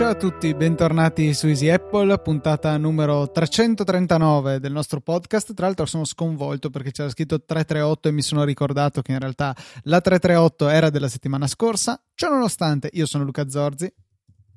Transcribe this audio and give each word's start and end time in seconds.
Ciao 0.00 0.08
a 0.08 0.14
tutti, 0.14 0.54
bentornati 0.54 1.34
su 1.34 1.46
Easy 1.46 1.68
Apple, 1.68 2.18
puntata 2.20 2.76
numero 2.78 3.30
339 3.30 4.58
del 4.58 4.72
nostro 4.72 5.00
podcast. 5.00 5.54
Tra 5.54 5.66
l'altro 5.66 5.84
sono 5.86 6.04
sconvolto 6.04 6.70
perché 6.70 6.90
c'era 6.90 7.10
scritto 7.10 7.44
338 7.44 8.08
e 8.08 8.10
mi 8.12 8.22
sono 8.22 8.44
ricordato 8.44 9.02
che 9.02 9.12
in 9.12 9.18
realtà 9.18 9.54
la 9.82 10.00
338 10.00 10.68
era 10.68 10.90
della 10.90 11.08
settimana 11.08 11.46
scorsa. 11.46 12.02
Ciononostante, 12.14 12.88
io 12.94 13.06
sono 13.06 13.24
Luca 13.24 13.48
Zorzi. 13.48 13.92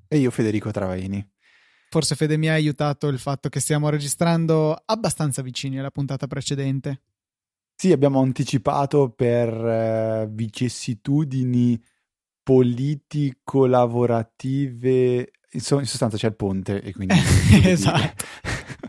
E 0.07 0.17
io 0.17 0.31
Federico 0.31 0.71
Travaini. 0.71 1.32
Forse 1.94 2.16
Fede 2.16 2.38
mi 2.38 2.50
ha 2.50 2.54
aiutato 2.54 3.07
il 3.07 3.20
fatto 3.20 3.50
che 3.50 3.59
stiamo 3.59 3.89
registrando 3.89 4.76
abbastanza 4.84 5.44
vicini 5.44 5.77
alla 5.77 5.91
puntata 5.91 6.26
precedente. 6.26 7.02
Sì, 7.76 7.91
abbiamo 7.91 8.20
anticipato 8.20 9.12
per 9.12 9.54
eh, 9.54 10.27
vicissitudini 10.31 11.80
politico-lavorative, 12.41 15.34
insomma, 15.52 15.81
in 15.81 15.88
sostanza 15.88 16.17
c'è 16.17 16.26
il 16.26 16.36
ponte 16.36 16.81
e 16.81 16.94
quindi... 16.94 17.14
esatto. 17.64 18.25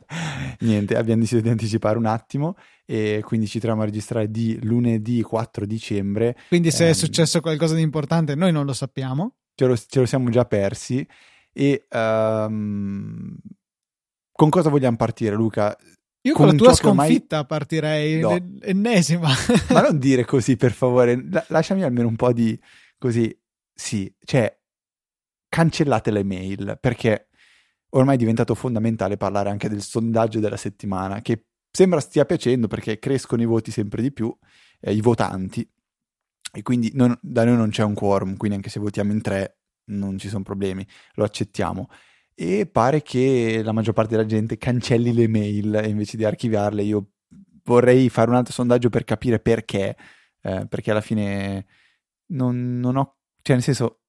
Niente, 0.61 0.97
abbiamo 0.97 1.21
deciso 1.21 1.43
di 1.43 1.51
anticipare 1.51 1.99
un 1.99 2.07
attimo 2.07 2.57
e 2.87 3.21
quindi 3.23 3.47
ci 3.47 3.59
troviamo 3.59 3.83
a 3.83 3.85
registrare 3.85 4.31
di 4.31 4.59
lunedì 4.63 5.21
4 5.21 5.67
dicembre. 5.67 6.39
Quindi 6.49 6.71
se 6.71 6.85
ehm, 6.85 6.91
è 6.91 6.95
successo 6.95 7.43
qualcosa 7.43 7.75
di 7.75 7.83
importante 7.83 8.35
noi 8.35 8.51
non 8.51 8.65
lo 8.65 8.73
sappiamo. 8.73 9.35
Ce 9.55 9.67
lo, 9.67 9.77
ce 9.77 10.01
lo 10.01 10.07
siamo 10.07 10.31
già 10.31 10.47
persi 10.47 11.07
e 11.55 11.87
um, 11.91 13.35
con 14.33 14.51
cosa 14.51 14.69
vogliamo 14.69 14.97
partire 14.97 15.35
Luca? 15.35 15.75
Io 16.27 16.35
con, 16.35 16.47
con 16.47 16.57
la 16.57 16.63
tua 16.63 16.75
sconfitta 16.75 17.41
ormai... 17.41 17.47
partirei, 17.47 18.21
no. 18.21 18.37
l'ennesima. 18.61 19.29
Ma 19.71 19.83
non 19.83 19.99
dire 19.99 20.25
così 20.25 20.57
per 20.57 20.73
favore, 20.73 21.23
lasciami 21.49 21.83
almeno 21.83 22.09
un 22.09 22.17
po' 22.17 22.33
di 22.33 22.59
così 22.99 23.35
sì, 23.73 24.13
cioè, 24.25 24.55
cancellate 25.49 26.11
le 26.11 26.25
mail 26.25 26.79
perché 26.81 27.29
ormai 27.91 28.17
è 28.17 28.19
diventato 28.19 28.55
fondamentale 28.55 29.17
parlare 29.17 29.51
anche 29.51 29.69
del 29.69 29.83
sondaggio 29.83 30.41
della 30.41 30.57
settimana 30.57 31.21
che 31.21 31.47
sembra 31.71 32.01
stia 32.01 32.25
piacendo 32.25 32.67
perché 32.67 32.99
crescono 32.99 33.43
i 33.43 33.47
voti 33.47 33.71
sempre 33.71 34.03
di 34.03 34.13
più, 34.13 34.37
eh, 34.81 34.93
i 34.93 35.01
votanti, 35.01 35.69
e 36.57 36.63
quindi 36.63 36.93
non, 36.95 37.19
da 37.21 37.45
noi 37.45 37.57
non 37.57 37.71
c'è 37.71 37.83
un 37.83 37.95
quorum, 37.95 38.37
quindi 38.37 38.57
anche 38.57 38.71
se 38.71 38.79
votiamo 38.79 39.11
in 39.11 39.21
tre 39.21 39.59
non 39.87 40.19
ci 40.19 40.29
sono 40.29 40.43
problemi, 40.43 40.87
lo 41.15 41.25
accettiamo. 41.25 41.89
E 42.35 42.67
pare 42.67 43.03
che 43.03 43.63
la 43.63 43.73
maggior 43.73 43.95
parte 43.95 44.17
della 44.17 44.27
gente 44.27 44.59
cancelli 44.59 45.13
le 45.13 45.29
mail 45.29 45.83
invece 45.87 46.17
di 46.17 46.25
archiviarle. 46.25 46.83
Io 46.83 47.11
vorrei 47.65 48.09
fare 48.09 48.31
un 48.31 48.37
altro 48.37 48.53
sondaggio 48.53 48.91
per 48.91 49.05
capire 49.05 49.39
perché, 49.39 49.97
eh, 50.43 50.67
perché 50.69 50.91
alla 50.91 51.01
fine 51.01 51.67
non, 52.27 52.81
non 52.81 52.97
ho 52.97 53.17
cioè, 53.45 53.57
nel 53.57 53.63
senso, 53.63 54.01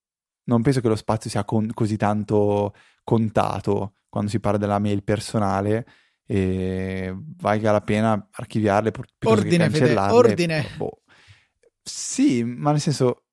non 0.45 0.61
penso 0.61 0.79
che 0.79 0.87
lo 0.87 0.95
spazio 0.95 1.29
sia 1.29 1.43
con, 1.43 1.69
così 1.73 1.97
tanto 1.97 2.73
contato 3.03 3.95
quando 4.07 4.29
si 4.29 4.39
parla 4.39 4.57
della 4.57 4.79
mail 4.79 5.03
personale 5.03 5.85
e 6.25 7.13
valga 7.13 7.73
la 7.73 7.81
pena 7.81 8.29
archiviarle 8.31 8.93
ordine, 9.25 9.67
che 9.69 9.77
Fede, 9.77 9.99
ordine. 9.99 10.65
Boh. 10.77 11.01
Sì, 11.81 12.45
ma 12.45 12.71
nel 12.71 12.79
senso 12.79 13.24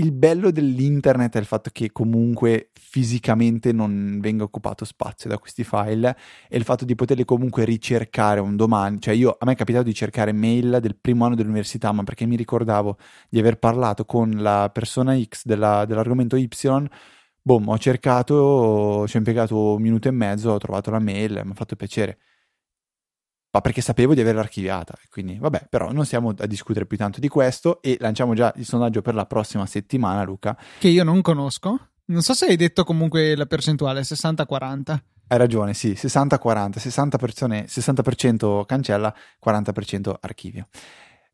il 0.00 0.12
bello 0.12 0.50
dell'internet 0.50 1.34
è 1.36 1.38
il 1.38 1.44
fatto 1.44 1.70
che 1.72 1.92
comunque 1.92 2.70
fisicamente 2.72 3.70
non 3.72 4.18
venga 4.20 4.44
occupato 4.44 4.84
spazio 4.86 5.28
da 5.28 5.38
questi 5.38 5.62
file 5.62 6.16
e 6.48 6.56
il 6.56 6.64
fatto 6.64 6.84
di 6.86 6.94
poterli 6.94 7.24
comunque 7.24 7.64
ricercare 7.64 8.40
un 8.40 8.56
domani. 8.56 8.98
Cioè 9.00 9.14
io, 9.14 9.36
a 9.38 9.44
me 9.44 9.52
è 9.52 9.56
capitato 9.56 9.84
di 9.84 9.94
cercare 9.94 10.32
mail 10.32 10.78
del 10.80 10.96
primo 10.98 11.26
anno 11.26 11.34
dell'università, 11.34 11.92
ma 11.92 12.02
perché 12.02 12.24
mi 12.26 12.36
ricordavo 12.36 12.96
di 13.28 13.38
aver 13.38 13.58
parlato 13.58 14.04
con 14.06 14.30
la 14.38 14.70
persona 14.72 15.20
X 15.20 15.44
della, 15.44 15.84
dell'argomento 15.84 16.36
Y, 16.36 16.48
boom, 17.42 17.68
ho 17.68 17.78
cercato, 17.78 19.06
ci 19.06 19.16
ho 19.16 19.18
impiegato 19.18 19.74
un 19.74 19.82
minuto 19.82 20.08
e 20.08 20.12
mezzo, 20.12 20.50
ho 20.52 20.58
trovato 20.58 20.90
la 20.90 20.98
mail, 20.98 21.42
mi 21.44 21.50
ha 21.50 21.54
fatto 21.54 21.76
piacere 21.76 22.18
ma 23.50 23.60
perché 23.60 23.80
sapevo 23.80 24.14
di 24.14 24.20
averla 24.20 24.40
archiviata. 24.40 24.94
Quindi, 25.10 25.38
vabbè, 25.38 25.66
però 25.68 25.90
non 25.92 26.04
stiamo 26.04 26.34
a 26.36 26.46
discutere 26.46 26.86
più 26.86 26.96
tanto 26.96 27.20
di 27.20 27.28
questo 27.28 27.82
e 27.82 27.96
lanciamo 28.00 28.34
già 28.34 28.52
il 28.56 28.64
sondaggio 28.64 29.02
per 29.02 29.14
la 29.14 29.26
prossima 29.26 29.66
settimana, 29.66 30.22
Luca. 30.22 30.56
Che 30.78 30.88
io 30.88 31.04
non 31.04 31.20
conosco. 31.20 31.88
Non 32.06 32.22
so 32.22 32.34
se 32.34 32.46
hai 32.46 32.56
detto 32.56 32.84
comunque 32.84 33.36
la 33.36 33.46
percentuale, 33.46 34.00
60-40. 34.00 34.98
Hai 35.28 35.38
ragione, 35.38 35.74
sì, 35.74 35.92
60-40, 35.92 36.70
60%, 36.76 37.16
persone, 37.16 37.66
60% 37.66 38.64
cancella, 38.66 39.14
40% 39.44 40.14
archivio. 40.20 40.66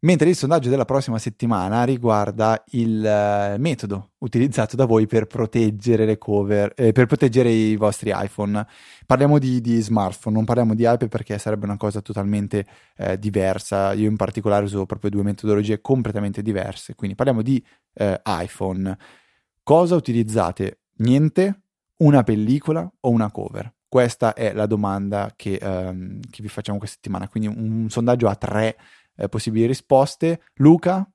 Mentre 0.00 0.28
il 0.28 0.36
sondaggio 0.36 0.68
della 0.68 0.84
prossima 0.84 1.18
settimana 1.18 1.82
riguarda 1.84 2.62
il 2.72 2.98
uh, 2.98 3.58
metodo 3.58 4.10
utilizzato 4.18 4.76
da 4.76 4.84
voi 4.84 5.06
per 5.06 5.26
proteggere 5.26 6.04
le 6.04 6.18
cover, 6.18 6.72
eh, 6.76 6.92
per 6.92 7.06
proteggere 7.06 7.48
i 7.48 7.76
vostri 7.76 8.12
iPhone. 8.14 8.66
Parliamo 9.06 9.38
di, 9.38 9.62
di, 9.62 9.80
smartphone, 9.80 10.36
non 10.36 10.44
parliamo 10.44 10.74
di 10.74 10.82
iPad 10.82 11.08
perché 11.08 11.38
sarebbe 11.38 11.64
una 11.64 11.78
cosa 11.78 12.02
totalmente 12.02 12.66
eh, 12.98 13.18
diversa. 13.18 13.94
Io 13.94 14.08
in 14.08 14.16
particolare 14.16 14.66
uso 14.66 14.84
proprio 14.84 15.08
due 15.08 15.22
metodologie 15.22 15.80
completamente 15.80 16.42
diverse. 16.42 16.94
Quindi 16.94 17.16
parliamo 17.16 17.40
di 17.40 17.64
eh, 17.94 18.20
iPhone. 18.26 18.96
Cosa 19.62 19.94
utilizzate? 19.94 20.80
Niente, 20.96 21.62
una 21.98 22.22
pellicola 22.22 22.88
o 23.00 23.08
una 23.08 23.30
cover? 23.30 23.72
Questa 23.88 24.34
è 24.34 24.52
la 24.52 24.66
domanda 24.66 25.32
che, 25.34 25.58
um, 25.62 26.20
che 26.28 26.42
vi 26.42 26.48
facciamo 26.48 26.76
questa 26.76 26.96
settimana. 26.96 27.28
Quindi 27.28 27.48
un, 27.48 27.80
un 27.80 27.88
sondaggio 27.88 28.28
a 28.28 28.34
tre 28.34 28.76
eh, 29.16 29.28
possibili 29.28 29.66
risposte. 29.66 30.42
Luca? 30.54 31.08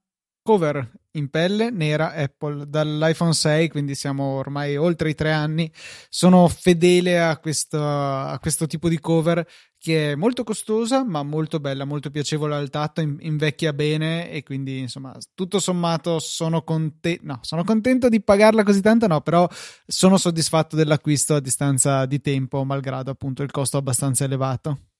Cover 0.43 0.99
in 1.13 1.29
pelle 1.29 1.71
nera 1.71 2.13
Apple 2.13 2.69
dall'iPhone 2.69 3.33
6, 3.33 3.69
quindi 3.69 3.95
siamo 3.95 4.37
ormai 4.37 4.77
oltre 4.77 5.09
i 5.09 5.15
tre 5.15 5.31
anni. 5.31 5.71
Sono 6.09 6.47
fedele 6.47 7.21
a 7.21 7.37
questo, 7.37 7.81
a 7.81 8.37
questo 8.39 8.67
tipo 8.67 8.87
di 8.87 8.99
cover 8.99 9.45
che 9.77 10.11
è 10.11 10.15
molto 10.15 10.43
costosa, 10.43 11.03
ma 11.03 11.23
molto 11.23 11.59
bella, 11.59 11.85
molto 11.85 12.11
piacevole 12.11 12.55
al 12.55 12.69
tatto, 12.69 13.01
invecchia 13.01 13.73
bene 13.73 14.29
e 14.29 14.43
quindi 14.43 14.77
insomma, 14.79 15.15
tutto 15.33 15.59
sommato 15.59 16.19
sono, 16.19 16.61
conte- 16.61 17.19
no, 17.23 17.39
sono 17.41 17.63
contento 17.63 18.07
di 18.07 18.21
pagarla 18.21 18.63
così 18.63 18.81
tanto, 18.81 19.07
no, 19.07 19.21
però 19.21 19.47
sono 19.85 20.17
soddisfatto 20.17 20.75
dell'acquisto 20.75 21.35
a 21.35 21.39
distanza 21.39 22.05
di 22.05 22.21
tempo, 22.21 22.63
malgrado 22.63 23.09
appunto 23.09 23.41
il 23.41 23.51
costo 23.51 23.77
abbastanza 23.77 24.23
elevato. 24.23 24.90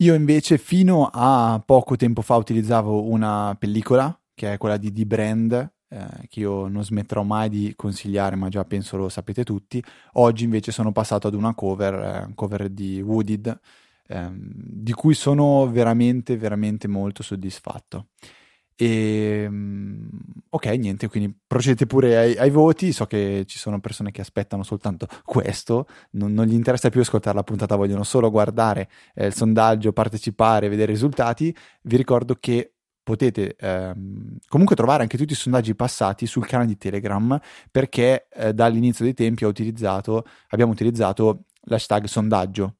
Io 0.00 0.14
invece 0.14 0.58
fino 0.58 1.10
a 1.12 1.60
poco 1.64 1.96
tempo 1.96 2.22
fa 2.22 2.36
utilizzavo 2.36 3.08
una 3.08 3.56
pellicola, 3.58 4.16
che 4.32 4.52
è 4.52 4.56
quella 4.56 4.76
di 4.76 4.92
D-Brand, 4.92 5.72
eh, 5.88 6.06
che 6.28 6.38
io 6.40 6.68
non 6.68 6.84
smetterò 6.84 7.24
mai 7.24 7.48
di 7.48 7.72
consigliare, 7.74 8.36
ma 8.36 8.48
già 8.48 8.64
penso 8.64 8.96
lo 8.96 9.08
sapete 9.08 9.42
tutti. 9.42 9.82
Oggi 10.12 10.44
invece 10.44 10.70
sono 10.70 10.92
passato 10.92 11.26
ad 11.26 11.34
una 11.34 11.52
cover, 11.52 11.94
eh, 11.94 12.32
cover 12.36 12.68
di 12.68 13.02
Wooded, 13.02 13.58
eh, 14.06 14.28
di 14.32 14.92
cui 14.92 15.14
sono 15.14 15.68
veramente, 15.68 16.36
veramente 16.36 16.86
molto 16.86 17.24
soddisfatto. 17.24 18.10
E 18.80 19.42
ehm, 19.42 20.08
ok, 20.50 20.66
niente, 20.66 21.08
quindi 21.08 21.36
procedete 21.46 21.86
pure 21.86 22.16
ai, 22.16 22.36
ai, 22.36 22.50
voti. 22.50 22.92
So 22.92 23.06
che 23.06 23.42
ci 23.46 23.58
sono 23.58 23.80
persone 23.80 24.12
che 24.12 24.20
aspettano 24.20 24.62
soltanto 24.62 25.08
questo, 25.24 25.86
non, 26.12 26.32
non 26.32 26.46
gli 26.46 26.54
interessa 26.54 26.88
più 26.88 27.00
ascoltare 27.00 27.34
la 27.34 27.42
puntata, 27.42 27.74
vogliono 27.74 28.04
solo 28.04 28.30
guardare 28.30 28.88
eh, 29.14 29.26
il 29.26 29.34
sondaggio, 29.34 29.92
partecipare, 29.92 30.68
vedere 30.68 30.92
i 30.92 30.94
risultati. 30.94 31.54
Vi 31.82 31.96
ricordo 31.96 32.36
che 32.38 32.74
potete 33.02 33.56
ehm, 33.58 34.36
comunque 34.46 34.76
trovare 34.76 35.02
anche 35.02 35.16
tutti 35.16 35.32
i 35.32 35.36
sondaggi 35.36 35.74
passati 35.74 36.26
sul 36.26 36.46
canale 36.46 36.68
di 36.68 36.76
Telegram 36.76 37.40
perché 37.70 38.28
eh, 38.32 38.52
dall'inizio 38.54 39.04
dei 39.04 39.14
tempi 39.14 39.44
utilizzato, 39.44 40.24
abbiamo 40.50 40.70
utilizzato 40.72 41.46
l'hashtag 41.62 42.04
sondaggio 42.04 42.77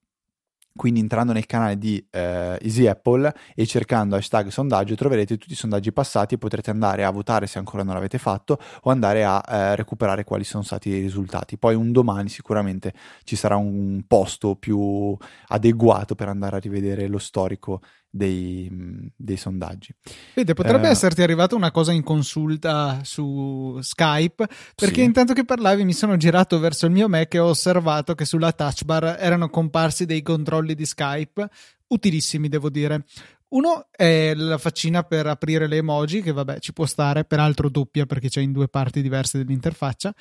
quindi 0.79 1.01
entrando 1.01 1.33
nel 1.33 1.45
canale 1.45 1.77
di 1.77 2.03
eh, 2.11 2.57
Easy 2.63 2.87
Apple 2.87 3.35
e 3.57 3.67
cercando 3.67 4.15
hashtag 4.15 4.47
sondaggio 4.47 4.95
troverete 4.95 5.37
tutti 5.37 5.53
i 5.53 5.57
sondaggi 5.57 5.93
passati 5.93 6.37
e 6.37 6.39
potrete 6.39 6.71
andare 6.71 7.05
a 7.05 7.11
votare 7.11 7.49
se 7.49 7.59
ancora 7.59 7.83
non 7.83 7.95
l'avete 7.95 8.17
fatto 8.17 8.59
o 8.83 8.91
andare 8.91 9.25
a 9.25 9.43
eh, 9.47 9.77
recuperare 9.77 10.23
quali 10.23 10.45
sono 10.45 10.63
stati 10.63 10.89
i 10.91 11.01
risultati. 11.01 11.59
Poi 11.59 11.75
un 11.75 11.91
domani 11.91 12.29
sicuramente 12.29 12.95
ci 13.25 13.35
sarà 13.35 13.57
un 13.57 14.05
posto 14.07 14.55
più 14.55 15.17
adeguato 15.49 16.15
per 16.15 16.29
andare 16.29 16.57
a 16.57 16.61
rivedere 16.61 17.09
lo 17.09 17.19
storico 17.19 17.81
dei, 18.19 18.71
dei 19.17 19.37
sondaggi. 19.39 19.95
Vede, 20.35 20.53
potrebbe 20.53 20.89
eh, 20.89 20.91
esserti 20.91 21.23
arrivata 21.23 21.55
una 21.55 21.71
cosa 21.71 21.93
in 21.93 22.03
consulta 22.03 23.01
su 23.05 23.79
Skype, 23.81 24.47
perché 24.75 24.97
sì. 24.97 25.05
intanto 25.05 25.33
che 25.33 25.47
parlavi 25.47 25.85
mi 25.85 25.95
sono 25.95 26.19
girato 26.19 26.59
verso 26.59 26.85
il 26.85 26.93
mio 26.93 27.09
Mac 27.09 27.33
e 27.33 27.39
ho 27.39 27.47
osservato 27.47 28.15
che 28.15 28.27
sulla 28.27 28.53
touch 28.53 28.85
bar 28.85 29.17
erano 29.19 29.49
comparsi 29.49 30.05
dei 30.05 30.21
controlli 30.21 30.75
di 30.75 30.85
Skype, 30.85 31.49
utilissimi 31.87 32.49
devo 32.49 32.69
dire. 32.69 33.05
Uno 33.51 33.87
è 33.91 34.35
la 34.35 34.59
faccina 34.59 35.05
per 35.05 35.27
aprire 35.27 35.67
le 35.67 35.77
emoji, 35.77 36.21
che 36.21 36.33
vabbè 36.33 36.59
ci 36.59 36.75
può 36.75 36.85
stare, 36.85 37.25
peraltro 37.25 37.71
doppia 37.71 38.05
perché 38.05 38.29
c'è 38.29 38.43
in 38.43 38.53
due 38.53 38.69
parti 38.69 39.01
diverse 39.01 39.39
dell'interfaccia. 39.39 40.13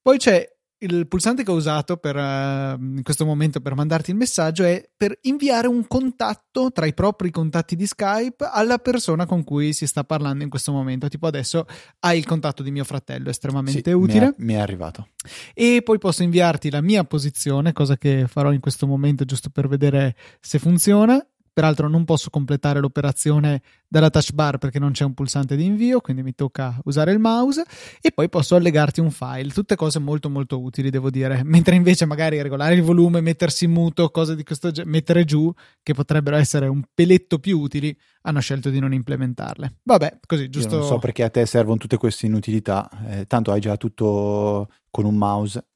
Poi 0.00 0.16
c'è 0.16 0.48
il 0.80 1.08
pulsante 1.08 1.42
che 1.42 1.50
ho 1.50 1.54
usato 1.54 1.96
per, 1.96 2.16
uh, 2.16 2.80
in 2.80 3.02
questo 3.02 3.24
momento 3.24 3.60
per 3.60 3.74
mandarti 3.74 4.10
il 4.10 4.16
messaggio 4.16 4.64
è 4.64 4.88
per 4.96 5.18
inviare 5.22 5.66
un 5.66 5.86
contatto 5.86 6.70
tra 6.70 6.86
i 6.86 6.94
propri 6.94 7.30
contatti 7.30 7.74
di 7.74 7.86
Skype 7.86 8.48
alla 8.50 8.78
persona 8.78 9.26
con 9.26 9.42
cui 9.44 9.72
si 9.72 9.86
sta 9.86 10.04
parlando 10.04 10.44
in 10.44 10.50
questo 10.50 10.72
momento. 10.72 11.08
Tipo 11.08 11.26
adesso 11.26 11.66
hai 12.00 12.18
il 12.18 12.26
contatto 12.26 12.62
di 12.62 12.70
mio 12.70 12.84
fratello, 12.84 13.30
estremamente 13.30 13.90
sì, 13.90 13.96
utile. 13.96 14.26
Mi 14.26 14.32
è, 14.32 14.34
mi 14.44 14.54
è 14.54 14.58
arrivato. 14.58 15.08
E 15.54 15.82
poi 15.82 15.98
posso 15.98 16.22
inviarti 16.22 16.70
la 16.70 16.80
mia 16.80 17.04
posizione, 17.04 17.72
cosa 17.72 17.96
che 17.96 18.26
farò 18.28 18.52
in 18.52 18.60
questo 18.60 18.86
momento 18.86 19.24
giusto 19.24 19.50
per 19.50 19.68
vedere 19.68 20.14
se 20.40 20.58
funziona 20.58 21.24
Peraltro 21.58 21.88
non 21.88 22.04
posso 22.04 22.30
completare 22.30 22.78
l'operazione 22.78 23.62
dalla 23.88 24.10
touch 24.10 24.30
bar 24.30 24.58
perché 24.58 24.78
non 24.78 24.92
c'è 24.92 25.02
un 25.02 25.12
pulsante 25.12 25.56
di 25.56 25.64
invio, 25.64 26.00
quindi 26.00 26.22
mi 26.22 26.32
tocca 26.32 26.78
usare 26.84 27.10
il 27.10 27.18
mouse 27.18 27.64
e 28.00 28.12
poi 28.12 28.28
posso 28.28 28.54
allegarti 28.54 29.00
un 29.00 29.10
file. 29.10 29.52
Tutte 29.52 29.74
cose 29.74 29.98
molto 29.98 30.30
molto 30.30 30.60
utili, 30.60 30.88
devo 30.88 31.10
dire. 31.10 31.42
Mentre 31.42 31.74
invece 31.74 32.06
magari 32.06 32.40
regolare 32.40 32.74
il 32.74 32.82
volume, 32.82 33.20
mettersi 33.20 33.64
in 33.64 33.72
muto, 33.72 34.08
cose 34.10 34.36
di 34.36 34.44
questo 34.44 34.70
genere, 34.70 34.92
mettere 34.92 35.24
giù, 35.24 35.52
che 35.82 35.94
potrebbero 35.94 36.36
essere 36.36 36.68
un 36.68 36.80
peletto 36.94 37.40
più 37.40 37.58
utili, 37.58 37.92
hanno 38.22 38.38
scelto 38.38 38.70
di 38.70 38.78
non 38.78 38.92
implementarle. 38.92 39.78
Vabbè, 39.82 40.20
così, 40.26 40.48
giusto. 40.50 40.74
Io 40.74 40.78
non 40.78 40.86
so 40.86 40.98
perché 41.00 41.24
a 41.24 41.28
te 41.28 41.44
servono 41.44 41.78
tutte 41.78 41.96
queste 41.96 42.26
inutilità, 42.26 42.88
eh, 43.08 43.24
tanto 43.26 43.50
hai 43.50 43.60
già 43.60 43.76
tutto 43.76 44.68
con 44.92 45.04
un 45.04 45.16
mouse. 45.16 45.66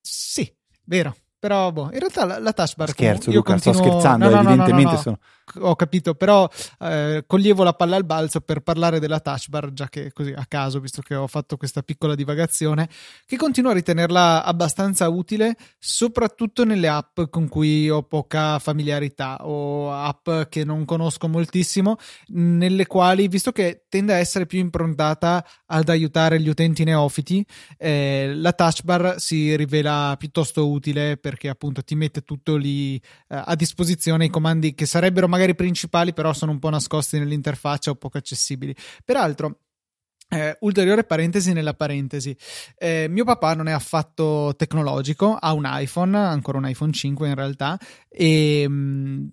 Sì, 0.00 0.50
vero. 0.84 1.14
Però, 1.38 1.70
boh, 1.70 1.90
in 1.92 2.00
realtà 2.00 2.24
la, 2.24 2.38
la 2.40 2.52
touch 2.52 2.74
bar. 2.74 2.88
Scherzo, 2.88 3.30
io 3.30 3.36
Luca, 3.36 3.52
continuo... 3.52 3.78
sto 3.78 3.88
scherzando. 3.88 4.28
No, 4.28 4.42
no, 4.42 4.48
evidentemente 4.48 4.92
no, 4.92 4.98
sono. 4.98 5.18
Ho 5.60 5.76
capito, 5.76 6.14
però 6.14 6.46
eh, 6.80 7.24
coglievo 7.26 7.62
la 7.62 7.72
palla 7.72 7.96
al 7.96 8.04
balzo 8.04 8.40
per 8.40 8.60
parlare 8.60 8.98
della 8.98 9.20
touch 9.20 9.48
bar, 9.48 9.72
già 9.72 9.88
che 9.88 10.12
così 10.12 10.32
a 10.36 10.44
caso, 10.46 10.80
visto 10.80 11.00
che 11.00 11.14
ho 11.14 11.26
fatto 11.26 11.56
questa 11.56 11.82
piccola 11.82 12.14
divagazione, 12.14 12.88
che 13.24 13.36
continuo 13.36 13.70
a 13.70 13.74
ritenerla 13.74 14.44
abbastanza 14.44 15.08
utile, 15.08 15.56
soprattutto 15.78 16.64
nelle 16.64 16.88
app 16.88 17.20
con 17.30 17.48
cui 17.48 17.88
ho 17.88 18.02
poca 18.02 18.58
familiarità 18.58 19.46
o 19.46 19.92
app 19.92 20.28
che 20.48 20.64
non 20.64 20.84
conosco 20.84 21.28
moltissimo, 21.28 21.96
nelle 22.28 22.86
quali, 22.86 23.28
visto 23.28 23.52
che 23.52 23.84
tende 23.88 24.12
a 24.12 24.16
essere 24.16 24.46
più 24.46 24.58
improntata 24.58 25.44
ad 25.66 25.88
aiutare 25.88 26.40
gli 26.40 26.48
utenti 26.48 26.84
neofiti, 26.84 27.44
eh, 27.76 28.32
la 28.34 28.52
touch 28.52 28.82
bar 28.82 29.14
si 29.18 29.56
rivela 29.56 30.14
piuttosto 30.18 30.68
utile 30.70 31.16
perché 31.16 31.48
appunto 31.48 31.82
ti 31.82 31.94
mette 31.94 32.22
tutto 32.22 32.56
lì 32.56 32.96
eh, 32.96 33.00
a 33.28 33.54
disposizione 33.54 34.26
i 34.26 34.30
comandi 34.30 34.74
che 34.74 34.86
sarebbero 34.86 35.28
magari 35.28 35.54
principali 35.54 36.12
però 36.12 36.32
sono 36.32 36.52
un 36.52 36.58
po' 36.58 36.70
nascosti 36.70 37.18
nell'interfaccia 37.18 37.90
o 37.90 37.94
poco 37.94 38.18
accessibili. 38.18 38.74
Peraltro 39.04 39.60
eh, 40.30 40.56
ulteriore 40.60 41.04
parentesi 41.04 41.52
nella 41.52 41.74
parentesi. 41.74 42.36
Eh, 42.76 43.06
mio 43.08 43.24
papà 43.24 43.54
non 43.54 43.68
è 43.68 43.72
affatto 43.72 44.54
tecnologico, 44.56 45.34
ha 45.34 45.52
un 45.52 45.64
iPhone, 45.66 46.16
ancora 46.16 46.58
un 46.58 46.68
iPhone 46.68 46.92
5 46.92 47.28
in 47.28 47.34
realtà, 47.34 47.78
e 48.08 48.68
mh, 48.68 48.72
mm, 48.72 49.26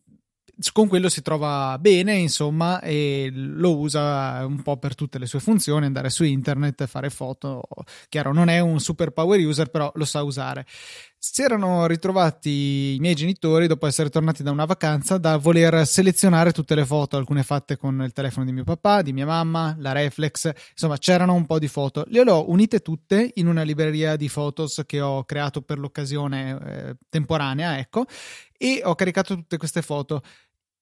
con 0.72 0.88
quello 0.88 1.10
si 1.10 1.22
trova 1.22 1.78
bene, 1.80 2.16
insomma, 2.16 2.80
e 2.81 3.30
lo 3.34 3.78
usa 3.78 4.46
un 4.46 4.62
po' 4.62 4.78
per 4.78 4.96
tutte 4.96 5.19
le 5.19 5.25
sue 5.25 5.40
funzioni, 5.40 5.86
andare 5.86 6.10
su 6.10 6.24
internet, 6.24 6.86
fare 6.86 7.10
foto. 7.10 7.63
Chiaro, 8.10 8.34
non 8.34 8.50
è 8.50 8.60
un 8.60 8.80
super 8.80 9.12
power 9.12 9.40
user, 9.40 9.69
però 9.69 9.92
lo 9.96 10.06
sa 10.06 10.24
usare. 10.24 10.66
Si 11.18 11.42
erano 11.42 11.88
ritrovati 11.88 12.96
i 12.96 12.98
miei 13.00 13.16
genitori 13.16 13.66
dopo 13.66 13.88
essere 13.88 14.10
tornati 14.10 14.44
da 14.44 14.52
una 14.52 14.66
vacanza 14.66 15.18
da 15.18 15.38
voler 15.38 15.86
selezionare 15.88 16.52
tutte 16.52 16.75
le 16.75 16.86
foto, 16.86 17.18
alcune 17.18 17.42
fatte 17.42 17.78
con 17.78 18.00
il 18.04 18.13
telefono 18.13 18.46
di 18.46 18.52
mio 18.52 18.63
papà, 18.63 19.02
di 19.02 19.12
mia 19.12 19.25
mamma, 19.25 19.75
la 19.80 19.92
reflex, 19.92 20.52
insomma 20.72 20.98
c'erano 20.98 21.34
un 21.34 21.48
po' 21.48 21.57
di 21.57 21.68
foto. 21.68 22.06
Le 22.10 22.22
ho 22.30 22.50
unite 22.50 22.81
tutte 22.81 23.31
in 23.36 23.48
una 23.48 23.63
libreria 23.63 24.16
di 24.16 24.30
photos 24.30 24.84
che 24.86 25.02
ho 25.02 25.24
creato 25.24 25.63
per 25.63 25.80
l'occasione 25.80 26.60
eh, 26.63 26.96
temporanea, 27.10 27.80
ecco, 27.80 28.06
e 28.56 28.81
ho 28.84 28.94
caricato 28.94 29.36
tutte 29.36 29.57
queste 29.57 29.81
foto. 29.81 30.22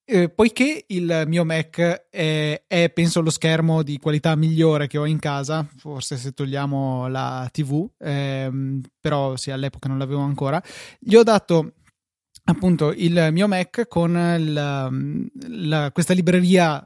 Eh, 0.06 0.28
poiché 0.30 0.84
il 0.88 1.24
mio 1.28 1.46
Mac 1.46 1.80
è, 2.10 2.64
è, 2.68 2.90
penso 2.90 3.22
lo 3.22 3.30
schermo 3.30 3.84
di 3.84 3.98
qualità 4.00 4.36
migliore 4.36 4.88
che 4.88 4.98
ho 4.98 5.06
in 5.06 5.18
casa, 5.18 5.66
forse 5.78 6.18
se 6.18 6.34
togliamo 6.34 7.08
la 7.08 7.48
TV, 7.50 7.90
ehm, 8.00 8.82
però 9.00 9.38
sì, 9.38 9.52
all'epoca 9.52 9.88
non 9.88 9.98
l'avevo 9.98 10.20
ancora, 10.20 10.62
gli 11.00 11.16
ho 11.16 11.24
dato 11.24 11.76
appunto 12.46 12.92
il 12.92 13.30
mio 13.32 13.48
Mac 13.48 13.88
con 13.88 14.12
la, 14.12 14.90
la, 15.48 15.92
questa 15.94 16.14
libreria 16.14 16.86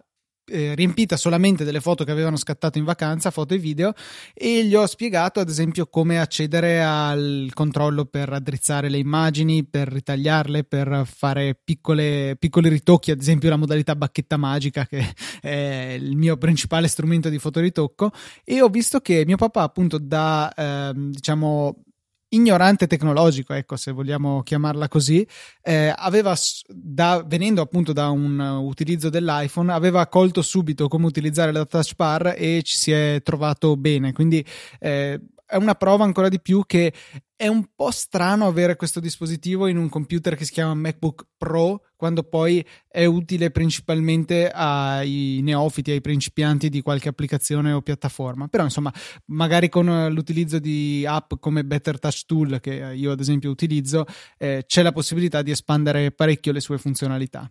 eh, 0.50 0.76
riempita 0.76 1.18
solamente 1.18 1.64
delle 1.64 1.82
foto 1.82 2.04
che 2.04 2.12
avevano 2.12 2.38
scattato 2.38 2.78
in 2.78 2.84
vacanza, 2.84 3.32
foto 3.32 3.54
e 3.54 3.58
video, 3.58 3.94
e 4.34 4.66
gli 4.66 4.76
ho 4.76 4.86
spiegato 4.86 5.40
ad 5.40 5.50
esempio 5.50 5.88
come 5.88 6.20
accedere 6.20 6.84
al 6.84 7.52
controllo 7.54 8.06
per 8.06 8.32
addrizzare 8.32 8.90
le 8.90 8.98
immagini, 8.98 9.66
per 9.66 9.88
ritagliarle, 9.90 10.64
per 10.64 11.04
fare 11.06 11.58
piccole, 11.62 12.36
piccoli 12.38 12.70
ritocchi, 12.70 13.12
ad 13.12 13.20
esempio 13.20 13.50
la 13.50 13.58
modalità 13.58 13.96
bacchetta 13.96 14.38
magica 14.38 14.86
che 14.86 15.14
è 15.42 15.98
il 16.00 16.16
mio 16.16 16.38
principale 16.38 16.88
strumento 16.88 17.30
di 17.30 17.40
fotoritocco. 17.40 18.12
E 18.44 18.62
ho 18.62 18.70
visto 18.70 19.00
che 19.00 19.24
mio 19.26 19.38
papà 19.38 19.62
appunto 19.64 19.98
da 19.98 20.54
eh, 20.54 20.92
diciamo 20.96 21.84
ignorante 22.30 22.88
tecnologico, 22.88 23.54
ecco, 23.54 23.76
se 23.76 23.92
vogliamo 23.92 24.44
chiamarla 24.44 24.88
così, 24.88 25.26
eh, 25.62 25.94
aveva, 25.96 26.36
da, 26.68 27.24
venendo 27.26 27.62
appunto 27.62 27.94
da 27.94 28.10
un 28.10 28.40
utilizzo 28.40 29.10
dell'iPhone, 29.10 29.72
aveva 29.72 30.08
colto 30.08 30.42
subito 30.42 30.88
come 30.88 31.06
utilizzare 31.06 31.52
la 31.52 31.66
touch 31.66 31.96
bar 31.96 32.34
e 32.38 32.62
ci 32.64 32.76
si 32.76 32.92
è 32.92 33.22
trovato 33.24 33.78
bene. 33.78 34.14
Quindi 34.14 34.46
eh, 34.80 35.20
è 35.48 35.56
una 35.56 35.76
prova 35.76 36.04
ancora 36.04 36.28
di 36.28 36.42
più 36.42 36.64
che 36.66 36.94
è 37.36 37.48
un 37.48 37.70
po' 37.76 37.92
strano 37.92 38.48
avere 38.48 38.76
questo 38.76 39.00
dispositivo 39.00 39.68
in 39.68 39.78
un 39.78 39.90
computer 39.90 40.36
che 40.36 40.44
si 40.44 40.52
chiama 40.52 40.74
MacBook 40.74 41.28
Pro 41.38 41.84
quando 41.96 42.24
poi 42.24 42.66
è 42.88 43.06
utile 43.06 43.52
principalmente 43.52 44.50
ai 44.50 45.40
neofiti, 45.44 45.92
ai 45.92 46.02
principianti 46.02 46.70
di 46.70 46.82
qualche 46.82 47.10
applicazione 47.10 47.72
o 47.72 47.82
piattaforma. 47.82 48.48
Però 48.48 48.64
insomma, 48.64 48.92
magari 49.26 49.70
con 49.70 50.08
l'utilizzo 50.12 50.60
di 50.60 51.06
app 51.08 51.34
come 51.40 51.64
Better 51.64 52.00
Touch 52.00 52.26
Tool 52.26 52.60
che 52.60 52.74
io 52.96 53.12
ad 53.12 53.20
esempio 53.20 53.50
utilizzo, 53.50 54.06
eh, 54.38 54.64
c'è 54.68 54.82
la 54.82 54.92
possibilità 54.92 55.42
di 55.42 55.52
espandere 55.52 56.12
parecchio 56.12 56.52
le 56.52 56.60
sue 56.60 56.78
funzionalità. 56.78 57.50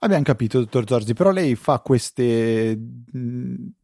Abbiamo 0.00 0.22
capito, 0.22 0.60
dottor 0.60 0.86
Zorzi, 0.86 1.12
però 1.12 1.30
lei 1.32 1.56
fa 1.56 1.80
queste 1.80 2.78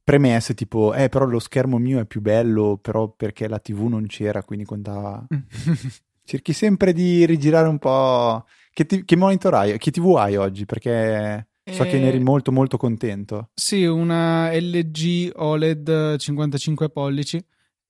premesse 0.04 0.54
tipo, 0.54 0.94
eh, 0.94 1.08
però 1.08 1.24
lo 1.24 1.40
schermo 1.40 1.78
mio 1.78 1.98
è 1.98 2.06
più 2.06 2.20
bello, 2.20 2.78
però 2.80 3.08
perché 3.08 3.48
la 3.48 3.58
TV 3.58 3.86
non 3.86 4.06
c'era, 4.06 4.42
quindi 4.44 4.64
contava... 4.64 5.26
Cerchi 6.26 6.54
sempre 6.54 6.94
di 6.94 7.26
rigirare 7.26 7.68
un 7.68 7.78
po'... 7.78 8.46
Che, 8.72 8.86
ti... 8.86 9.04
che 9.04 9.16
monitor 9.16 9.54
hai? 9.54 9.76
Che 9.76 9.90
TV 9.90 10.16
hai 10.16 10.36
oggi? 10.36 10.64
Perché... 10.64 11.48
So 11.70 11.82
che 11.84 11.98
ne 11.98 12.08
eri 12.08 12.18
eh, 12.18 12.22
molto 12.22 12.52
molto 12.52 12.76
contento. 12.76 13.50
Sì, 13.54 13.84
una 13.84 14.50
LG 14.52 15.32
OLED 15.34 16.16
55 16.16 16.90
pollici. 16.90 17.42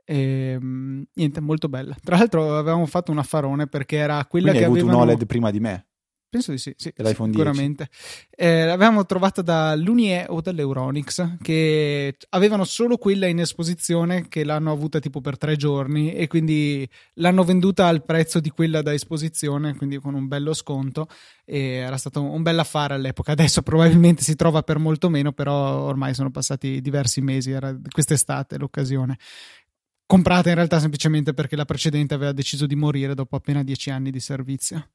E, 0.05 0.59
niente, 0.61 1.41
molto 1.41 1.69
bella. 1.69 1.97
Tra 2.03 2.17
l'altro 2.17 2.57
avevamo 2.57 2.87
fatto 2.87 3.11
un 3.11 3.19
affarone 3.19 3.67
perché 3.67 3.97
era 3.97 4.25
quella 4.27 4.51
Quindi 4.51 4.59
che 4.59 4.65
hai 4.65 4.71
avevano... 4.71 4.93
avuto 4.93 4.97
un 4.97 5.09
OLED 5.11 5.27
prima 5.27 5.51
di 5.51 5.61
me. 5.61 5.87
Penso 6.35 6.51
di 6.51 6.59
sì, 6.59 6.75
sì 6.77 6.93
sicuramente. 6.97 7.89
Eh, 8.29 8.65
l'avevamo 8.65 9.07
trovata 9.07 9.41
dall'Unie 9.41 10.27
o 10.29 10.41
dall'Euronix 10.41 11.37
che 11.41 12.17
avevano 12.31 12.65
solo 12.65 12.97
quella 12.97 13.27
in 13.27 13.39
esposizione 13.39 14.27
che 14.27 14.43
l'hanno 14.43 14.73
avuta 14.73 14.99
tipo 14.99 15.21
per 15.21 15.39
tre 15.39 15.55
giorni 15.55 16.13
e 16.13 16.27
quindi 16.27 16.89
l'hanno 17.15 17.45
venduta 17.45 17.87
al 17.87 18.05
prezzo 18.05 18.41
di 18.41 18.51
quella 18.51 18.83
da 18.83 18.93
esposizione, 18.93 19.77
quindi 19.77 19.99
con 19.99 20.15
un 20.15 20.27
bello 20.27 20.55
sconto 20.55 21.07
e 21.45 21.75
era 21.75 21.97
stato 21.99 22.21
un 22.21 22.43
bel 22.43 22.59
affare 22.59 22.95
all'epoca. 22.95 23.31
Adesso 23.31 23.63
probabilmente 23.63 24.25
si 24.25 24.35
trova 24.35 24.65
per 24.65 24.81
molto 24.81 25.09
meno, 25.09 25.31
però 25.31 25.83
ormai 25.83 26.15
sono 26.15 26.33
passati 26.33 26.81
diversi 26.81 27.21
mesi, 27.21 27.53
era 27.53 27.79
quest'estate 27.89 28.59
l'occasione 28.59 29.19
comprata 30.05 30.49
in 30.49 30.57
realtà 30.57 30.81
semplicemente 30.81 31.33
perché 31.33 31.55
la 31.55 31.65
precedente 31.65 32.13
aveva 32.13 32.33
deciso 32.33 32.67
di 32.67 32.75
morire 32.75 33.15
dopo 33.15 33.37
appena 33.37 33.63
dieci 33.63 33.91
anni 33.91 34.11
di 34.11 34.21
servizio. 34.21 34.89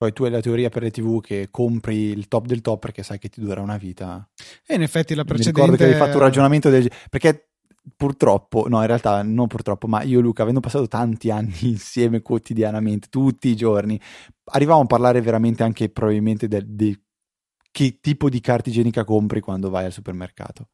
Poi 0.00 0.14
tu 0.14 0.24
hai 0.24 0.30
la 0.30 0.40
teoria 0.40 0.70
per 0.70 0.80
le 0.80 0.90
TV 0.90 1.20
che 1.20 1.48
compri 1.50 1.94
il 1.94 2.26
top 2.26 2.46
del 2.46 2.62
top 2.62 2.78
perché 2.78 3.02
sai 3.02 3.18
che 3.18 3.28
ti 3.28 3.38
dura 3.38 3.60
una 3.60 3.76
vita. 3.76 4.26
E 4.66 4.76
in 4.76 4.80
effetti 4.80 5.14
la 5.14 5.24
precedente... 5.24 5.60
Mi 5.60 5.66
ricordo 5.66 5.84
che 5.84 5.92
hai 5.92 5.98
fatto 5.98 6.16
un 6.16 6.22
ragionamento 6.22 6.70
del... 6.70 6.90
perché 7.10 7.50
purtroppo, 7.94 8.66
no 8.66 8.80
in 8.80 8.86
realtà 8.86 9.22
non 9.22 9.46
purtroppo, 9.46 9.86
ma 9.88 10.00
io 10.00 10.20
e 10.20 10.22
Luca 10.22 10.40
avendo 10.40 10.60
passato 10.60 10.88
tanti 10.88 11.30
anni 11.30 11.52
insieme 11.68 12.22
quotidianamente, 12.22 13.08
tutti 13.10 13.48
i 13.48 13.56
giorni, 13.56 14.00
arrivavamo 14.44 14.84
a 14.84 14.86
parlare 14.86 15.20
veramente 15.20 15.64
anche 15.64 15.90
probabilmente 15.90 16.48
del 16.48 16.98
che 17.70 17.98
tipo 18.00 18.30
di 18.30 18.40
carta 18.40 18.70
igienica 18.70 19.04
compri 19.04 19.40
quando 19.40 19.68
vai 19.68 19.84
al 19.84 19.92
supermercato. 19.92 20.70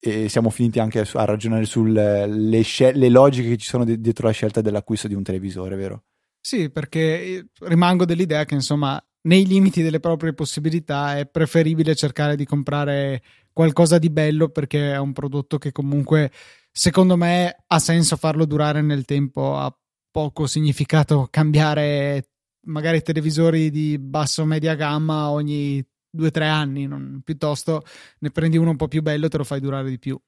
E 0.00 0.28
siamo 0.28 0.50
finiti 0.50 0.80
anche 0.80 0.98
a, 0.98 1.06
a 1.12 1.24
ragionare 1.24 1.64
sulle 1.64 2.62
scel- 2.62 2.98
le 2.98 3.08
logiche 3.08 3.50
che 3.50 3.56
ci 3.56 3.68
sono 3.68 3.84
dietro 3.84 4.26
la 4.26 4.32
scelta 4.32 4.60
dell'acquisto 4.60 5.06
di 5.06 5.14
un 5.14 5.22
televisore, 5.22 5.76
vero? 5.76 6.02
Sì, 6.46 6.68
perché 6.68 7.00
eh, 7.00 7.46
rimango 7.60 8.04
dell'idea 8.04 8.44
che 8.44 8.52
insomma 8.52 9.02
nei 9.22 9.46
limiti 9.46 9.80
delle 9.80 9.98
proprie 9.98 10.34
possibilità 10.34 11.16
è 11.16 11.26
preferibile 11.26 11.94
cercare 11.94 12.36
di 12.36 12.44
comprare 12.44 13.22
qualcosa 13.50 13.96
di 13.96 14.10
bello 14.10 14.50
perché 14.50 14.92
è 14.92 14.98
un 14.98 15.14
prodotto 15.14 15.56
che 15.56 15.72
comunque 15.72 16.30
secondo 16.70 17.16
me 17.16 17.64
ha 17.66 17.78
senso 17.78 18.16
farlo 18.16 18.44
durare 18.44 18.82
nel 18.82 19.06
tempo, 19.06 19.56
ha 19.56 19.74
poco 20.10 20.46
significato 20.46 21.28
cambiare 21.30 22.28
magari 22.66 23.00
televisori 23.00 23.70
di 23.70 23.98
basso 23.98 24.44
media 24.44 24.74
gamma 24.74 25.30
ogni 25.30 25.82
due 26.10 26.26
o 26.26 26.30
tre 26.30 26.46
anni, 26.46 26.86
non, 26.86 27.22
piuttosto 27.24 27.84
ne 28.18 28.30
prendi 28.30 28.58
uno 28.58 28.68
un 28.68 28.76
po' 28.76 28.88
più 28.88 29.00
bello 29.00 29.24
e 29.26 29.28
te 29.30 29.38
lo 29.38 29.44
fai 29.44 29.60
durare 29.60 29.88
di 29.88 29.98
più. 29.98 30.20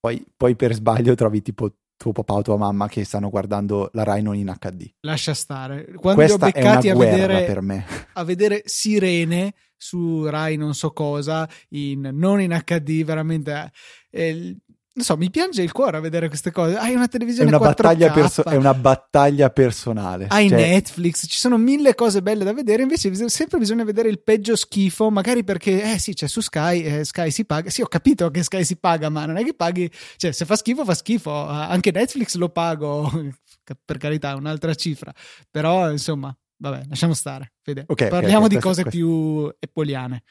Poi, 0.00 0.22
poi 0.36 0.54
per 0.54 0.74
sbaglio 0.74 1.14
trovi 1.14 1.40
tipo 1.40 1.72
tuo 1.96 2.12
papà 2.12 2.34
o 2.34 2.42
tua 2.42 2.56
mamma 2.56 2.88
che 2.88 3.04
stanno 3.04 3.30
guardando 3.30 3.90
la 3.92 4.04
Rai 4.04 4.22
non 4.22 4.36
in 4.36 4.54
HD. 4.58 4.94
Lascia 5.00 5.34
stare. 5.34 5.84
Quando 5.94 6.20
Questa 6.20 6.46
li 6.46 6.52
ho 6.52 6.52
beccati 6.52 6.88
a 6.90 6.96
vedere, 6.96 7.78
a 8.12 8.24
vedere 8.24 8.62
Sirene 8.64 9.54
su 9.76 10.24
Rai 10.24 10.56
non 10.56 10.74
so 10.74 10.92
cosa, 10.92 11.48
in, 11.70 12.10
non 12.12 12.40
in 12.40 12.62
HD, 12.64 13.04
veramente... 13.04 13.72
Eh, 14.10 14.56
non 14.96 15.04
so, 15.04 15.18
mi 15.18 15.28
piange 15.28 15.60
il 15.60 15.72
cuore 15.72 15.98
a 15.98 16.00
vedere 16.00 16.28
queste 16.28 16.50
cose. 16.50 16.74
Hai 16.74 16.94
una 16.94 17.06
televisione 17.06 17.50
è 17.50 17.54
una 17.54 17.62
4K. 17.62 17.74
Battaglia 17.74 18.12
perso- 18.12 18.44
è 18.44 18.56
una 18.56 18.72
battaglia 18.72 19.50
personale. 19.50 20.26
Hai 20.30 20.48
cioè... 20.48 20.58
Netflix, 20.58 21.26
ci 21.28 21.36
sono 21.36 21.58
mille 21.58 21.94
cose 21.94 22.22
belle 22.22 22.44
da 22.44 22.54
vedere. 22.54 22.80
Invece, 22.80 23.12
sempre 23.28 23.58
bisogna 23.58 23.84
vedere 23.84 24.08
il 24.08 24.22
peggio 24.22 24.56
schifo. 24.56 25.10
Magari 25.10 25.44
perché, 25.44 25.92
eh 25.92 25.98
sì, 25.98 26.14
c'è 26.14 26.26
su 26.26 26.40
Sky, 26.40 26.80
eh, 26.80 27.04
Sky 27.04 27.30
si 27.30 27.44
paga. 27.44 27.68
Sì, 27.68 27.82
ho 27.82 27.88
capito 27.88 28.30
che 28.30 28.42
Sky 28.42 28.64
si 28.64 28.78
paga, 28.78 29.10
ma 29.10 29.26
non 29.26 29.36
è 29.36 29.44
che 29.44 29.52
paghi. 29.52 29.90
Cioè, 30.16 30.32
se 30.32 30.46
fa 30.46 30.56
schifo, 30.56 30.82
fa 30.82 30.94
schifo. 30.94 31.30
Anche 31.30 31.90
Netflix 31.90 32.36
lo 32.36 32.48
pago. 32.48 33.10
per 33.84 33.98
carità, 33.98 34.30
è 34.30 34.34
un'altra 34.34 34.74
cifra. 34.74 35.12
Però, 35.50 35.90
insomma, 35.90 36.34
vabbè, 36.56 36.84
lasciamo 36.88 37.12
stare. 37.12 37.52
Fede. 37.60 37.84
Okay, 37.86 38.08
Parliamo 38.08 38.46
okay, 38.46 38.56
di 38.56 38.62
cose 38.62 38.80
questa... 38.80 38.98
più 38.98 39.54
epoliane. 39.58 40.22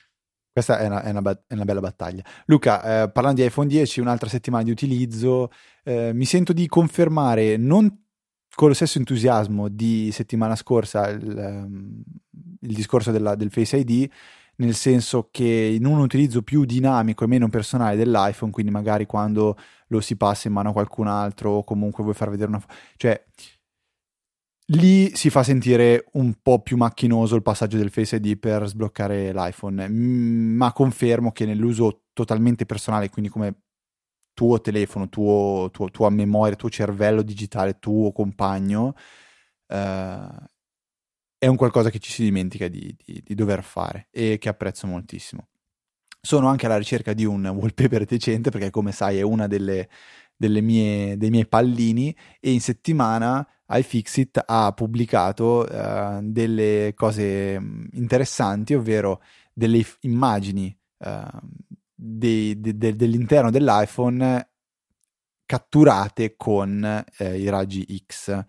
Questa 0.55 0.79
è 0.79 0.85
una, 0.85 1.03
è, 1.03 1.09
una, 1.09 1.43
è 1.47 1.53
una, 1.53 1.65
bella 1.65 1.81
battaglia. 1.81 2.23
Luca, 2.45 3.03
eh, 3.03 3.11
parlando 3.11 3.41
di 3.41 3.45
iPhone 3.45 3.67
10, 3.67 3.99
un'altra 3.99 4.29
settimana 4.29 4.63
di 4.63 4.71
utilizzo, 4.71 5.51
eh, 5.83 6.13
mi 6.13 6.23
sento 6.23 6.53
di 6.53 6.65
confermare 6.67 7.57
non 7.57 8.05
con 8.55 8.69
lo 8.69 8.73
stesso 8.73 8.97
entusiasmo 8.97 9.67
di 9.67 10.11
settimana 10.13 10.55
scorsa 10.55 11.09
il, 11.09 11.35
um, 11.37 12.01
il 12.61 12.73
discorso 12.73 13.11
della, 13.11 13.35
del 13.35 13.51
Face 13.51 13.75
ID, 13.75 14.09
nel 14.55 14.75
senso 14.75 15.27
che 15.29 15.43
in 15.43 15.85
un 15.85 15.99
utilizzo 15.99 16.41
più 16.41 16.63
dinamico 16.63 17.25
e 17.25 17.27
meno 17.27 17.49
personale 17.49 17.97
dell'iPhone, 17.97 18.53
quindi 18.53 18.71
magari 18.71 19.05
quando 19.05 19.57
lo 19.87 19.99
si 19.99 20.15
passa 20.15 20.47
in 20.47 20.53
mano 20.53 20.69
a 20.69 20.71
qualcun 20.71 21.07
altro 21.07 21.51
o 21.51 21.63
comunque 21.65 22.01
vuoi 22.01 22.15
far 22.15 22.29
vedere 22.29 22.47
una... 22.47 22.63
cioè 22.95 23.21
Lì 24.69 25.15
si 25.15 25.29
fa 25.29 25.43
sentire 25.43 26.05
un 26.13 26.41
po' 26.41 26.59
più 26.61 26.75
macchinoso 26.75 27.35
il 27.35 27.43
passaggio 27.43 27.77
del 27.77 27.91
Face 27.91 28.15
ID 28.15 28.37
per 28.39 28.65
sbloccare 28.67 29.31
l'iPhone, 29.31 29.87
mm, 29.87 30.55
ma 30.55 30.73
confermo 30.73 31.31
che 31.31 31.45
nell'uso 31.45 32.05
totalmente 32.13 32.65
personale, 32.65 33.09
quindi 33.09 33.29
come 33.29 33.59
tuo 34.33 34.59
telefono, 34.61 35.09
tuo, 35.09 35.69
tuo, 35.71 35.91
tua 35.91 36.09
memoria, 36.09 36.55
tuo 36.55 36.69
cervello 36.69 37.21
digitale, 37.21 37.79
tuo 37.79 38.11
compagno, 38.11 38.95
eh, 39.67 40.27
è 41.37 41.47
un 41.47 41.55
qualcosa 41.57 41.89
che 41.91 41.99
ci 41.99 42.11
si 42.11 42.23
dimentica 42.23 42.67
di, 42.67 42.95
di, 43.03 43.21
di 43.23 43.35
dover 43.35 43.63
fare 43.63 44.07
e 44.11 44.37
che 44.39 44.49
apprezzo 44.49 44.87
moltissimo. 44.87 45.47
Sono 46.21 46.47
anche 46.47 46.65
alla 46.65 46.77
ricerca 46.77 47.13
di 47.13 47.23
un 47.25 47.45
wallpaper 47.47 48.05
decente 48.05 48.49
perché 48.49 48.71
come 48.71 48.91
sai 48.91 49.19
è 49.19 49.21
una 49.21 49.47
delle, 49.47 49.75
delle 49.75 49.89
mie, 50.37 51.17
dei 51.17 51.29
miei 51.29 51.47
pallini 51.47 52.15
e 52.39 52.51
in 52.51 52.61
settimana 52.61 53.47
iFixit 53.67 54.43
ha 54.45 54.71
pubblicato 54.73 55.65
uh, 55.69 56.19
delle 56.21 56.93
cose 56.95 57.59
mm, 57.59 57.85
interessanti, 57.93 58.73
ovvero 58.73 59.21
delle 59.53 59.77
if- 59.77 59.97
immagini 60.01 60.75
uh, 60.99 61.39
dei, 61.93 62.59
de- 62.59 62.77
de- 62.77 62.95
dell'interno 62.95 63.49
dell'iPhone 63.49 64.49
catturate 65.45 66.35
con 66.35 67.05
eh, 67.17 67.39
i 67.39 67.49
raggi 67.49 68.03
X. 68.05 68.43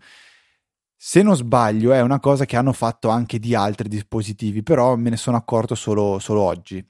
Se 0.99 1.21
non 1.21 1.35
sbaglio, 1.35 1.93
è 1.93 2.01
una 2.01 2.19
cosa 2.19 2.45
che 2.45 2.57
hanno 2.57 2.73
fatto 2.73 3.09
anche 3.09 3.37
di 3.37 3.53
altri 3.53 3.87
dispositivi, 3.87 4.63
però 4.63 4.95
me 4.95 5.11
ne 5.11 5.17
sono 5.17 5.37
accorto 5.37 5.75
solo, 5.75 6.17
solo 6.17 6.41
oggi. 6.41 6.83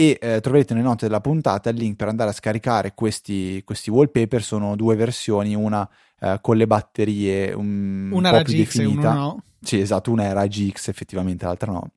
E 0.00 0.16
eh, 0.20 0.40
troverete 0.40 0.74
nelle 0.74 0.86
note 0.86 1.06
della 1.06 1.20
puntata 1.20 1.70
il 1.70 1.76
link 1.76 1.96
per 1.96 2.06
andare 2.06 2.30
a 2.30 2.32
scaricare 2.32 2.94
questi, 2.94 3.62
questi 3.64 3.90
wallpaper. 3.90 4.40
Sono 4.44 4.76
due 4.76 4.94
versioni, 4.94 5.56
una 5.56 5.88
eh, 6.20 6.38
con 6.40 6.56
le 6.56 6.68
batterie 6.68 7.52
un 7.52 8.10
una 8.12 8.30
po' 8.30 8.42
più 8.42 8.54
GX 8.54 8.76
definita. 8.76 9.12
no. 9.12 9.42
Sì, 9.60 9.80
esatto, 9.80 10.12
una 10.12 10.22
era 10.22 10.46
GX 10.46 10.86
effettivamente, 10.86 11.44
l'altra 11.44 11.72
no. 11.72 11.90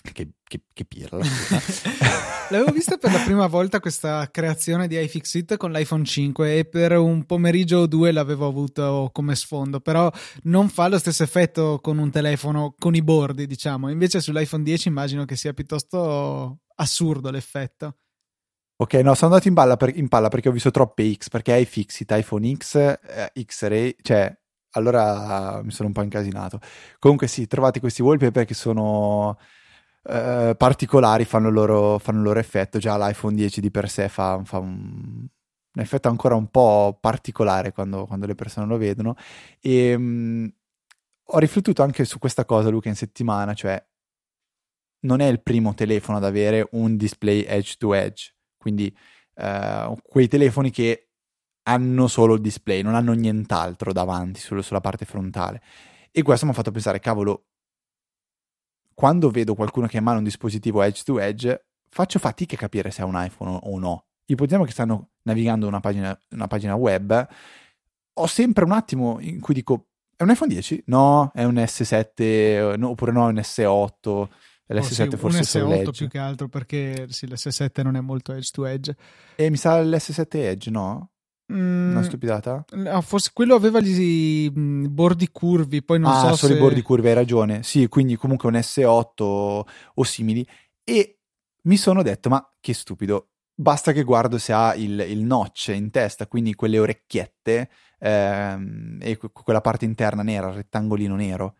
Che, 0.00 0.28
che, 0.42 0.60
che 0.72 0.84
pirla. 0.84 1.18
L'avevo 2.50 2.72
vista 2.72 2.96
per 2.96 3.12
la 3.12 3.18
prima 3.18 3.46
volta 3.46 3.78
questa 3.78 4.26
creazione 4.30 4.88
di 4.88 4.98
iFixit 4.98 5.58
con 5.58 5.70
l'iPhone 5.70 6.04
5 6.04 6.56
e 6.58 6.64
per 6.64 6.96
un 6.96 7.26
pomeriggio 7.26 7.78
o 7.78 7.86
due 7.86 8.10
l'avevo 8.10 8.46
avuto 8.46 9.10
come 9.12 9.34
sfondo, 9.34 9.80
però 9.80 10.10
non 10.44 10.70
fa 10.70 10.88
lo 10.88 10.98
stesso 10.98 11.24
effetto 11.24 11.78
con 11.82 11.98
un 11.98 12.10
telefono 12.10 12.74
con 12.78 12.94
i 12.94 13.02
bordi, 13.02 13.46
diciamo. 13.46 13.90
Invece 13.90 14.20
sull'iPhone 14.20 14.62
10 14.62 14.88
immagino 14.88 15.24
che 15.26 15.36
sia 15.36 15.52
piuttosto 15.52 16.60
assurdo 16.76 17.30
l'effetto. 17.30 17.96
Ok, 18.80 18.94
no, 18.94 19.14
sono 19.14 19.34
andato 19.34 19.48
in, 19.48 19.76
per, 19.76 19.96
in 19.96 20.08
palla 20.08 20.28
perché 20.28 20.48
ho 20.48 20.52
visto 20.52 20.70
troppe 20.70 21.12
X, 21.12 21.28
perché 21.28 21.52
hai 21.52 21.64
Fixit, 21.64 22.10
iPhone 22.12 22.54
X, 22.56 22.76
eh, 22.76 23.32
X-Ray, 23.44 23.96
cioè, 24.00 24.32
allora 24.72 25.60
mi 25.62 25.72
sono 25.72 25.88
un 25.88 25.94
po' 25.94 26.02
incasinato. 26.02 26.60
Comunque 27.00 27.26
sì, 27.26 27.46
trovate 27.46 27.80
questi 27.80 28.02
wallpaper 28.02 28.44
che 28.44 28.54
sono 28.54 29.36
eh, 30.04 30.54
particolari, 30.56 31.24
fanno 31.24 31.48
il, 31.48 31.54
loro, 31.54 31.98
fanno 31.98 32.18
il 32.18 32.24
loro 32.24 32.38
effetto, 32.40 32.78
già 32.78 32.96
l'iPhone 32.96 33.34
10 33.34 33.60
di 33.60 33.70
per 33.70 33.88
sé 33.88 34.08
fa, 34.08 34.40
fa 34.44 34.58
un, 34.58 35.26
un, 35.72 35.80
effetto 35.82 36.08
ancora 36.08 36.34
un 36.34 36.48
po' 36.48 36.98
particolare 37.00 37.72
quando, 37.72 38.06
quando 38.06 38.26
le 38.26 38.34
persone 38.34 38.66
lo 38.66 38.76
vedono. 38.76 39.16
E 39.60 39.96
mh, 39.96 40.02
mm, 40.02 40.46
ho 41.30 41.38
riflettuto 41.38 41.82
anche 41.82 42.04
su 42.04 42.18
questa 42.18 42.44
cosa, 42.44 42.68
Luca, 42.70 42.88
in 42.88 42.96
settimana, 42.96 43.54
cioè 43.54 43.82
non 45.00 45.20
è 45.20 45.26
il 45.26 45.42
primo 45.42 45.74
telefono 45.74 46.18
ad 46.18 46.24
avere 46.24 46.68
un 46.72 46.96
display 46.96 47.42
edge 47.42 47.76
to 47.78 47.94
edge 47.94 48.32
quindi 48.58 48.94
eh, 49.36 49.94
quei 50.02 50.28
telefoni 50.28 50.70
che 50.70 51.08
hanno 51.62 52.06
solo 52.06 52.34
il 52.34 52.40
display, 52.40 52.82
non 52.82 52.94
hanno 52.94 53.12
nient'altro 53.12 53.92
davanti 53.92 54.40
solo 54.40 54.62
sulla 54.62 54.80
parte 54.80 55.04
frontale. 55.04 55.62
E 56.10 56.22
questo 56.22 56.44
mi 56.44 56.52
ha 56.52 56.54
fatto 56.54 56.70
pensare, 56.70 56.98
cavolo, 56.98 57.46
quando 58.98 59.30
vedo 59.30 59.54
qualcuno 59.54 59.86
che 59.86 59.94
ha 59.94 60.00
in 60.00 60.04
mano 60.06 60.18
un 60.18 60.24
dispositivo 60.24 60.82
edge 60.82 61.04
to 61.04 61.20
edge, 61.20 61.66
faccio 61.88 62.18
fatica 62.18 62.56
a 62.56 62.58
capire 62.58 62.90
se 62.90 63.02
è 63.02 63.04
un 63.04 63.14
iPhone 63.14 63.60
o 63.62 63.78
no. 63.78 64.06
Ipotizziamo 64.24 64.64
che 64.64 64.72
stanno 64.72 65.10
navigando 65.22 65.68
una 65.68 65.78
pagina, 65.78 66.18
una 66.30 66.48
pagina 66.48 66.74
web, 66.74 67.28
ho 68.14 68.26
sempre 68.26 68.64
un 68.64 68.72
attimo 68.72 69.20
in 69.20 69.38
cui 69.38 69.54
dico, 69.54 69.90
è 70.16 70.24
un 70.24 70.30
iPhone 70.30 70.52
10? 70.52 70.82
No, 70.86 71.30
è 71.32 71.44
un 71.44 71.54
S7, 71.54 72.76
no, 72.76 72.88
oppure 72.88 73.12
no, 73.12 73.28
è 73.28 73.30
un 73.30 73.36
S8 73.36 74.28
L'S7 74.66 75.06
oh, 75.06 75.10
sì, 75.10 75.16
forse 75.16 75.60
un 75.60 75.70
S8 75.70 75.90
più 75.92 76.08
che 76.08 76.18
altro 76.18 76.48
perché 76.48 77.06
sì, 77.08 77.28
l'S7 77.28 77.82
non 77.84 77.94
è 77.94 78.00
molto 78.00 78.32
edge 78.32 78.50
to 78.52 78.66
edge. 78.66 78.96
E 79.36 79.48
mi 79.48 79.56
sa 79.56 79.80
l'S7 79.80 80.26
edge, 80.32 80.70
no? 80.70 81.12
Mm, 81.52 81.92
Una 81.92 82.02
stupidata? 82.02 82.64
No, 82.72 83.00
forse 83.00 83.30
quello 83.32 83.54
aveva 83.54 83.80
gli 83.80 84.50
bordi 84.50 85.28
curvi, 85.30 85.82
poi 85.82 85.98
non 85.98 86.12
ah, 86.12 86.30
so 86.30 86.36
solo 86.36 86.52
se... 86.52 86.58
i 86.58 86.60
bordi 86.60 86.82
curvi, 86.82 87.08
hai 87.08 87.14
ragione. 87.14 87.62
Sì, 87.62 87.88
quindi 87.88 88.16
comunque 88.16 88.48
un 88.48 88.54
S8 88.54 89.22
o, 89.22 89.66
o 89.94 90.04
simili. 90.04 90.46
E 90.84 91.20
mi 91.62 91.76
sono 91.76 92.02
detto, 92.02 92.28
ma 92.28 92.46
che 92.60 92.74
stupido, 92.74 93.30
basta 93.54 93.92
che 93.92 94.02
guardo 94.02 94.38
se 94.38 94.52
ha 94.52 94.74
il, 94.74 95.04
il 95.08 95.24
notch 95.24 95.68
in 95.74 95.90
testa, 95.90 96.26
quindi 96.26 96.54
quelle 96.54 96.78
orecchiette 96.78 97.70
ehm, 97.98 98.98
e 99.00 99.16
quella 99.16 99.60
parte 99.60 99.84
interna 99.84 100.22
nera, 100.22 100.48
il 100.48 100.54
rettangolino 100.54 101.16
nero. 101.16 101.56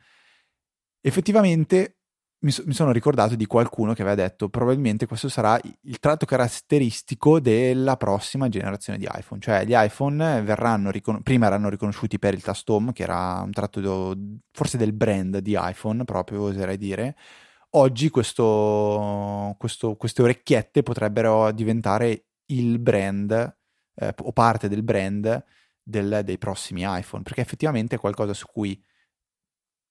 Effettivamente 1.01 1.98
mi, 2.41 2.51
so, 2.51 2.63
mi, 2.67 2.73
sono 2.73 2.93
ricordato 2.93 3.35
di 3.35 3.47
qualcuno 3.47 3.95
che 3.95 4.03
aveva 4.03 4.17
detto 4.17 4.49
probabilmente 4.49 5.07
questo 5.07 5.29
sarà 5.29 5.59
il 5.83 5.99
tratto 5.99 6.25
caratteristico 6.25 7.41
della 7.41 7.97
prossima 7.97 8.49
generazione 8.49 8.99
di 8.99 9.09
iPhone, 9.11 9.41
cioè 9.41 9.65
gli 9.65 9.75
iPhone 9.75 10.43
verranno 10.43 10.91
ricon- 10.91 11.23
prima 11.23 11.47
erano 11.47 11.69
riconosciuti 11.69 12.19
per 12.19 12.35
il 12.35 12.43
tasto 12.43 12.75
home 12.75 12.93
che 12.93 13.03
era 13.03 13.41
un 13.43 13.51
tratto 13.51 13.81
do, 13.81 14.17
forse 14.53 14.77
del 14.77 14.93
brand 14.93 15.39
di 15.39 15.57
iPhone 15.59 16.05
proprio 16.05 16.43
oserei 16.43 16.79
dire, 16.79 17.17
oggi 17.71 18.09
questo, 18.11 19.55
questo, 19.59 19.97
queste 19.97 20.23
orecchiette 20.23 20.83
potrebbero 20.83 21.51
diventare 21.53 22.27
il 22.47 22.79
brand 22.79 23.57
eh, 23.97 24.15
o 24.17 24.33
parte 24.33 24.69
del 24.69 24.83
brand 24.83 25.45
del, 25.83 26.21
dei 26.25 26.39
prossimi 26.39 26.83
iPhone, 26.85 27.23
perché 27.23 27.41
effettivamente 27.41 27.97
è 27.97 27.99
qualcosa 27.99 28.33
su 28.33 28.47
cui 28.47 28.81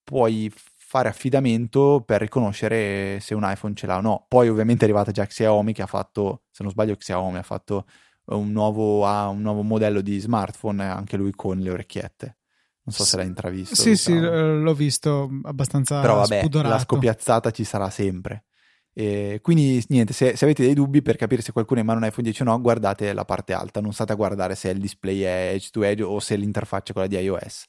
puoi 0.04 0.52
fare 0.90 1.10
affidamento 1.10 2.02
per 2.06 2.22
riconoscere 2.22 3.20
se 3.20 3.36
un 3.36 3.44
iPhone 3.44 3.76
ce 3.76 3.88
l'ha 3.88 3.98
o 3.98 4.02
no. 4.02 4.26
Poi 4.26 4.48
ovviamente 4.48 4.86
è 4.86 4.88
arrivata 4.88 5.12
già 5.12 5.26
Xiaomi 5.26 5.74
che 5.74 5.82
ha 5.82 5.86
fatto, 5.86 6.44
se 6.50 6.64
non 6.64 6.72
sbaglio 6.72 6.96
Xiaomi 6.96 7.38
ha 7.38 7.44
fatto 7.44 7.86
un 8.28 8.54
nuovo, 8.54 9.06
ha 9.06 9.28
un 9.28 9.42
nuovo 9.42 9.64
modello 9.64 10.00
di 10.00 10.18
smartphone, 10.18 10.86
anche 10.86 11.18
lui 11.18 11.32
con 11.32 11.60
le 11.60 11.72
orecchiette. 11.72 12.38
Non 12.84 12.96
so 12.96 13.04
se 13.04 13.18
l'hai 13.18 13.26
intravisto. 13.26 13.76
Sì, 13.76 13.98
sì, 13.98 14.18
l'ho 14.18 14.74
visto 14.74 15.30
abbastanza 15.44 16.00
Però 16.00 16.16
vabbè, 16.16 16.40
spudorato. 16.40 16.74
la 16.74 16.80
scopiazzata 16.80 17.52
ci 17.52 17.66
sarà 17.66 17.90
sempre. 17.90 18.46
E 18.94 19.40
quindi 19.42 19.84
niente, 19.90 20.14
se, 20.14 20.38
se, 20.38 20.46
avete 20.46 20.64
dei 20.64 20.74
dubbi 20.74 21.02
per 21.02 21.18
capire 21.18 21.42
se 21.42 21.52
qualcuno 21.52 21.80
è 21.80 21.82
in 21.82 21.88
mano 21.88 22.00
un 22.00 22.06
iPhone 22.06 22.24
10 22.24 22.44
o 22.44 22.46
no, 22.46 22.62
guardate 22.62 23.12
la 23.12 23.26
parte 23.26 23.52
alta, 23.52 23.82
non 23.82 23.92
state 23.92 24.14
a 24.14 24.16
guardare 24.16 24.56
se 24.56 24.70
il 24.70 24.80
display 24.80 25.20
è 25.20 25.52
edge 25.52 25.68
to 25.70 25.84
edge 25.84 26.02
o 26.02 26.18
se 26.22 26.38
l'interfaccia 26.38 26.92
è 26.92 26.94
quella 26.94 27.08
di 27.10 27.18
iOS. 27.18 27.66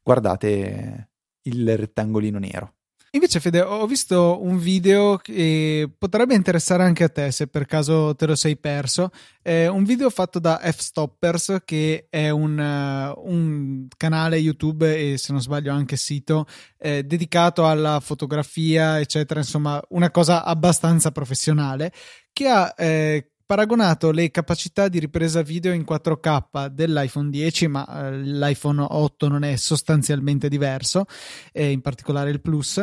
Guardate 0.00 1.08
il 1.42 1.76
rettangolino 1.76 2.38
nero. 2.38 2.74
Invece, 3.14 3.40
Fede, 3.40 3.60
ho 3.60 3.86
visto 3.86 4.38
un 4.42 4.58
video 4.58 5.18
che 5.18 5.86
potrebbe 5.98 6.34
interessare 6.34 6.82
anche 6.82 7.04
a 7.04 7.10
te 7.10 7.30
se 7.30 7.46
per 7.46 7.66
caso 7.66 8.14
te 8.14 8.24
lo 8.24 8.34
sei 8.34 8.56
perso. 8.56 9.10
È 9.42 9.66
un 9.66 9.84
video 9.84 10.08
fatto 10.08 10.38
da 10.38 10.58
F-Stoppers, 10.62 11.58
che 11.62 12.06
è 12.08 12.30
un, 12.30 12.56
uh, 12.58 13.30
un, 13.30 13.86
canale 13.98 14.38
YouTube 14.38 14.96
e 14.96 15.18
se 15.18 15.32
non 15.32 15.42
sbaglio 15.42 15.74
anche 15.74 15.96
sito 15.96 16.46
eh, 16.78 17.02
dedicato 17.02 17.68
alla 17.68 18.00
fotografia, 18.00 18.98
eccetera. 18.98 19.40
Insomma, 19.40 19.78
una 19.90 20.10
cosa 20.10 20.42
abbastanza 20.42 21.10
professionale 21.10 21.92
che 22.32 22.48
ha 22.48 22.72
eh, 22.74 23.31
paragonato 23.52 24.12
le 24.12 24.30
capacità 24.30 24.88
di 24.88 24.98
ripresa 24.98 25.42
video 25.42 25.74
in 25.74 25.84
4K 25.86 26.68
dell'iPhone 26.68 27.28
10, 27.28 27.66
ma 27.66 28.06
eh, 28.06 28.16
l'iPhone 28.22 28.80
8 28.88 29.28
non 29.28 29.44
è 29.44 29.56
sostanzialmente 29.56 30.48
diverso, 30.48 31.04
eh, 31.52 31.70
in 31.70 31.82
particolare 31.82 32.30
il 32.30 32.40
Plus, 32.40 32.82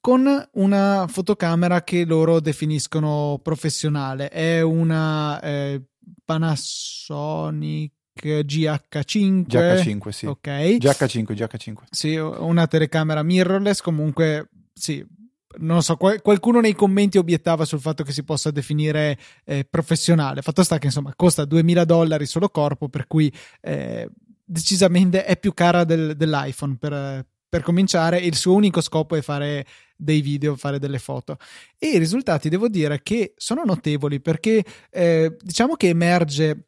con 0.00 0.48
una 0.54 1.06
fotocamera 1.08 1.84
che 1.84 2.04
loro 2.04 2.40
definiscono 2.40 3.38
professionale. 3.40 4.28
È 4.28 4.60
una 4.60 5.40
eh, 5.40 5.82
Panasonic 6.24 7.92
GH5 8.20 9.44
GH5 9.46 10.08
sì. 10.08 10.26
Ok. 10.26 10.48
GH5 10.48 11.32
GH5 11.32 11.74
sì 11.88 12.16
una 12.16 12.66
telecamera 12.66 13.22
mirrorless 13.22 13.80
comunque 13.80 14.48
sì 14.72 15.06
non 15.56 15.82
so, 15.82 15.96
qualcuno 15.96 16.60
nei 16.60 16.74
commenti 16.74 17.18
obiettava 17.18 17.64
sul 17.64 17.80
fatto 17.80 18.04
che 18.04 18.12
si 18.12 18.22
possa 18.22 18.50
definire 18.50 19.18
eh, 19.44 19.66
professionale. 19.68 20.42
Fatto 20.42 20.62
sta 20.62 20.78
che 20.78 20.86
insomma 20.86 21.12
costa 21.16 21.44
2000 21.44 21.84
dollari 21.84 22.26
solo 22.26 22.48
corpo, 22.50 22.88
per 22.88 23.06
cui 23.06 23.32
eh, 23.60 24.08
decisamente 24.44 25.24
è 25.24 25.38
più 25.38 25.54
cara 25.54 25.84
del, 25.84 26.16
dell'iPhone 26.16 26.76
per, 26.78 27.26
per 27.48 27.62
cominciare. 27.62 28.18
Il 28.18 28.36
suo 28.36 28.54
unico 28.54 28.80
scopo 28.80 29.16
è 29.16 29.22
fare 29.22 29.66
dei 29.96 30.20
video, 30.20 30.54
fare 30.54 30.78
delle 30.78 30.98
foto. 30.98 31.38
E 31.78 31.88
i 31.88 31.98
risultati 31.98 32.48
devo 32.48 32.68
dire 32.68 33.02
che 33.02 33.34
sono 33.36 33.64
notevoli 33.64 34.20
perché 34.20 34.64
eh, 34.90 35.36
diciamo 35.40 35.74
che 35.74 35.88
emerge 35.88 36.67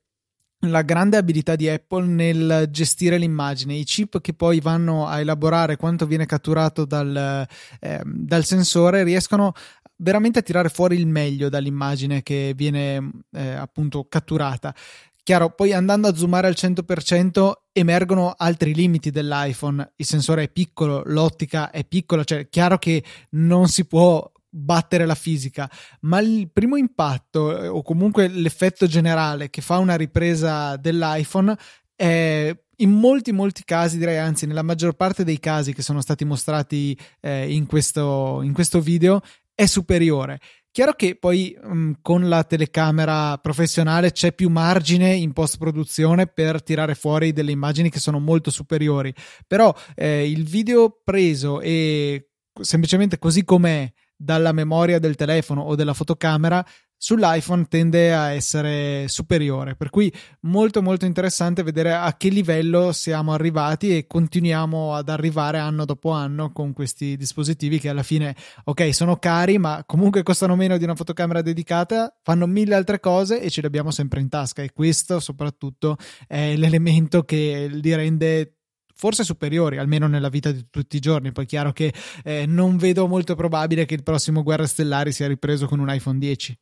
la 0.66 0.82
grande 0.82 1.16
abilità 1.16 1.56
di 1.56 1.68
Apple 1.68 2.06
nel 2.06 2.68
gestire 2.70 3.16
l'immagine, 3.16 3.74
i 3.74 3.84
chip 3.84 4.20
che 4.20 4.34
poi 4.34 4.60
vanno 4.60 5.06
a 5.06 5.20
elaborare 5.20 5.76
quanto 5.76 6.06
viene 6.06 6.26
catturato 6.26 6.84
dal, 6.84 7.46
eh, 7.80 8.02
dal 8.04 8.44
sensore 8.44 9.02
riescono 9.02 9.52
veramente 9.96 10.40
a 10.40 10.42
tirare 10.42 10.68
fuori 10.68 10.96
il 10.96 11.06
meglio 11.06 11.48
dall'immagine 11.48 12.22
che 12.22 12.52
viene 12.54 13.10
eh, 13.32 13.52
appunto 13.52 14.06
catturata. 14.08 14.74
Chiaro, 15.22 15.50
poi 15.50 15.72
andando 15.72 16.08
a 16.08 16.14
zoomare 16.14 16.46
al 16.46 16.54
100% 16.56 17.52
emergono 17.72 18.34
altri 18.36 18.74
limiti 18.74 19.10
dell'iPhone, 19.10 19.92
il 19.96 20.06
sensore 20.06 20.44
è 20.44 20.48
piccolo, 20.48 21.02
l'ottica 21.06 21.70
è 21.70 21.84
piccola, 21.84 22.24
cioè 22.24 22.40
è 22.40 22.48
chiaro 22.48 22.78
che 22.78 23.04
non 23.30 23.68
si 23.68 23.84
può 23.86 24.30
battere 24.50 25.06
la 25.06 25.14
fisica, 25.14 25.70
ma 26.00 26.20
il 26.20 26.50
primo 26.52 26.76
impatto 26.76 27.56
eh, 27.56 27.68
o 27.68 27.82
comunque 27.82 28.28
l'effetto 28.28 28.86
generale 28.86 29.48
che 29.48 29.62
fa 29.62 29.78
una 29.78 29.96
ripresa 29.96 30.76
dell'iPhone 30.76 31.56
è 31.94 32.54
in 32.80 32.90
molti 32.90 33.32
molti 33.32 33.62
casi 33.64 33.98
direi 33.98 34.16
anzi 34.16 34.46
nella 34.46 34.62
maggior 34.62 34.94
parte 34.94 35.22
dei 35.22 35.38
casi 35.38 35.74
che 35.74 35.82
sono 35.82 36.00
stati 36.00 36.24
mostrati 36.24 36.98
eh, 37.20 37.52
in, 37.52 37.66
questo, 37.66 38.40
in 38.42 38.52
questo 38.52 38.80
video 38.80 39.20
è 39.54 39.66
superiore. 39.66 40.40
Chiaro 40.72 40.92
che 40.92 41.16
poi 41.16 41.56
mh, 41.60 41.72
mm, 41.72 41.92
con 42.00 42.28
la 42.28 42.44
telecamera 42.44 43.36
professionale 43.38 44.12
c'è 44.12 44.32
più 44.32 44.48
margine 44.48 45.12
in 45.14 45.32
post 45.32 45.58
produzione 45.58 46.26
per 46.26 46.62
tirare 46.62 46.94
fuori 46.94 47.32
delle 47.32 47.50
immagini 47.50 47.90
che 47.90 47.98
sono 47.98 48.18
molto 48.18 48.50
superiori, 48.50 49.12
però 49.46 49.74
eh, 49.94 50.30
il 50.30 50.44
video 50.44 51.00
preso 51.04 51.60
e 51.60 52.30
semplicemente 52.60 53.18
così 53.18 53.44
com'è 53.44 53.90
dalla 54.22 54.52
memoria 54.52 54.98
del 54.98 55.14
telefono 55.16 55.62
o 55.62 55.74
della 55.74 55.94
fotocamera 55.94 56.64
sull'iPhone 57.02 57.64
tende 57.66 58.12
a 58.12 58.32
essere 58.32 59.08
superiore. 59.08 59.74
Per 59.74 59.88
cui 59.88 60.12
molto 60.40 60.82
molto 60.82 61.06
interessante 61.06 61.62
vedere 61.62 61.94
a 61.94 62.14
che 62.18 62.28
livello 62.28 62.92
siamo 62.92 63.32
arrivati 63.32 63.96
e 63.96 64.06
continuiamo 64.06 64.94
ad 64.94 65.08
arrivare 65.08 65.56
anno 65.56 65.86
dopo 65.86 66.10
anno 66.10 66.52
con 66.52 66.74
questi 66.74 67.16
dispositivi 67.16 67.78
che 67.78 67.88
alla 67.88 68.02
fine 68.02 68.36
ok 68.64 68.92
sono 68.94 69.16
cari 69.16 69.56
ma 69.56 69.82
comunque 69.86 70.22
costano 70.22 70.56
meno 70.56 70.76
di 70.76 70.84
una 70.84 70.94
fotocamera 70.94 71.40
dedicata 71.40 72.14
fanno 72.22 72.46
mille 72.46 72.74
altre 72.74 73.00
cose 73.00 73.40
e 73.40 73.48
ce 73.48 73.62
le 73.62 73.68
abbiamo 73.68 73.90
sempre 73.90 74.20
in 74.20 74.28
tasca. 74.28 74.60
E 74.62 74.72
questo 74.74 75.20
soprattutto 75.20 75.96
è 76.26 76.54
l'elemento 76.60 77.22
che 77.22 77.66
li 77.70 77.94
rende 77.94 78.56
forse 79.00 79.24
superiori, 79.24 79.78
almeno 79.78 80.06
nella 80.06 80.28
vita 80.28 80.52
di 80.52 80.66
tutti 80.68 80.96
i 80.96 81.00
giorni. 81.00 81.32
Poi 81.32 81.44
è 81.44 81.46
chiaro 81.46 81.72
che 81.72 81.90
eh, 82.22 82.44
non 82.44 82.76
vedo 82.76 83.08
molto 83.08 83.34
probabile 83.34 83.86
che 83.86 83.94
il 83.94 84.02
prossimo 84.02 84.42
Guerra 84.42 84.66
Stellari 84.66 85.10
sia 85.10 85.26
ripreso 85.26 85.66
con 85.66 85.78
un 85.78 85.90
iPhone 85.90 86.18
10. 86.18 86.58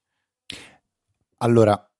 Allora, 1.38 1.90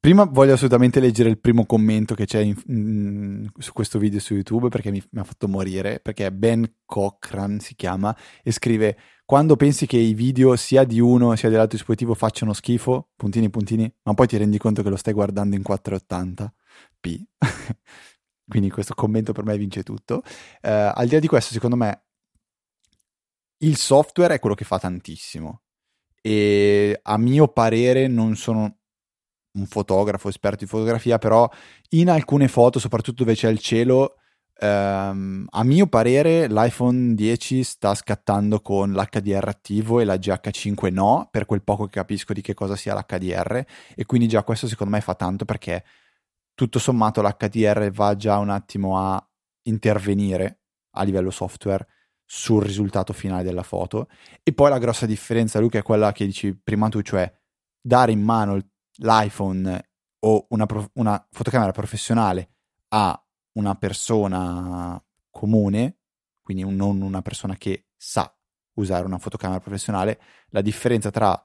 prima 0.00 0.24
voglio 0.24 0.54
assolutamente 0.54 0.98
leggere 0.98 1.28
il 1.28 1.38
primo 1.38 1.66
commento 1.66 2.16
che 2.16 2.26
c'è 2.26 2.40
in, 2.40 2.60
in, 2.66 3.48
su 3.58 3.72
questo 3.72 4.00
video 4.00 4.18
su 4.18 4.34
YouTube 4.34 4.70
perché 4.70 4.90
mi, 4.90 5.00
mi, 5.10 5.20
ha 5.20 5.24
fatto 5.24 5.46
morire, 5.46 6.00
perché 6.00 6.32
Ben 6.32 6.68
Cochran 6.84 7.60
si 7.60 7.76
chiama 7.76 8.14
e 8.42 8.50
scrive 8.50 8.98
quando 9.24 9.54
pensi 9.54 9.86
che 9.86 9.98
i 9.98 10.14
video 10.14 10.56
sia 10.56 10.82
di 10.82 10.98
uno 10.98 11.36
sia 11.36 11.48
dell'altro 11.48 11.76
dispositivo 11.76 12.14
facciano 12.14 12.52
schifo, 12.52 13.10
puntini 13.14 13.50
puntini, 13.50 13.92
ma 14.02 14.14
poi 14.14 14.26
ti 14.26 14.36
rendi 14.36 14.58
conto 14.58 14.82
che 14.82 14.88
lo 14.88 14.96
stai 14.96 15.14
guardando 15.14 15.54
in 15.54 15.62
480p. 15.64 17.22
Quindi 18.48 18.70
questo 18.70 18.94
commento 18.94 19.32
per 19.32 19.44
me 19.44 19.56
vince 19.58 19.82
tutto. 19.82 20.22
Uh, 20.62 20.92
al 20.94 21.06
di 21.06 21.14
là 21.14 21.20
di 21.20 21.26
questo, 21.26 21.52
secondo 21.52 21.76
me, 21.76 22.04
il 23.58 23.76
software 23.76 24.34
è 24.34 24.38
quello 24.38 24.54
che 24.54 24.64
fa 24.64 24.78
tantissimo. 24.78 25.62
E 26.20 26.98
a 27.02 27.18
mio 27.18 27.48
parere 27.48 28.08
non 28.08 28.36
sono 28.36 28.78
un 29.56 29.66
fotografo 29.66 30.28
esperto 30.28 30.64
di 30.64 30.70
fotografia, 30.70 31.18
però 31.18 31.48
in 31.90 32.10
alcune 32.10 32.48
foto, 32.48 32.78
soprattutto 32.78 33.24
dove 33.24 33.34
c'è 33.34 33.48
il 33.48 33.58
cielo, 33.58 34.16
ehm, 34.58 35.46
a 35.50 35.64
mio 35.64 35.86
parere 35.86 36.48
l'iPhone 36.48 37.14
10 37.14 37.64
sta 37.64 37.94
scattando 37.94 38.60
con 38.60 38.92
l'HDR 38.92 39.48
attivo 39.48 40.00
e 40.00 40.04
la 40.04 40.16
GH5 40.16 40.92
no, 40.92 41.28
per 41.30 41.46
quel 41.46 41.62
poco 41.62 41.84
che 41.86 41.92
capisco 41.92 42.32
di 42.32 42.42
che 42.42 42.54
cosa 42.54 42.76
sia 42.76 42.94
l'HDR, 42.94 43.64
e 43.94 44.04
quindi 44.04 44.28
già 44.28 44.42
questo 44.42 44.68
secondo 44.68 44.94
me 44.94 45.00
fa 45.00 45.14
tanto 45.14 45.44
perché 45.44 45.84
tutto 46.56 46.78
sommato 46.78 47.20
l'HDR 47.20 47.90
va 47.90 48.16
già 48.16 48.38
un 48.38 48.48
attimo 48.48 48.98
a 48.98 49.24
intervenire 49.64 50.62
a 50.92 51.02
livello 51.02 51.30
software 51.30 51.86
sul 52.24 52.62
risultato 52.62 53.12
finale 53.12 53.44
della 53.44 53.62
foto. 53.62 54.08
E 54.42 54.54
poi 54.54 54.70
la 54.70 54.78
grossa 54.78 55.04
differenza, 55.04 55.60
Luca, 55.60 55.78
è 55.78 55.82
quella 55.82 56.12
che 56.12 56.24
dici 56.24 56.56
prima 56.56 56.88
tu, 56.88 57.02
cioè 57.02 57.30
dare 57.78 58.10
in 58.10 58.22
mano 58.22 58.58
l'iPhone 58.96 59.90
o 60.20 60.46
una, 60.48 60.66
una 60.94 61.28
fotocamera 61.30 61.72
professionale 61.72 62.54
a 62.88 63.22
una 63.52 63.74
persona 63.74 65.00
comune, 65.30 65.98
quindi 66.40 66.62
un, 66.62 66.74
non 66.74 67.02
una 67.02 67.20
persona 67.20 67.54
che 67.56 67.88
sa 67.96 68.34
usare 68.78 69.04
una 69.04 69.18
fotocamera 69.18 69.60
professionale, 69.60 70.20
la 70.48 70.62
differenza 70.62 71.10
tra 71.10 71.40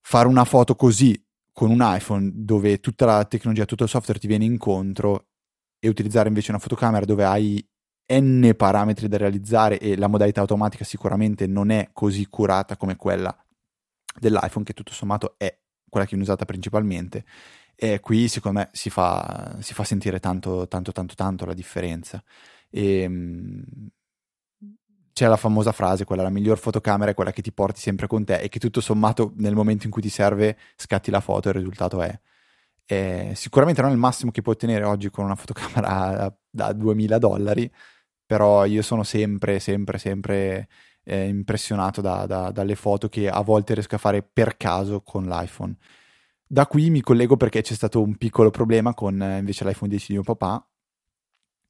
fare 0.00 0.26
una 0.26 0.44
foto 0.44 0.74
così 0.74 1.24
con 1.52 1.70
un 1.70 1.80
iPhone 1.82 2.30
dove 2.34 2.80
tutta 2.80 3.04
la 3.06 3.24
tecnologia, 3.24 3.64
tutto 3.64 3.84
il 3.84 3.88
software 3.88 4.18
ti 4.18 4.26
viene 4.26 4.44
incontro 4.44 5.28
e 5.78 5.88
utilizzare 5.88 6.28
invece 6.28 6.50
una 6.50 6.60
fotocamera 6.60 7.04
dove 7.04 7.24
hai 7.24 7.64
n 8.12 8.52
parametri 8.56 9.08
da 9.08 9.16
realizzare 9.18 9.78
e 9.78 9.96
la 9.96 10.08
modalità 10.08 10.40
automatica 10.40 10.84
sicuramente 10.84 11.46
non 11.46 11.70
è 11.70 11.90
così 11.92 12.26
curata 12.26 12.76
come 12.76 12.96
quella 12.96 13.34
dell'iPhone 14.18 14.64
che 14.64 14.72
tutto 14.72 14.92
sommato 14.92 15.34
è 15.38 15.56
quella 15.88 16.06
che 16.06 16.16
viene 16.16 16.28
usata 16.28 16.44
principalmente 16.44 17.24
e 17.74 18.00
qui 18.00 18.28
secondo 18.28 18.60
me 18.60 18.68
si 18.72 18.90
fa, 18.90 19.56
si 19.60 19.74
fa 19.74 19.84
sentire 19.84 20.20
tanto 20.20 20.68
tanto 20.68 20.92
tanto 20.92 21.14
tanto 21.14 21.46
la 21.46 21.54
differenza. 21.54 22.22
E, 22.68 23.02
ehm, 23.02 23.64
c'è 25.20 25.26
la 25.28 25.36
famosa 25.36 25.72
frase, 25.72 26.06
quella 26.06 26.22
la 26.22 26.30
miglior 26.30 26.56
fotocamera 26.56 27.10
è 27.10 27.14
quella 27.14 27.30
che 27.30 27.42
ti 27.42 27.52
porti 27.52 27.78
sempre 27.78 28.06
con 28.06 28.24
te 28.24 28.36
e 28.36 28.48
che 28.48 28.58
tutto 28.58 28.80
sommato 28.80 29.32
nel 29.36 29.54
momento 29.54 29.84
in 29.84 29.92
cui 29.92 30.00
ti 30.00 30.08
serve 30.08 30.56
scatti 30.76 31.10
la 31.10 31.20
foto 31.20 31.48
e 31.48 31.50
il 31.50 31.58
risultato 31.58 32.00
è. 32.00 32.18
è 32.86 33.32
sicuramente 33.34 33.82
non 33.82 33.90
è 33.90 33.92
il 33.92 33.98
massimo 33.98 34.30
che 34.30 34.40
puoi 34.40 34.54
ottenere 34.54 34.84
oggi 34.84 35.10
con 35.10 35.26
una 35.26 35.34
fotocamera 35.36 36.34
da 36.48 36.72
2000 36.72 37.18
dollari, 37.18 37.70
però 38.24 38.64
io 38.64 38.80
sono 38.80 39.02
sempre, 39.02 39.58
sempre, 39.60 39.98
sempre 39.98 40.68
eh, 41.04 41.28
impressionato 41.28 42.00
da, 42.00 42.24
da, 42.24 42.50
dalle 42.50 42.74
foto 42.74 43.10
che 43.10 43.28
a 43.28 43.42
volte 43.42 43.74
riesco 43.74 43.96
a 43.96 43.98
fare 43.98 44.22
per 44.22 44.56
caso 44.56 45.02
con 45.02 45.26
l'iPhone. 45.26 45.76
Da 46.46 46.66
qui 46.66 46.88
mi 46.88 47.02
collego 47.02 47.36
perché 47.36 47.60
c'è 47.60 47.74
stato 47.74 48.00
un 48.00 48.16
piccolo 48.16 48.48
problema 48.48 48.94
con 48.94 49.20
eh, 49.20 49.38
invece 49.38 49.66
l'iPhone 49.66 49.90
10 49.90 50.06
di 50.08 50.12
mio 50.14 50.22
papà, 50.22 50.66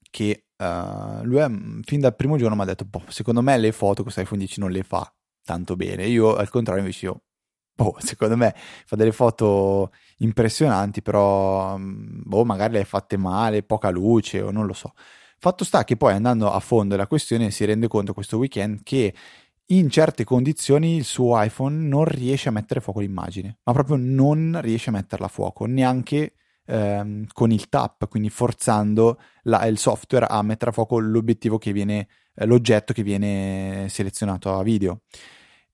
che 0.08 0.49
uh, 0.61 1.25
lui 1.25 1.38
è, 1.38 1.49
fin 1.83 2.01
dal 2.01 2.14
primo 2.14 2.37
giorno 2.37 2.55
mi 2.55 2.62
ha 2.62 2.66
detto, 2.66 2.85
boh, 2.85 3.05
secondo 3.09 3.42
me 3.42 3.57
le 3.59 3.73
foto 3.73 4.03
questo 4.03 4.20
iPhone 4.20 4.38
10 4.38 4.61
non 4.61 4.70
le 4.70 4.83
fa 4.83 5.12
tanto 5.42 5.77
bene. 5.77 6.07
Io 6.07 6.37
al 6.37 6.49
contrario 6.51 6.83
invece 6.83 7.07
io, 7.07 7.23
boh, 7.75 7.96
secondo 7.99 8.37
me 8.37 8.55
fa 8.87 8.96
delle 8.96 9.12
foto 9.12 9.92
impressionanti, 10.18 11.03
però 11.03 11.77
mm, 11.79 12.23
boh, 12.25 12.44
magari 12.44 12.75
le 12.75 12.79
hai 12.81 12.85
fatte 12.85 13.16
male, 13.16 13.62
poca 13.62 13.90
luce 13.90 14.40
o 14.42 14.51
non 14.51 14.66
lo 14.66 14.75
so. 14.75 14.92
Fatto 15.38 15.64
sta 15.64 15.85
che 15.85 15.96
poi 15.96 16.12
andando 16.12 16.51
a 16.53 16.61
fondo 16.61 16.94
della 16.94 17.07
questione 17.07 17.51
si 17.51 17.64
rende 17.64 17.88
conto 17.88 18.12
questo 18.12 18.37
weekend 18.37 18.83
che 18.83 19.14
in 19.70 19.88
certe 19.88 20.25
condizioni 20.25 20.96
il 20.96 21.05
suo 21.05 21.40
iPhone 21.40 21.87
non 21.87 22.05
riesce 22.05 22.49
a 22.49 22.53
mettere 22.53 22.81
fuoco 22.81 23.01
l'immagine, 23.01 23.59
ma 23.64 23.73
proprio 23.73 23.96
non 23.96 24.59
riesce 24.61 24.90
a 24.90 24.92
metterla 24.92 25.27
a 25.27 25.29
fuoco, 25.29 25.64
neanche 25.64 26.35
ehm, 26.70 27.26
con 27.33 27.50
il 27.50 27.68
tap, 27.68 28.09
quindi 28.09 28.30
forzando 28.30 29.18
la, 29.42 29.66
il 29.66 29.78
software 29.78 30.26
a 30.26 30.42
mettere 30.42 30.70
a 30.70 30.74
fuoco 30.74 30.98
l'obiettivo 30.98 31.59
che 31.59 31.72
viene, 31.72 32.09
eh, 32.35 32.46
l'oggetto 32.46 32.92
che 32.92 33.02
viene 33.02 33.87
selezionato 33.88 34.56
a 34.56 34.62
video. 34.62 35.02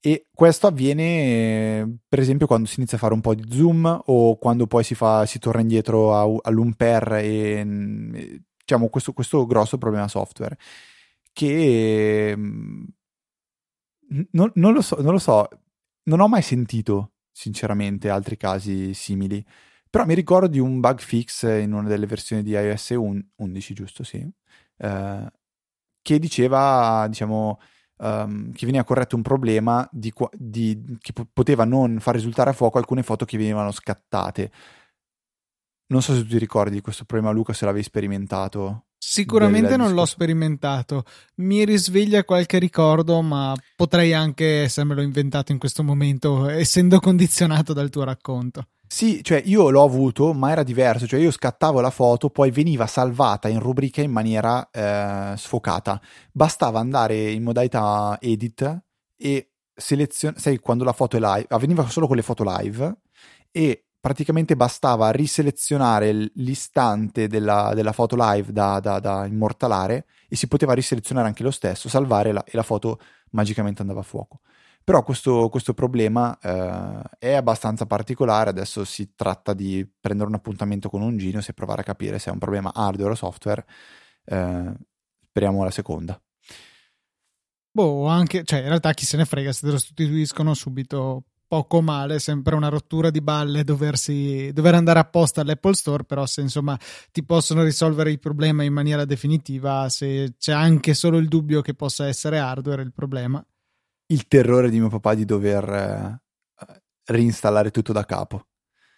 E 0.01 0.27
questo 0.33 0.67
avviene, 0.69 1.99
per 2.09 2.21
esempio, 2.21 2.47
quando 2.47 2.69
si 2.69 2.77
inizia 2.79 2.97
a 2.97 3.01
fare 3.01 3.15
un 3.15 3.21
po' 3.21 3.35
di 3.35 3.45
zoom 3.51 4.03
o 4.07 4.39
quando 4.39 4.67
poi 4.67 4.85
si, 4.85 4.95
fa, 4.95 5.27
si 5.27 5.39
torna 5.39 5.61
indietro 5.61 6.15
a, 6.15 6.41
all'umper 6.43 7.13
e 7.15 8.41
diciamo 8.57 8.89
questo, 8.89 9.13
questo 9.13 9.47
grosso 9.47 9.79
problema 9.79 10.09
software 10.09 10.57
che 11.33 12.35
non, 12.37 14.51
non, 14.55 14.73
lo 14.73 14.81
so, 14.81 14.97
non 15.01 15.13
lo 15.13 15.19
so, 15.19 15.49
non 16.05 16.21
ho 16.21 16.29
mai 16.29 16.43
sentito 16.43 17.13
sinceramente 17.33 18.09
altri 18.09 18.37
casi 18.37 18.95
simili. 18.95 19.45
Però 19.97 20.07
mi 20.07 20.15
ricordo 20.15 20.47
di 20.47 20.59
un 20.59 20.79
bug 20.79 20.99
fix 21.01 21.45
in 21.45 21.73
una 21.73 21.89
delle 21.89 22.05
versioni 22.05 22.43
di 22.43 22.51
iOS 22.51 22.91
11, 22.91 23.73
giusto? 23.73 24.05
Sì. 24.05 24.29
Eh, 24.77 25.33
che 26.03 26.19
diceva, 26.19 27.07
diciamo, 27.09 27.59
um, 28.01 28.53
che 28.53 28.67
veniva 28.67 28.85
corretto 28.85 29.17
un 29.17 29.23
problema 29.23 29.89
di, 29.91 30.13
di, 30.33 30.99
che 31.01 31.15
poteva 31.33 31.65
non 31.65 31.99
far 31.99 32.15
risultare 32.15 32.51
a 32.51 32.53
fuoco 32.53 32.77
alcune 32.77 33.03
foto 33.03 33.25
che 33.25 33.39
venivano 33.39 33.73
scattate. 33.73 34.51
Non 35.87 36.03
so 36.03 36.13
se 36.13 36.21
tu 36.21 36.29
ti 36.29 36.39
ricordi 36.39 36.75
di 36.75 36.83
questo 36.83 37.07
problema, 37.07 37.33
Luca, 37.33 37.55
se 37.55 37.65
l'avevi 37.65 37.85
sperimentato. 37.85 38.89
Sicuramente 38.99 39.79
non 39.79 39.95
l'ho 39.95 40.05
sperimentato. 40.05 41.05
Mi 41.37 41.65
risveglia 41.65 42.23
qualche 42.25 42.59
ricordo, 42.59 43.23
ma 43.23 43.55
potrei 43.75 44.13
anche 44.13 44.65
essermelo 44.65 45.01
inventato 45.01 45.53
in 45.53 45.59
questo 45.59 45.83
momento, 45.83 46.51
essendo 46.51 47.01
condizionato 47.01 47.73
dal 47.73 47.89
tuo 47.89 48.05
racconto. 48.05 48.67
Sì, 48.89 49.23
cioè 49.23 49.43
io 49.45 49.69
l'ho 49.71 49.83
avuto, 49.83 50.33
ma 50.33 50.51
era 50.53 50.63
diverso, 50.63 51.07
cioè 51.07 51.19
io 51.21 51.31
scattavo 51.31 51.81
la 51.81 51.91
foto, 51.91 52.31
poi 52.31 52.51
veniva 52.51 52.87
salvata 52.87 53.49
in 53.49 53.59
rubrica 53.59 54.01
in 54.01 54.13
maniera 54.13 54.69
eh, 54.71 55.35
sfocata. 55.37 56.01
Bastava 56.33 56.79
andare 56.79 57.31
in 57.33 57.43
modalità 57.43 58.17
edit 58.21 58.83
e 59.17 59.51
selezionare, 59.75 60.41
sai, 60.41 60.59
quando 60.59 60.85
la 60.85 60.93
foto 60.93 61.17
è 61.17 61.21
live, 61.21 61.47
avveniva 61.49 61.87
solo 61.89 62.07
con 62.07 62.17
le 62.17 62.23
foto 62.23 62.45
live 62.47 62.97
e 63.51 63.87
praticamente 64.01 64.55
bastava 64.55 65.11
riselezionare 65.11 66.31
l'istante 66.35 67.27
della, 67.27 67.73
della 67.75 67.93
foto 67.93 68.15
live 68.17 68.53
da, 68.53 68.79
da, 68.79 69.01
da, 69.01 69.27
immortalare 69.27 70.07
e 70.29 70.37
si 70.37 70.47
poteva 70.47 70.75
riselezionare 70.75 71.27
anche 71.27 71.43
lo 71.43 71.51
stesso, 71.51 71.89
salvare 71.89 72.31
la, 72.31 72.45
e 72.45 72.53
la 72.55 72.63
foto 72.63 73.01
magicamente 73.31 73.81
andava 73.83 74.01
a 74.01 74.05
fuoco. 74.05 74.41
Però 74.87 75.03
questo, 75.03 75.49
questo 75.49 75.75
problema 75.75 76.39
eh, 76.39 77.03
è 77.19 77.33
abbastanza 77.33 77.87
particolare, 77.87 78.51
adesso 78.51 78.85
si 78.85 79.17
tratta 79.17 79.53
di 79.53 79.85
prendere 80.01 80.29
un 80.29 80.37
appuntamento 80.37 80.89
con 80.89 81.03
un 81.03 81.17
Genius 81.17 81.49
e 81.49 81.55
provare 81.55 81.81
a 81.81 81.85
capire 81.85 82.21
se 82.21 82.31
è 82.31 82.33
un 82.33 82.39
problema 82.39 82.71
hardware 82.73 83.11
o 83.11 83.17
software. 83.17 83.67
Eh, 84.25 84.73
speriamo 85.27 85.65
la 85.65 85.73
seconda. 85.73 86.23
Boh, 87.73 88.07
anche, 88.07 88.45
cioè 88.45 88.61
in 88.61 88.69
realtà 88.69 88.93
chi 88.93 89.05
se 89.05 89.17
ne 89.17 89.25
frega 89.25 89.51
se 89.51 89.67
te 89.67 89.73
lo 89.73 89.79
sostituiscono 89.79 90.55
subito 90.55 91.25
poco 91.49 91.81
male, 91.81 92.21
sempre 92.21 92.55
una 92.55 92.69
rottura 92.69 93.11
di 93.11 93.21
balle 93.21 93.65
doversi, 93.65 94.53
dover 94.53 94.77
andare 94.77 95.01
apposta 95.01 95.41
all'Apple 95.41 95.75
Store, 95.75 96.05
però 96.05 96.27
se 96.27 96.43
insomma 96.43 96.79
ti 97.11 97.25
possono 97.25 97.65
risolvere 97.65 98.13
il 98.13 98.21
problema 98.21 98.63
in 98.63 98.73
maniera 98.73 99.05
definitiva, 99.05 99.89
se 99.89 100.37
c'è 100.39 100.53
anche 100.53 100.95
solo 100.95 101.17
il 101.17 101.27
dubbio 101.27 101.61
che 101.61 101.75
possa 101.75 102.07
essere 102.07 102.39
hardware 102.39 102.83
il 102.83 102.93
problema. 102.93 103.45
Il 104.07 104.29
terrore 104.29 104.71
di 104.71 104.79
mio 104.79 104.89
papà 104.89 105.15
di 105.15 105.25
dover 105.25 105.69
eh, 105.69 106.83
reinstallare 107.05 107.71
tutto 107.71 107.93
da 107.93 108.05
capo. 108.05 108.47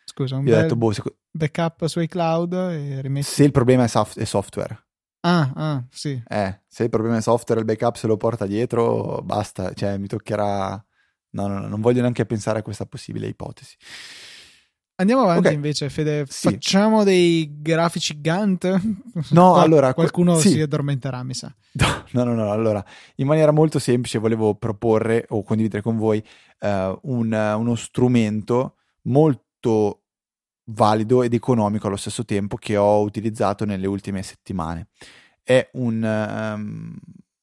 Scusa, 0.05 0.37
un 0.37 0.45
be- 0.45 0.51
detto, 0.51 0.77
boh, 0.77 0.93
se... 0.93 1.03
backup 1.31 1.87
sui 1.87 2.09
cloud 2.09 2.53
e 2.53 3.01
rimetti... 3.01 3.27
Se 3.27 3.45
il 3.45 3.53
problema 3.53 3.85
è, 3.85 3.89
soft- 3.89 4.19
è 4.19 4.25
software. 4.25 4.87
Ah, 5.21 5.53
ah, 5.55 5.85
sì. 5.91 6.23
Eh, 6.27 6.63
se 6.67 6.85
il 6.85 6.91
problema 6.91 7.17
è 7.17 7.21
software 7.21 7.61
il 7.61 7.67
backup 7.67 7.97
se 7.97 8.07
lo 8.07 8.17
porta 8.17 8.47
dietro, 8.47 9.21
basta, 9.23 9.73
cioè 9.73 9.99
mi 9.99 10.07
toccherà 10.07 10.83
No, 11.31 11.47
no, 11.47 11.59
no, 11.59 11.69
non 11.69 11.81
voglio 11.81 12.01
neanche 12.01 12.25
pensare 12.25 12.61
a 12.61 12.63
questa 12.63 12.87
possibile 12.87 13.27
ipotesi. 13.27 13.77
Andiamo 15.01 15.23
avanti 15.23 15.41
okay. 15.43 15.55
invece, 15.55 15.91
Fede. 15.91 16.27
Sì. 16.29 16.51
Facciamo 16.51 17.05
dei 17.05 17.61
grafici 17.61 18.21
Gantt? 18.21 18.65
No, 19.31 19.53
Qual- 19.53 19.63
allora. 19.63 19.95
Qualcuno 19.95 20.37
sì. 20.39 20.51
si 20.51 20.61
addormenterà, 20.61 21.23
mi 21.23 21.35
sa. 21.35 21.55
No, 22.11 22.25
no, 22.25 22.35
no. 22.35 22.51
Allora, 22.51 22.85
in 23.17 23.27
maniera 23.29 23.53
molto 23.53 23.79
semplice 23.79 24.19
volevo 24.19 24.57
proporre 24.57 25.25
o 25.29 25.45
condividere 25.45 25.83
con 25.83 25.97
voi 25.97 26.23
uh, 26.61 26.99
un, 27.03 27.33
uno 27.33 27.75
strumento 27.77 28.75
molto 29.03 30.03
valido 30.71 31.23
ed 31.23 31.33
economico 31.33 31.87
allo 31.87 31.97
stesso 31.97 32.25
tempo 32.25 32.57
che 32.57 32.77
ho 32.77 33.01
utilizzato 33.03 33.65
nelle 33.65 33.87
ultime 33.87 34.25
settimane. 34.25 34.89
È 35.45 35.71
un, 35.75 36.03
um, 36.03 36.97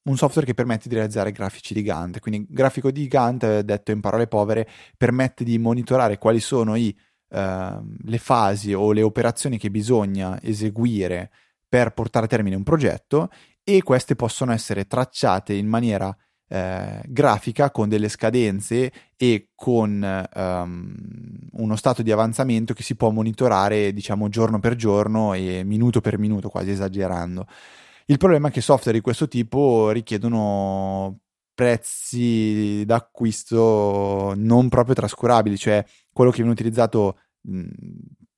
un 0.04 0.18
software 0.18 0.46
che 0.46 0.54
permette 0.54 0.90
di 0.90 0.96
realizzare 0.96 1.32
grafici 1.32 1.74
di 1.74 1.84
Gantt. 1.84 2.20
Quindi 2.20 2.46
grafico 2.50 2.92
di 2.92 3.08
Gantt, 3.08 3.46
detto 3.46 3.92
in 3.92 4.02
parole 4.02 4.28
povere, 4.28 4.68
permette 4.98 5.46
di 5.46 5.58
monitorare 5.58 6.18
quali 6.18 6.42
sono 6.42 6.76
i, 6.76 6.94
uh, 7.36 7.86
le 8.04 8.18
fasi 8.18 8.74
o 8.74 8.92
le 8.92 9.02
operazioni 9.02 9.58
che 9.58 9.70
bisogna 9.70 10.42
eseguire 10.42 11.32
per 11.68 11.94
portare 11.94 12.26
a 12.26 12.30
termine 12.30 12.56
un 12.56 12.64
progetto 12.64 13.30
e 13.64 13.84
queste 13.84 14.16
possono 14.16 14.52
essere 14.54 14.86
tracciate 14.86 15.54
in 15.54 15.68
maniera 15.68 16.16
eh, 16.48 17.02
grafica 17.06 17.72
con 17.72 17.90
delle 17.90 18.08
scadenze 18.08 18.92
e 19.18 19.50
con 19.56 20.28
um, 20.36 20.96
uno 21.54 21.76
stato 21.76 22.04
di 22.04 22.12
avanzamento 22.12 22.74
che 22.74 22.84
si 22.84 22.96
può 22.96 23.10
monitorare 23.10 23.92
diciamo 23.92 24.30
giorno 24.30 24.60
per 24.60 24.76
giorno 24.76 25.34
e 25.34 25.64
minuto 25.64 26.02
per 26.02 26.20
minuto 26.20 26.50
quasi 26.50 26.70
esagerando. 26.70 27.48
Il 28.06 28.18
problema 28.18 28.50
è 28.50 28.52
che 28.52 28.62
software 28.62 28.96
di 28.96 29.04
questo 29.04 29.28
tipo 29.28 29.90
richiedono 29.90 31.22
prezzi 31.56 32.84
d'acquisto 32.86 34.34
non 34.36 34.70
proprio 34.70 34.94
trascurabili, 34.94 35.58
cioè 35.58 35.84
quello 36.14 36.30
che 36.30 36.38
viene 36.38 36.52
utilizzato 36.52 37.18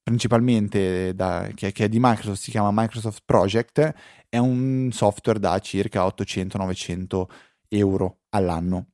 principalmente 0.03 1.13
da, 1.13 1.49
che, 1.53 1.71
che, 1.71 1.85
è 1.85 1.89
di 1.89 1.99
Microsoft, 1.99 2.41
si 2.41 2.51
chiama 2.51 2.71
Microsoft 2.73 3.23
Project, 3.25 3.93
è 4.29 4.37
un 4.37 4.89
software 4.91 5.39
da 5.39 5.59
circa 5.59 6.05
800-900 6.05 7.25
euro 7.69 8.19
all'anno. 8.29 8.91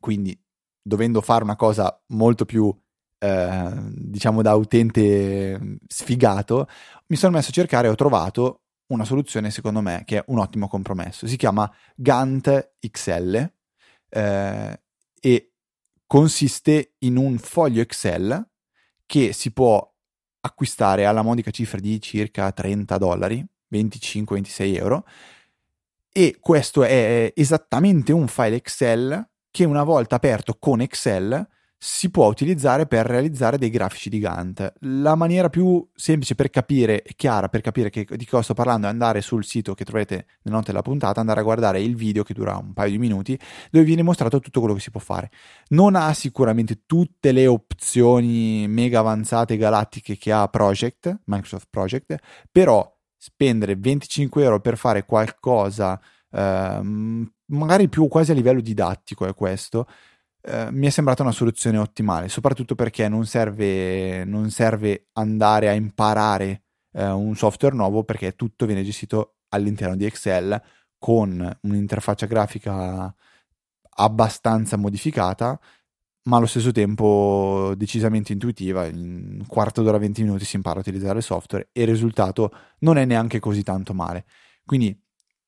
Quindi 0.00 0.38
dovendo 0.82 1.20
fare 1.20 1.44
una 1.44 1.56
cosa 1.56 2.02
molto 2.08 2.44
più 2.44 2.74
eh, 3.18 3.70
diciamo 3.94 4.42
da 4.42 4.54
utente 4.54 5.78
sfigato, 5.86 6.66
mi 7.06 7.16
sono 7.16 7.36
messo 7.36 7.50
a 7.50 7.52
cercare 7.52 7.86
e 7.86 7.90
ho 7.90 7.94
trovato 7.94 8.62
una 8.86 9.04
soluzione, 9.04 9.50
secondo 9.50 9.80
me, 9.80 10.02
che 10.04 10.18
è 10.18 10.24
un 10.28 10.38
ottimo 10.38 10.68
compromesso. 10.68 11.26
Si 11.26 11.36
chiama 11.36 11.70
Gantt 11.94 12.48
XL 12.80 13.52
eh, 14.08 14.82
e 15.20 15.52
consiste 16.06 16.94
in 16.98 17.16
un 17.16 17.38
foglio 17.38 17.80
Excel 17.80 18.50
che 19.12 19.34
si 19.34 19.50
può 19.50 19.86
acquistare 20.40 21.04
alla 21.04 21.20
modica 21.20 21.50
cifra 21.50 21.78
di 21.78 22.00
circa 22.00 22.50
30 22.50 22.96
dollari, 22.96 23.46
25-26 23.70 24.74
euro. 24.74 25.06
E 26.10 26.38
questo 26.40 26.82
è 26.82 27.30
esattamente 27.36 28.12
un 28.12 28.26
file 28.26 28.56
Excel 28.56 29.28
che 29.50 29.64
una 29.66 29.82
volta 29.82 30.16
aperto 30.16 30.56
con 30.58 30.80
Excel 30.80 31.46
si 31.84 32.12
può 32.12 32.28
utilizzare 32.28 32.86
per 32.86 33.04
realizzare 33.04 33.58
dei 33.58 33.68
grafici 33.68 34.08
di 34.08 34.20
Gantt. 34.20 34.62
La 34.82 35.16
maniera 35.16 35.48
più 35.48 35.84
semplice 35.96 36.36
per 36.36 36.48
capire 36.48 37.02
chiara 37.16 37.48
per 37.48 37.60
capire 37.60 37.90
che, 37.90 38.06
di 38.08 38.24
cosa 38.24 38.44
sto 38.44 38.54
parlando 38.54 38.86
è 38.86 38.90
andare 38.90 39.20
sul 39.20 39.44
sito 39.44 39.74
che 39.74 39.82
troverete 39.82 40.26
nelle 40.42 40.56
note 40.56 40.70
della 40.70 40.82
puntata, 40.82 41.18
andare 41.18 41.40
a 41.40 41.42
guardare 41.42 41.80
il 41.80 41.96
video 41.96 42.22
che 42.22 42.34
dura 42.34 42.56
un 42.56 42.72
paio 42.72 42.92
di 42.92 42.98
minuti, 42.98 43.36
dove 43.68 43.84
viene 43.84 44.04
mostrato 44.04 44.38
tutto 44.38 44.60
quello 44.60 44.76
che 44.76 44.80
si 44.80 44.92
può 44.92 45.00
fare. 45.00 45.32
Non 45.70 45.96
ha 45.96 46.12
sicuramente 46.14 46.82
tutte 46.86 47.32
le 47.32 47.48
opzioni 47.48 48.68
mega 48.68 49.00
avanzate 49.00 49.56
galattiche 49.56 50.16
che 50.16 50.30
ha 50.30 50.46
Project, 50.46 51.22
Microsoft 51.24 51.66
Project, 51.68 52.16
però 52.52 52.88
spendere 53.16 53.74
25 53.74 54.44
euro 54.44 54.60
per 54.60 54.76
fare 54.76 55.04
qualcosa, 55.04 56.00
ehm, 56.30 57.28
magari 57.46 57.88
più 57.88 58.06
quasi 58.06 58.30
a 58.30 58.34
livello 58.34 58.60
didattico 58.60 59.26
è 59.26 59.34
questo, 59.34 59.88
eh, 60.42 60.70
mi 60.72 60.86
è 60.86 60.90
sembrata 60.90 61.22
una 61.22 61.32
soluzione 61.32 61.78
ottimale, 61.78 62.28
soprattutto 62.28 62.74
perché 62.74 63.08
non 63.08 63.26
serve, 63.26 64.24
non 64.24 64.50
serve 64.50 65.08
andare 65.12 65.68
a 65.68 65.72
imparare 65.72 66.62
eh, 66.92 67.06
un 67.08 67.34
software 67.36 67.74
nuovo 67.74 68.04
perché 68.04 68.34
tutto 68.34 68.66
viene 68.66 68.82
gestito 68.84 69.36
all'interno 69.50 69.96
di 69.96 70.04
Excel 70.04 70.60
con 70.98 71.58
un'interfaccia 71.62 72.26
grafica 72.26 73.14
abbastanza 73.96 74.76
modificata, 74.76 75.58
ma 76.24 76.36
allo 76.36 76.46
stesso 76.46 76.72
tempo 76.72 77.74
decisamente 77.76 78.32
intuitiva. 78.32 78.86
In 78.86 79.38
un 79.40 79.46
quarto 79.46 79.82
d'ora, 79.82 79.98
20 79.98 80.22
minuti 80.22 80.44
si 80.44 80.56
impara 80.56 80.78
a 80.78 80.80
utilizzare 80.80 81.18
il 81.18 81.24
software 81.24 81.68
e 81.72 81.82
il 81.82 81.88
risultato 81.88 82.52
non 82.80 82.98
è 82.98 83.04
neanche 83.04 83.40
così 83.40 83.62
tanto 83.62 83.94
male. 83.94 84.24
Quindi 84.64 84.96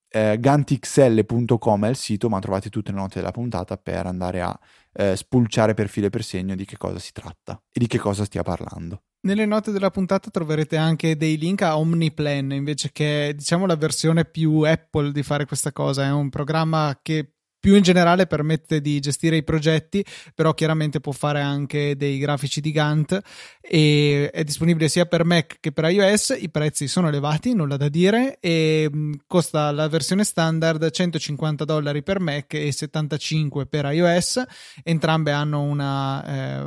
eh, 0.08 0.38
gantixl.com 0.38 1.84
è 1.86 1.88
il 1.88 1.96
sito, 1.96 2.28
ma 2.28 2.38
trovate 2.40 2.70
tutte 2.70 2.92
le 2.92 2.98
note 2.98 3.18
della 3.18 3.32
puntata 3.32 3.76
per 3.76 4.06
andare 4.06 4.40
a 4.40 4.58
eh, 4.94 5.16
spulciare 5.16 5.74
per 5.74 5.88
filo 5.88 6.06
e 6.06 6.10
per 6.10 6.24
segno 6.24 6.54
di 6.54 6.64
che 6.64 6.76
cosa 6.76 6.98
si 6.98 7.12
tratta 7.12 7.60
e 7.72 7.78
di 7.78 7.86
che 7.86 7.98
cosa 7.98 8.24
stia 8.24 8.42
parlando. 8.42 9.02
Nelle 9.24 9.46
note 9.46 9.72
della 9.72 9.90
puntata 9.90 10.28
troverete 10.28 10.76
anche 10.76 11.16
dei 11.16 11.38
link 11.38 11.62
a 11.62 11.78
OmniPlan, 11.78 12.52
invece 12.52 12.90
che 12.92 13.32
diciamo 13.34 13.64
la 13.64 13.76
versione 13.76 14.26
più 14.26 14.60
Apple 14.60 15.12
di 15.12 15.22
fare 15.22 15.46
questa 15.46 15.72
cosa. 15.72 16.04
È 16.04 16.10
un 16.10 16.28
programma 16.28 16.98
che 17.00 17.33
più 17.64 17.76
in 17.76 17.82
generale 17.82 18.26
permette 18.26 18.82
di 18.82 19.00
gestire 19.00 19.36
i 19.36 19.42
progetti, 19.42 20.04
però 20.34 20.52
chiaramente 20.52 21.00
può 21.00 21.12
fare 21.12 21.40
anche 21.40 21.96
dei 21.96 22.18
grafici 22.18 22.60
di 22.60 22.70
Gantt 22.72 23.18
e 23.58 24.28
è 24.30 24.44
disponibile 24.44 24.90
sia 24.90 25.06
per 25.06 25.24
Mac 25.24 25.56
che 25.60 25.72
per 25.72 25.90
iOS. 25.90 26.36
I 26.38 26.50
prezzi 26.50 26.86
sono 26.88 27.08
elevati, 27.08 27.54
nulla 27.54 27.78
da 27.78 27.88
dire, 27.88 28.36
e 28.38 28.90
costa 29.26 29.70
la 29.70 29.88
versione 29.88 30.24
standard 30.24 30.90
150 30.90 31.64
dollari 31.64 32.02
per 32.02 32.20
Mac 32.20 32.52
e 32.52 32.70
75 32.70 33.64
per 33.64 33.86
iOS. 33.86 34.42
Entrambe 34.82 35.32
hanno 35.32 35.62
una, 35.62 36.22
eh, 36.26 36.66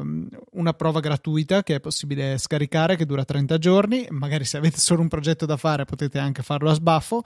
una 0.53 0.73
prova 0.73 0.99
gratuita 0.99 1.61
che 1.61 1.75
è 1.75 1.79
possibile 1.79 2.39
scaricare, 2.39 2.95
che 2.95 3.05
dura 3.05 3.23
30 3.23 3.59
giorni. 3.59 4.07
Magari 4.09 4.45
se 4.45 4.57
avete 4.57 4.79
solo 4.79 5.01
un 5.01 5.09
progetto 5.09 5.45
da 5.45 5.57
fare 5.57 5.85
potete 5.85 6.17
anche 6.17 6.41
farlo 6.41 6.71
a 6.71 6.73
sbaffo. 6.73 7.21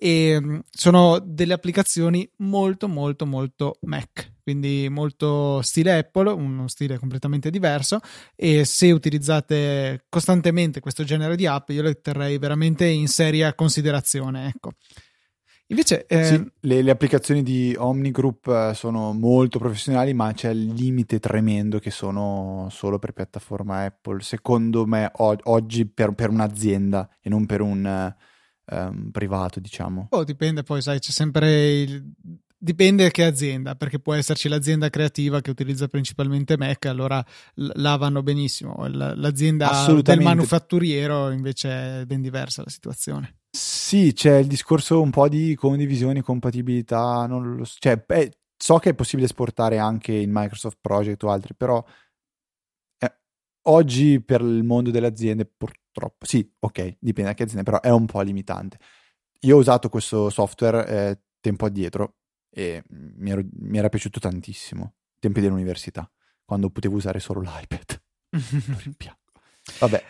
E 0.00 0.62
sono 0.70 1.18
delle 1.18 1.54
applicazioni 1.54 2.30
molto 2.36 2.86
molto 2.86 3.06
molto 3.08 3.26
molto 3.26 3.78
Mac, 3.82 4.34
quindi 4.42 4.88
molto 4.90 5.62
stile 5.62 5.98
Apple, 5.98 6.30
uno 6.30 6.68
stile 6.68 6.98
completamente 6.98 7.50
diverso 7.50 8.00
e 8.36 8.64
se 8.64 8.90
utilizzate 8.90 10.04
costantemente 10.08 10.80
questo 10.80 11.04
genere 11.04 11.36
di 11.36 11.46
app 11.46 11.70
io 11.70 11.82
le 11.82 12.00
terrei 12.00 12.38
veramente 12.38 12.86
in 12.86 13.08
seria 13.08 13.54
considerazione, 13.54 14.48
ecco. 14.48 14.72
Invece, 15.70 16.06
eh... 16.06 16.24
sì, 16.24 16.50
le, 16.60 16.80
le, 16.80 16.90
applicazioni 16.90 17.42
di 17.42 17.74
Omnigroup 17.76 18.46
eh, 18.46 18.72
sono 18.74 19.12
molto 19.12 19.58
professionali, 19.58 20.14
ma 20.14 20.32
c'è 20.32 20.48
il 20.48 20.72
limite 20.72 21.20
tremendo 21.20 21.78
che 21.78 21.90
sono 21.90 22.68
solo 22.70 22.98
per 22.98 23.12
piattaforma 23.12 23.84
Apple. 23.84 24.22
Secondo 24.22 24.86
me, 24.86 25.10
o- 25.16 25.36
oggi 25.42 25.84
per, 25.86 26.14
per, 26.14 26.30
un'azienda 26.30 27.18
e 27.20 27.28
non 27.28 27.44
per 27.44 27.60
un 27.60 28.14
um, 28.64 29.10
privato, 29.10 29.60
diciamo. 29.60 30.06
Oh, 30.08 30.24
dipende, 30.24 30.62
poi 30.62 30.80
sai, 30.80 31.00
c'è 31.00 31.10
sempre 31.10 31.80
il 31.82 32.14
Dipende 32.60 33.04
da 33.04 33.10
che 33.10 33.22
azienda, 33.22 33.76
perché 33.76 34.00
può 34.00 34.14
esserci 34.14 34.48
l'azienda 34.48 34.90
creativa 34.90 35.40
che 35.40 35.50
utilizza 35.50 35.86
principalmente 35.86 36.56
Mac, 36.56 36.86
allora 36.86 37.24
là 37.54 37.96
vanno 37.96 38.24
benissimo. 38.24 38.84
L'azienda 38.88 39.86
del 40.02 40.20
manufatturiero 40.20 41.30
invece 41.30 42.00
è 42.00 42.04
ben 42.04 42.20
diversa 42.20 42.62
la 42.64 42.70
situazione. 42.70 43.42
Sì, 43.50 44.12
c'è 44.12 44.38
il 44.38 44.48
discorso 44.48 45.00
un 45.00 45.10
po' 45.10 45.28
di 45.28 45.54
condivisione, 45.54 46.20
compatibilità, 46.20 47.26
non 47.26 47.54
lo 47.54 47.64
so. 47.64 47.76
Cioè, 47.78 48.02
beh, 48.04 48.38
so 48.56 48.78
che 48.78 48.90
è 48.90 48.94
possibile 48.94 49.26
esportare 49.26 49.78
anche 49.78 50.12
in 50.12 50.30
Microsoft 50.32 50.78
Project 50.80 51.22
o 51.22 51.30
altri, 51.30 51.54
però 51.54 51.82
eh, 52.98 53.18
oggi 53.68 54.20
per 54.20 54.40
il 54.40 54.64
mondo 54.64 54.90
delle 54.90 55.06
aziende 55.06 55.46
purtroppo, 55.46 56.26
sì, 56.26 56.48
ok, 56.58 56.96
dipende 56.98 57.30
da 57.30 57.36
che 57.36 57.44
azienda, 57.44 57.62
però 57.62 57.80
è 57.80 57.90
un 57.90 58.06
po' 58.06 58.20
limitante. 58.20 58.78
Io 59.42 59.54
ho 59.54 59.60
usato 59.60 59.88
questo 59.88 60.28
software 60.28 60.86
eh, 60.88 61.20
tempo 61.40 61.64
addietro 61.64 62.17
e 62.50 62.82
mi, 62.88 63.30
ero, 63.30 63.42
mi 63.60 63.78
era 63.78 63.88
piaciuto 63.88 64.20
tantissimo, 64.20 64.94
tempi 65.18 65.40
dell'università, 65.40 66.10
quando 66.44 66.70
potevo 66.70 66.96
usare 66.96 67.20
solo 67.20 67.40
l'iPad. 67.40 68.00
Vabbè. 69.78 70.04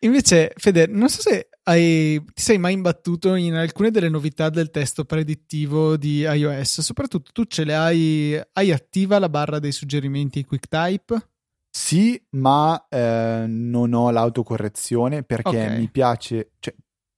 Invece, 0.00 0.52
Fede, 0.56 0.86
non 0.86 1.08
so 1.08 1.22
se 1.22 1.48
hai, 1.64 2.22
ti 2.34 2.42
sei 2.42 2.58
mai 2.58 2.74
imbattuto 2.74 3.34
in 3.34 3.54
alcune 3.54 3.90
delle 3.90 4.10
novità 4.10 4.50
del 4.50 4.70
testo 4.70 5.04
predittivo 5.04 5.96
di 5.96 6.20
iOS, 6.20 6.80
soprattutto 6.82 7.32
tu 7.32 7.44
ce 7.44 7.64
le 7.64 7.74
hai, 7.74 8.40
hai 8.52 8.72
attiva 8.72 9.18
la 9.18 9.30
barra 9.30 9.58
dei 9.58 9.72
suggerimenti 9.72 10.44
QuickType? 10.44 11.30
Sì, 11.70 12.22
ma 12.30 12.86
eh, 12.88 13.44
non 13.46 13.94
ho 13.94 14.10
l'autocorrezione 14.10 15.22
perché 15.22 15.48
okay. 15.48 15.78
mi 15.78 15.88
piace, 15.88 16.52
cioè, 16.58 16.74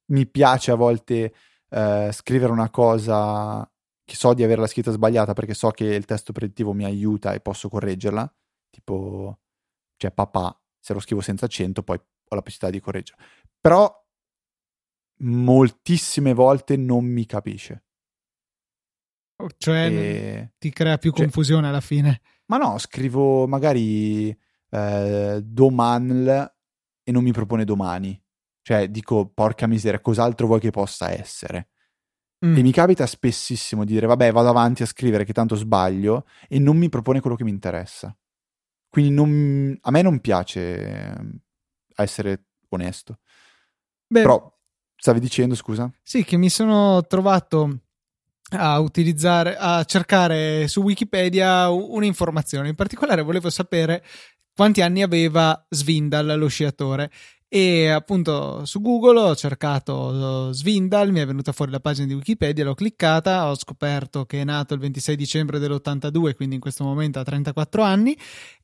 mi 0.07 0.26
piace 0.26 0.70
a 0.70 0.76
volte 0.76 1.33
eh, 1.70 2.11
scrivere 2.12 2.52
una 2.52 2.70
cosa 2.70 3.68
che 4.09 4.16
so 4.16 4.33
di 4.33 4.42
averla 4.42 4.66
scritta 4.66 4.90
sbagliata 4.90 5.35
perché 5.35 5.53
so 5.53 5.68
che 5.68 5.85
il 5.85 6.07
testo 6.07 6.33
predittivo 6.33 6.73
mi 6.73 6.87
aiuta 6.87 7.35
e 7.35 7.40
posso 7.40 7.68
correggerla, 7.68 8.35
tipo, 8.71 9.40
cioè 9.99 10.11
papà, 10.11 10.59
se 10.81 10.94
lo 10.94 11.01
scrivo 11.01 11.21
senza 11.21 11.44
accento 11.44 11.83
poi 11.83 11.99
ho 11.99 12.35
la 12.35 12.40
possibilità 12.40 12.71
di 12.71 12.81
correggere. 12.81 13.23
Però 13.61 14.07
moltissime 15.18 16.33
volte 16.33 16.79
non 16.79 17.05
mi 17.05 17.27
capisce. 17.27 17.85
Oh, 19.42 19.49
cioè 19.59 19.90
e... 19.90 20.53
ti 20.57 20.71
crea 20.71 20.97
più 20.97 21.11
cioè, 21.11 21.25
confusione 21.25 21.68
alla 21.68 21.83
fine. 21.83 22.23
Ma 22.47 22.57
no, 22.57 22.79
scrivo 22.79 23.47
magari 23.47 24.35
eh, 24.71 25.40
doman 25.44 26.51
e 27.03 27.12
non 27.12 27.23
mi 27.23 27.33
propone 27.33 27.66
domani. 27.66 28.18
Cioè 28.62 28.88
dico, 28.88 29.29
porca 29.29 29.66
miseria, 29.66 30.01
cos'altro 30.01 30.47
vuoi 30.47 30.61
che 30.61 30.71
possa 30.71 31.11
essere? 31.11 31.68
Mm. 32.46 32.57
E 32.57 32.62
mi 32.62 32.72
capita 32.72 33.07
spessissimo 33.07 33.85
di 33.85 33.94
dire, 33.94 34.07
vabbè, 34.07 34.31
vado 34.31 34.48
avanti 34.48 34.83
a 34.83 34.87
scrivere 34.87 35.24
che 35.24 35.33
tanto 35.33 35.57
sbaglio 35.57 36.27
e 36.48 36.59
non 36.59 36.77
mi 36.77 36.88
propone 36.88 37.20
quello 37.20 37.37
che 37.37 37.44
mi 37.44 37.51
interessa. 37.51 38.16
Quindi 38.88 39.11
non, 39.12 39.77
a 39.81 39.90
me 39.90 40.03
non 40.03 40.20
piace 40.20 41.14
ehm, 41.16 41.38
essere 41.96 42.44
onesto. 42.68 43.18
Beh, 44.07 44.22
Però, 44.22 44.53
stavi 44.94 45.20
dicendo, 45.20 45.55
scusa? 45.55 45.90
Sì, 46.03 46.24
che 46.24 46.37
mi 46.37 46.48
sono 46.48 47.05
trovato 47.07 47.81
a 48.51 48.79
utilizzare, 48.79 49.57
a 49.57 49.85
cercare 49.85 50.68
su 50.68 50.81
Wikipedia 50.83 51.68
un'informazione. 51.68 52.68
In 52.68 52.74
particolare 52.74 53.22
volevo 53.22 53.51
sapere 53.51 54.03
quanti 54.55 54.81
anni 54.81 55.03
aveva 55.03 55.66
Svindal, 55.68 56.38
lo 56.38 56.48
sciatore 56.48 57.11
e 57.50 57.88
appunto 57.88 58.66
su 58.66 58.82
Google 58.82 59.20
ho 59.20 59.34
cercato 59.34 60.52
Svindal, 60.52 61.11
mi 61.12 61.20
è 61.20 61.26
venuta 61.26 61.52
fuori 61.52 61.70
la 61.70 61.80
pagina 61.80 62.06
di 62.06 62.12
Wikipedia, 62.12 62.62
l'ho 62.62 62.74
cliccata, 62.74 63.48
ho 63.48 63.56
scoperto 63.56 64.26
che 64.26 64.42
è 64.42 64.44
nato 64.44 64.74
il 64.74 64.80
26 64.80 65.16
dicembre 65.16 65.58
dell'82, 65.58 66.34
quindi 66.34 66.56
in 66.56 66.61
questo 66.61 66.84
momento 66.84 67.18
ha 67.18 67.24
34 67.24 67.82
anni 67.82 68.14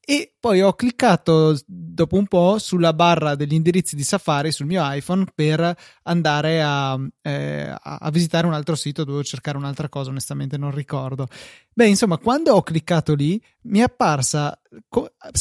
e 0.06 0.34
poi 0.38 0.60
ho 0.60 0.74
cliccato 0.74 1.58
dopo 1.66 2.16
un 2.16 2.26
po' 2.26 2.58
sulla 2.58 2.92
barra 2.92 3.34
degli 3.34 3.54
indirizzi 3.54 3.96
di 3.96 4.02
Safari 4.02 4.52
sul 4.52 4.66
mio 4.66 4.82
iPhone 4.84 5.24
per 5.34 5.74
andare 6.02 6.62
a, 6.62 6.98
eh, 7.22 7.74
a 7.80 8.10
visitare 8.10 8.46
un 8.46 8.52
altro 8.52 8.74
sito, 8.74 9.04
dovevo 9.04 9.24
cercare 9.24 9.56
un'altra 9.56 9.88
cosa, 9.88 10.10
onestamente 10.10 10.58
non 10.58 10.72
ricordo. 10.72 11.26
Beh, 11.72 11.88
insomma, 11.88 12.18
quando 12.18 12.52
ho 12.52 12.62
cliccato 12.62 13.14
lì 13.14 13.42
mi 13.62 13.78
è 13.78 13.82
apparsa, 13.82 14.60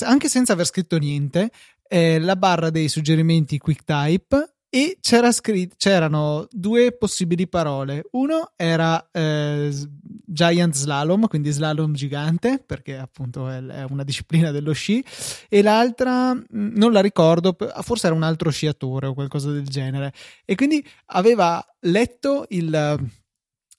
anche 0.04 0.30
senza 0.30 0.54
aver 0.54 0.66
scritto 0.66 0.98
niente, 0.98 1.52
eh, 1.94 2.18
la 2.18 2.36
barra 2.36 2.72
dei 2.72 2.88
suggerimenti 2.88 3.60
QuickType 3.60 4.54
e 4.68 4.98
c'era 5.00 5.32
scritto, 5.32 5.76
c'erano 5.78 6.48
due 6.50 6.92
possibili 6.94 7.48
parole. 7.48 8.08
Uno 8.14 8.54
era 8.56 9.12
eh, 9.12 9.72
Giant 10.26 10.74
Slalom, 10.74 11.28
quindi 11.28 11.52
slalom 11.52 11.94
gigante, 11.94 12.64
perché 12.66 12.98
appunto 12.98 13.48
è 13.48 13.84
una 13.88 14.04
disciplina 14.04 14.50
dello 14.50 14.74
sci, 14.74 15.06
e 15.48 15.62
l'altra 15.62 16.34
mm, 16.34 16.42
non 16.52 16.92
la 16.92 17.02
ricordo, 17.02 17.56
forse 17.82 18.08
era 18.08 18.16
un 18.16 18.24
altro 18.24 18.50
sciatore 18.50 19.06
o 19.06 19.14
qualcosa 19.14 19.52
del 19.52 19.68
genere. 19.68 20.12
E 20.46 20.56
quindi 20.56 20.84
aveva 21.06 21.64
letto 21.82 22.46
il 22.50 23.12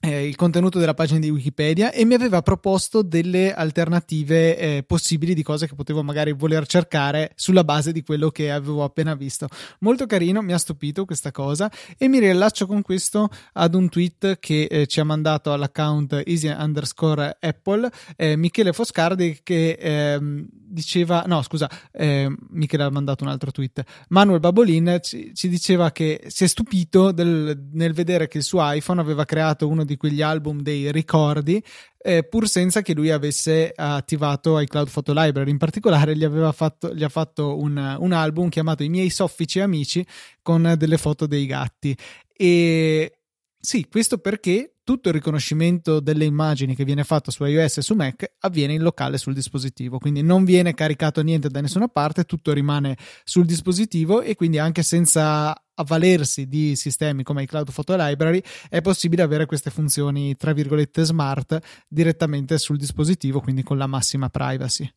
eh, 0.04 0.26
il 0.26 0.36
contenuto 0.36 0.78
della 0.78 0.92
pagina 0.92 1.18
di 1.18 1.30
Wikipedia 1.30 1.90
e 1.90 2.04
mi 2.04 2.12
aveva 2.12 2.42
proposto 2.42 3.00
delle 3.02 3.54
alternative 3.54 4.58
eh, 4.58 4.82
possibili 4.82 5.32
di 5.34 5.42
cose 5.42 5.66
che 5.66 5.74
potevo 5.74 6.02
magari 6.02 6.32
voler 6.32 6.66
cercare 6.66 7.32
sulla 7.36 7.64
base 7.64 7.90
di 7.90 8.02
quello 8.02 8.30
che 8.30 8.50
avevo 8.50 8.84
appena 8.84 9.14
visto. 9.14 9.48
Molto 9.80 10.04
carino, 10.06 10.42
mi 10.42 10.52
ha 10.52 10.58
stupito 10.58 11.06
questa 11.06 11.30
cosa 11.30 11.70
e 11.96 12.08
mi 12.08 12.18
riallaccio 12.18 12.66
con 12.66 12.82
questo 12.82 13.30
ad 13.54 13.74
un 13.74 13.88
tweet 13.88 14.38
che 14.40 14.64
eh, 14.64 14.86
ci 14.86 15.00
ha 15.00 15.04
mandato 15.04 15.52
all'account 15.52 16.22
easy 16.26 16.48
underscore 16.48 17.38
apple 17.40 17.90
eh, 18.16 18.36
Michele 18.36 18.72
Foscardi 18.72 19.40
che 19.42 19.78
ehm, 19.80 20.46
diceva, 20.74 21.24
no 21.26 21.40
scusa, 21.42 21.70
eh, 21.92 22.30
Michele 22.50 22.82
ha 22.82 22.90
mandato 22.90 23.24
un 23.24 23.30
altro 23.30 23.50
tweet, 23.50 23.82
Manuel 24.08 24.40
Babolin 24.40 24.98
ci, 25.00 25.32
ci 25.34 25.48
diceva 25.48 25.92
che 25.92 26.24
si 26.26 26.44
è 26.44 26.46
stupito 26.46 27.12
del, 27.12 27.68
nel 27.72 27.94
vedere 27.94 28.28
che 28.28 28.38
il 28.38 28.44
suo 28.44 28.60
iPhone 28.70 29.00
aveva 29.00 29.24
creato 29.24 29.68
uno 29.68 29.84
di 29.84 29.93
di 29.94 29.96
quegli 29.96 30.22
album 30.22 30.60
dei 30.60 30.92
ricordi, 30.92 31.62
eh, 31.98 32.24
pur 32.24 32.48
senza 32.48 32.82
che 32.82 32.94
lui 32.94 33.10
avesse 33.10 33.72
attivato 33.74 34.58
iCloud 34.58 34.90
Photo 34.90 35.12
Library. 35.12 35.50
In 35.50 35.58
particolare 35.58 36.16
gli, 36.16 36.26
fatto, 36.52 36.94
gli 36.94 37.04
ha 37.04 37.08
fatto 37.08 37.58
un, 37.58 37.96
un, 37.98 38.12
album 38.12 38.48
chiamato 38.48 38.82
I 38.82 38.88
miei 38.88 39.10
soffici 39.10 39.60
amici 39.60 40.04
con 40.42 40.74
delle 40.76 40.98
foto 40.98 41.26
dei 41.26 41.46
gatti. 41.46 41.96
E 42.36 43.18
Sì, 43.58 43.86
questo 43.88 44.18
perché 44.18 44.73
tutto 44.84 45.08
il 45.08 45.14
riconoscimento 45.14 45.98
delle 45.98 46.26
immagini 46.26 46.76
che 46.76 46.84
viene 46.84 47.02
fatto 47.04 47.30
su 47.30 47.44
iOS 47.44 47.78
e 47.78 47.82
su 47.82 47.94
Mac 47.94 48.34
avviene 48.40 48.74
in 48.74 48.82
locale 48.82 49.16
sul 49.16 49.32
dispositivo, 49.32 49.98
quindi 49.98 50.22
non 50.22 50.44
viene 50.44 50.74
caricato 50.74 51.22
niente 51.22 51.48
da 51.48 51.60
nessuna 51.62 51.88
parte, 51.88 52.24
tutto 52.24 52.52
rimane 52.52 52.96
sul 53.24 53.46
dispositivo 53.46 54.20
e 54.20 54.36
quindi 54.36 54.58
anche 54.58 54.82
senza 54.82 55.54
avvalersi 55.76 56.46
di 56.46 56.76
sistemi 56.76 57.24
come 57.24 57.42
iCloud 57.42 57.72
Photo 57.72 57.96
Library 57.96 58.40
è 58.68 58.80
possibile 58.80 59.22
avere 59.22 59.46
queste 59.46 59.70
funzioni 59.70 60.36
tra 60.36 60.52
virgolette 60.52 61.02
smart 61.02 61.58
direttamente 61.88 62.58
sul 62.58 62.76
dispositivo, 62.76 63.40
quindi 63.40 63.62
con 63.62 63.78
la 63.78 63.86
massima 63.86 64.28
privacy. 64.28 64.88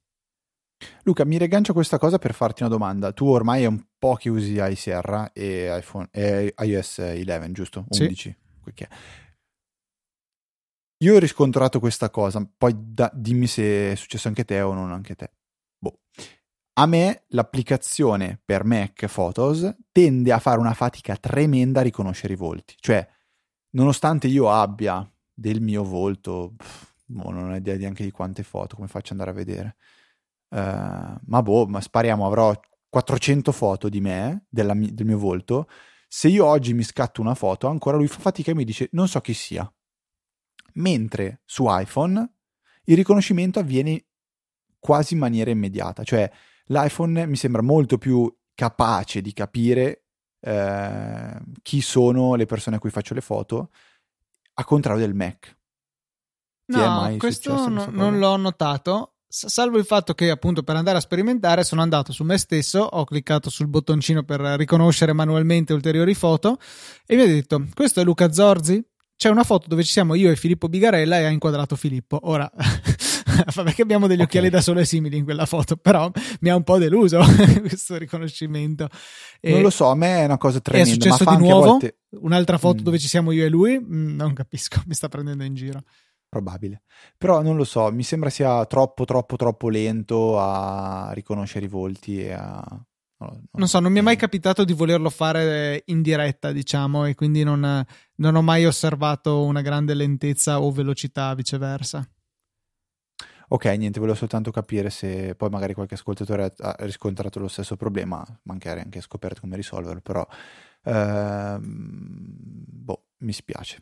Luca, 1.04 1.26
mi 1.26 1.38
rigancio 1.38 1.72
a 1.72 1.74
questa 1.74 1.98
cosa 1.98 2.20
per 2.20 2.34
farti 2.34 2.62
una 2.62 2.72
domanda. 2.72 3.12
Tu 3.12 3.26
ormai 3.26 3.64
è 3.64 3.66
un 3.66 3.84
po' 3.98 4.16
che 4.16 4.30
usi 4.30 4.60
iSierra 4.62 5.32
e, 5.34 5.76
iPhone, 5.76 6.10
e 6.12 6.54
iOS 6.56 6.98
11, 6.98 7.52
giusto? 7.52 7.86
11. 7.90 8.16
Sì. 8.16 8.36
Io 11.02 11.16
ho 11.16 11.20
riscontrato 11.20 11.80
questa 11.80 12.10
cosa, 12.10 12.44
poi 12.58 12.74
da, 12.76 13.12
dimmi 13.14 13.46
se 13.46 13.92
è 13.92 13.96
successo 13.96 14.28
anche 14.28 14.46
te 14.46 14.62
o 14.62 14.74
non 14.74 14.92
anche 14.92 15.16
te. 15.16 15.32
Boh. 15.78 16.00
A 16.80 16.86
me 16.88 17.26
l'applicazione 17.30 18.40
per 18.44 18.64
Mac 18.64 19.06
Photos 19.08 19.76
tende 19.92 20.32
a 20.32 20.40
fare 20.40 20.60
una 20.60 20.74
fatica 20.74 21.16
tremenda 21.16 21.82
a 21.82 21.84
riconoscere 21.84 22.34
i 22.34 22.36
volti. 22.36 22.76
Cioè, 22.80 23.08
nonostante 23.72 24.28
io 24.28 24.50
abbia 24.52 25.08
del 25.32 25.62
mio 25.62 25.84
volto, 25.84 26.54
pff, 26.58 26.94
boh, 27.06 27.30
non 27.30 27.52
ho 27.52 27.56
idea 27.56 27.78
neanche 27.78 28.04
di 28.04 28.12
quante 28.12 28.42
foto, 28.42 28.76
come 28.76 28.88
faccio 28.88 29.14
ad 29.14 29.20
andare 29.20 29.32
a 29.32 29.44
vedere. 29.44 29.76
Uh, 30.50 31.20
ma 31.26 31.42
boh, 31.44 31.68
ma 31.68 31.80
spariamo, 31.80 32.26
avrò 32.26 32.60
400 32.90 33.52
foto 33.52 33.90
di 33.90 34.02
me, 34.02 34.46
della, 34.50 34.74
del 34.74 35.06
mio 35.06 35.20
volto, 35.20 35.68
se 36.08 36.28
io 36.30 36.46
oggi 36.46 36.74
mi 36.74 36.84
scatto 36.84 37.22
una 37.22 37.36
foto, 37.36 37.68
ancora 37.68 37.98
lui 37.98 38.08
fa 38.08 38.20
fatica 38.20 38.52
e 38.52 38.56
mi 38.56 38.64
dice 38.64 38.90
non 38.94 39.08
so 39.08 39.20
chi 39.22 39.34
sia. 39.34 39.70
Mentre 40.78 41.42
su 41.46 41.66
iPhone 41.68 42.34
il 42.86 42.96
riconoscimento 42.96 43.60
avviene 43.60 44.06
quasi 44.80 45.14
in 45.14 45.20
maniera 45.20 45.50
immediata, 45.50 46.04
cioè 46.04 46.30
l'iPhone 46.66 47.26
mi 47.28 47.36
sembra 47.36 47.62
molto 47.62 47.98
più 47.98 48.34
capace 48.54 49.22
di 49.22 49.34
capire 49.34 50.06
eh, 50.40 51.38
chi 51.62 51.82
sono 51.82 52.36
le 52.36 52.46
persone 52.46 52.78
a 52.78 52.80
cui 52.80 52.90
faccio 52.90 53.14
le 53.14 53.22
foto, 53.22 53.72
a 54.54 54.64
contrario 54.64 55.02
del 55.02 55.14
Mac. 55.14 55.56
No, 56.68 57.16
questo 57.18 57.70
no, 57.70 57.88
non 57.90 58.20
l'ho 58.20 58.36
notato 58.36 59.18
salvo 59.30 59.78
il 59.78 59.86
fatto 59.86 60.14
che 60.14 60.30
appunto 60.30 60.64
per 60.64 60.76
andare 60.76 60.98
a 60.98 61.02
sperimentare 61.02 61.64
sono 61.64 61.82
andato 61.82 62.12
su 62.12 62.24
me 62.24 62.38
stesso, 62.38 62.80
ho 62.80 63.04
cliccato 63.04 63.50
sul 63.50 63.68
bottoncino 63.68 64.24
per 64.24 64.40
riconoscere 64.40 65.14
manualmente 65.14 65.74
ulteriori 65.74 66.14
foto 66.14 66.58
e 67.06 67.16
mi 67.16 67.24
ha 67.24 67.28
detto 67.28 67.66
questo 67.74 68.00
è 68.00 68.04
Luca 68.04 68.32
Zorzi? 68.32 68.84
C'è 69.18 69.30
una 69.30 69.44
foto 69.44 69.68
dove 69.68 69.84
ci 69.84 69.92
siamo 69.92 70.14
io 70.14 70.30
e 70.30 70.36
Filippo 70.36 70.70
Bigarella 70.70 71.18
e 71.18 71.26
ha 71.26 71.30
inquadrato 71.30 71.76
Filippo. 71.76 72.20
Ora, 72.22 72.48
vabbè 73.56 73.74
che 73.74 73.82
abbiamo 73.82 74.06
degli 74.06 74.18
okay. 74.18 74.28
occhiali 74.28 74.50
da 74.52 74.62
sole 74.62 74.86
simili 74.86 75.18
in 75.18 75.24
quella 75.24 75.48
foto, 75.48 75.76
però 75.76 76.12
mi 76.42 76.50
ha 76.52 76.56
un 76.56 76.62
po' 76.62 76.78
deluso 76.78 77.20
questo 77.60 77.98
riconoscimento. 77.98 78.88
E 79.40 79.50
non 79.50 79.62
lo 79.64 79.72
so, 79.72 79.88
a 79.88 79.96
me 79.96 80.20
è 80.20 80.26
una 80.26 80.38
cosa 80.38 80.60
tremenda. 80.60 80.92
È 80.92 80.94
successo 80.94 81.24
di 81.32 81.38
nuovo? 81.38 81.66
Volte... 81.66 81.98
Un'altra 82.12 82.60
foto 82.60 82.82
mm. 82.82 82.84
dove 82.84 83.00
ci 83.00 83.08
siamo 83.08 83.32
io 83.32 83.44
e 83.44 83.50
lui? 83.50 83.80
Mm, 83.80 84.16
non 84.16 84.34
capisco, 84.34 84.84
mi 84.86 84.94
sta 84.94 85.10
prendendo 85.10 85.44
in 85.44 85.56
giro 85.56 85.82
probabile. 86.30 86.84
Però 87.18 87.42
non 87.42 87.56
lo 87.56 87.64
so, 87.64 87.92
mi 87.92 88.04
sembra 88.04 88.30
sia 88.30 88.66
troppo, 88.66 89.06
troppo, 89.06 89.36
troppo 89.36 89.70
lento 89.70 90.40
a 90.40 91.10
riconoscere 91.14 91.66
i 91.66 91.70
volti 91.70 92.22
e 92.22 92.34
a... 92.34 92.86
No, 93.20 93.28
no, 93.28 93.42
non 93.54 93.68
so, 93.68 93.80
non 93.80 93.92
mi 93.92 94.00
è 94.00 94.02
mai 94.04 94.16
capitato 94.16 94.64
di 94.64 94.74
volerlo 94.74 95.10
fare 95.10 95.82
in 95.88 96.02
diretta, 96.02 96.52
diciamo, 96.52 97.06
e 97.06 97.16
quindi 97.16 97.44
non, 97.44 97.84
non 98.16 98.36
ho 98.36 98.42
mai 98.44 98.66
osservato 98.66 99.44
una 99.44 99.62
grande 99.62 99.96
lentezza 99.96 100.62
o 100.62 100.72
velocità, 100.72 101.34
viceversa. 101.34 102.08
Ok, 103.50 103.66
niente, 103.66 104.00
volevo 104.00 104.18
soltanto 104.18 104.52
capire 104.52 104.90
se 104.90 105.34
poi 105.36 105.50
magari 105.50 105.74
qualche 105.74 105.94
ascoltatore 105.94 106.54
ha 106.58 106.76
riscontrato 106.80 107.40
lo 107.40 107.48
stesso 107.48 107.78
problema, 107.78 108.24
magari 108.44 108.82
anche 108.82 109.00
scoperto 109.00 109.40
come 109.40 109.56
risolverlo, 109.56 110.02
però 110.02 110.28
ehm, 110.84 111.58
boh, 112.68 113.06
mi 113.20 113.32
spiace 113.32 113.82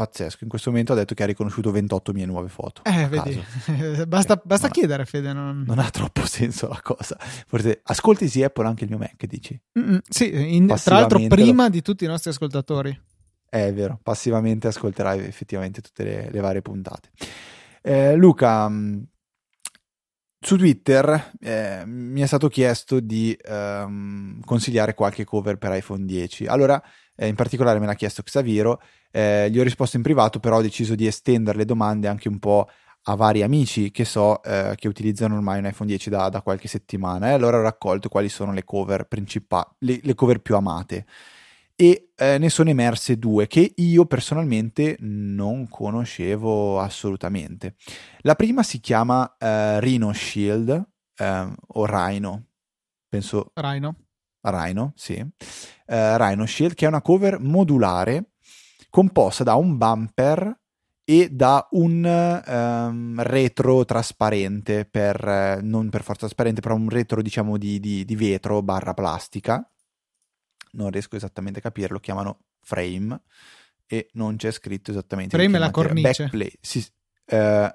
pazzesco. 0.00 0.38
In 0.44 0.48
questo 0.48 0.70
momento 0.70 0.92
ha 0.92 0.96
detto 0.96 1.14
che 1.14 1.22
ha 1.22 1.26
riconosciuto 1.26 1.70
28 1.70 2.12
mie 2.12 2.24
nuove 2.24 2.48
foto. 2.48 2.82
Eh, 2.84 3.06
vedi. 3.06 3.42
basta, 4.08 4.40
basta 4.42 4.68
chiedere, 4.68 5.04
Fede. 5.04 5.34
Non... 5.34 5.64
non... 5.66 5.78
ha 5.78 5.90
troppo 5.90 6.24
senso 6.24 6.68
la 6.68 6.80
cosa. 6.82 7.18
Forse 7.20 7.80
ascolti 7.82 8.26
sì 8.28 8.42
Apple 8.42 8.66
anche 8.66 8.84
il 8.84 8.90
mio 8.90 8.98
Mac, 8.98 9.26
dici? 9.26 9.60
Mm-mm, 9.78 9.98
sì, 10.08 10.56
in, 10.56 10.66
tra 10.82 11.00
l'altro 11.00 11.20
prima 11.28 11.64
lo... 11.64 11.68
di 11.68 11.82
tutti 11.82 12.04
i 12.04 12.06
nostri 12.06 12.30
ascoltatori. 12.30 12.98
È 13.46 13.72
vero, 13.74 13.98
passivamente 14.02 14.68
ascolterai 14.68 15.18
effettivamente 15.18 15.82
tutte 15.82 16.04
le, 16.04 16.30
le 16.30 16.40
varie 16.40 16.62
puntate. 16.62 17.10
Eh, 17.82 18.14
Luca, 18.14 18.68
mm, 18.68 19.02
su 20.42 20.56
Twitter 20.56 21.32
eh, 21.38 21.82
mi 21.84 22.22
è 22.22 22.26
stato 22.26 22.48
chiesto 22.48 22.98
di 22.98 23.36
ehm, 23.40 24.40
consigliare 24.44 24.94
qualche 24.94 25.24
cover 25.24 25.58
per 25.58 25.74
iPhone 25.74 26.06
10. 26.06 26.46
Allora, 26.46 26.82
eh, 27.14 27.26
in 27.26 27.34
particolare 27.34 27.78
me 27.78 27.86
l'ha 27.86 27.94
chiesto 27.94 28.22
Xaviro, 28.22 28.80
eh, 29.10 29.50
gli 29.50 29.58
ho 29.58 29.62
risposto 29.62 29.98
in 29.98 30.02
privato, 30.02 30.40
però 30.40 30.56
ho 30.56 30.62
deciso 30.62 30.94
di 30.94 31.06
estendere 31.06 31.58
le 31.58 31.64
domande 31.66 32.08
anche 32.08 32.28
un 32.28 32.38
po' 32.38 32.68
a 33.04 33.14
vari 33.14 33.42
amici 33.42 33.90
che 33.90 34.04
so 34.04 34.42
eh, 34.42 34.74
che 34.76 34.88
utilizzano 34.88 35.34
ormai 35.36 35.58
un 35.58 35.66
iPhone 35.66 35.88
10 35.88 36.10
da, 36.10 36.28
da, 36.28 36.42
qualche 36.42 36.68
settimana 36.68 37.28
e 37.28 37.32
allora 37.32 37.58
ho 37.58 37.62
raccolto 37.62 38.08
quali 38.08 38.28
sono 38.28 38.52
le 38.52 38.64
cover 38.64 39.04
principali, 39.06 39.68
le, 39.78 40.00
le 40.02 40.14
cover 40.14 40.40
più 40.40 40.54
amate 40.54 41.06
e 41.80 42.10
eh, 42.14 42.36
ne 42.36 42.50
sono 42.50 42.68
emerse 42.68 43.18
due 43.18 43.46
che 43.46 43.72
io 43.74 44.04
personalmente 44.04 44.98
non 45.00 45.66
conoscevo 45.66 46.78
assolutamente. 46.78 47.76
La 48.18 48.34
prima 48.34 48.62
si 48.62 48.80
chiama 48.80 49.34
eh, 49.38 49.80
Rhino 49.80 50.12
Shield 50.12 50.88
eh, 51.16 51.52
o 51.68 51.86
Rhino, 51.86 52.44
penso 53.08 53.52
Rhino. 53.54 53.96
Rhino, 54.42 54.92
sì. 54.94 55.14
Uh, 55.14 56.16
Rhino 56.16 56.44
Shield, 56.44 56.74
che 56.74 56.84
è 56.84 56.88
una 56.88 57.00
cover 57.00 57.40
modulare 57.40 58.32
composta 58.90 59.42
da 59.42 59.54
un 59.54 59.78
bumper 59.78 60.58
e 61.02 61.28
da 61.30 61.66
un 61.70 62.42
um, 62.46 63.22
retro 63.22 63.86
trasparente, 63.86 64.84
per, 64.84 65.58
uh, 65.58 65.66
non 65.66 65.88
per 65.88 66.02
forza 66.02 66.20
trasparente, 66.26 66.60
però 66.60 66.74
un 66.74 66.90
retro 66.90 67.22
diciamo 67.22 67.56
di, 67.56 67.80
di, 67.80 68.04
di, 68.04 68.16
vetro 68.16 68.62
barra 68.62 68.94
plastica. 68.94 69.66
Non 70.72 70.90
riesco 70.90 71.16
esattamente 71.16 71.58
a 71.58 71.62
capire, 71.62 71.92
lo 71.92 72.00
chiamano 72.00 72.44
frame 72.60 73.20
e 73.86 74.08
non 74.12 74.36
c'è 74.36 74.50
scritto 74.50 74.90
esattamente. 74.90 75.36
Frame 75.36 75.56
è 75.56 75.60
la 75.60 75.70
cornice. 75.70 76.24
Backplate. 76.24 76.58
Sì, 76.60 76.78
uh, 76.78 77.68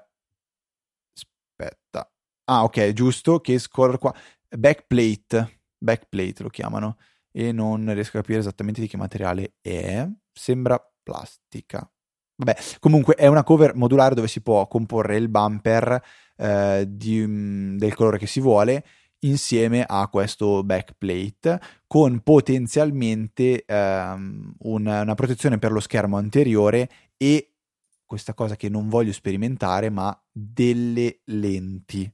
aspetta. 1.12 2.10
Ah, 2.44 2.64
ok, 2.64 2.92
giusto, 2.92 3.40
che 3.40 3.58
scorre 3.58 3.98
qua. 3.98 4.14
Backplate 4.48 5.56
backplate 5.78 6.42
lo 6.42 6.48
chiamano, 6.48 6.96
e 7.30 7.52
non 7.52 7.92
riesco 7.92 8.16
a 8.16 8.20
capire 8.20 8.40
esattamente 8.40 8.80
di 8.80 8.88
che 8.88 8.96
materiale 8.96 9.54
è. 9.60 10.06
Sembra 10.32 10.80
plastica. 11.02 11.88
Vabbè, 12.38 12.56
comunque 12.80 13.14
è 13.14 13.26
una 13.26 13.44
cover 13.44 13.74
modulare 13.74 14.14
dove 14.14 14.28
si 14.28 14.42
può 14.42 14.66
comporre 14.66 15.16
il 15.16 15.28
bumper 15.28 16.02
eh, 16.36 16.84
di, 16.86 17.22
um, 17.22 17.78
del 17.78 17.94
colore 17.94 18.18
che 18.18 18.26
si 18.26 18.40
vuole 18.40 18.84
insieme 19.20 19.84
a 19.86 20.08
questo 20.08 20.62
backplate 20.62 21.60
con 21.86 22.20
potenzialmente 22.20 23.64
um, 23.68 24.54
una, 24.60 25.02
una 25.02 25.14
protezione 25.14 25.58
per 25.58 25.72
lo 25.72 25.80
schermo 25.80 26.16
anteriore 26.16 26.88
e 27.16 27.52
questa 28.04 28.34
cosa 28.34 28.56
che 28.56 28.68
non 28.68 28.88
voglio 28.88 29.12
sperimentare, 29.12 29.90
ma 29.90 30.16
delle 30.30 31.20
lenti 31.24 32.10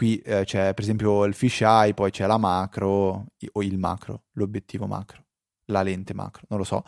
qui 0.00 0.16
eh, 0.20 0.44
c'è 0.44 0.72
per 0.72 0.82
esempio 0.82 1.24
il 1.24 1.34
fisheye, 1.34 1.92
poi 1.92 2.10
c'è 2.10 2.26
la 2.26 2.38
macro 2.38 3.26
o 3.52 3.62
il 3.62 3.76
macro, 3.76 4.24
l'obiettivo 4.32 4.86
macro, 4.86 5.26
la 5.66 5.82
lente 5.82 6.14
macro, 6.14 6.46
non 6.48 6.58
lo 6.58 6.64
so. 6.64 6.84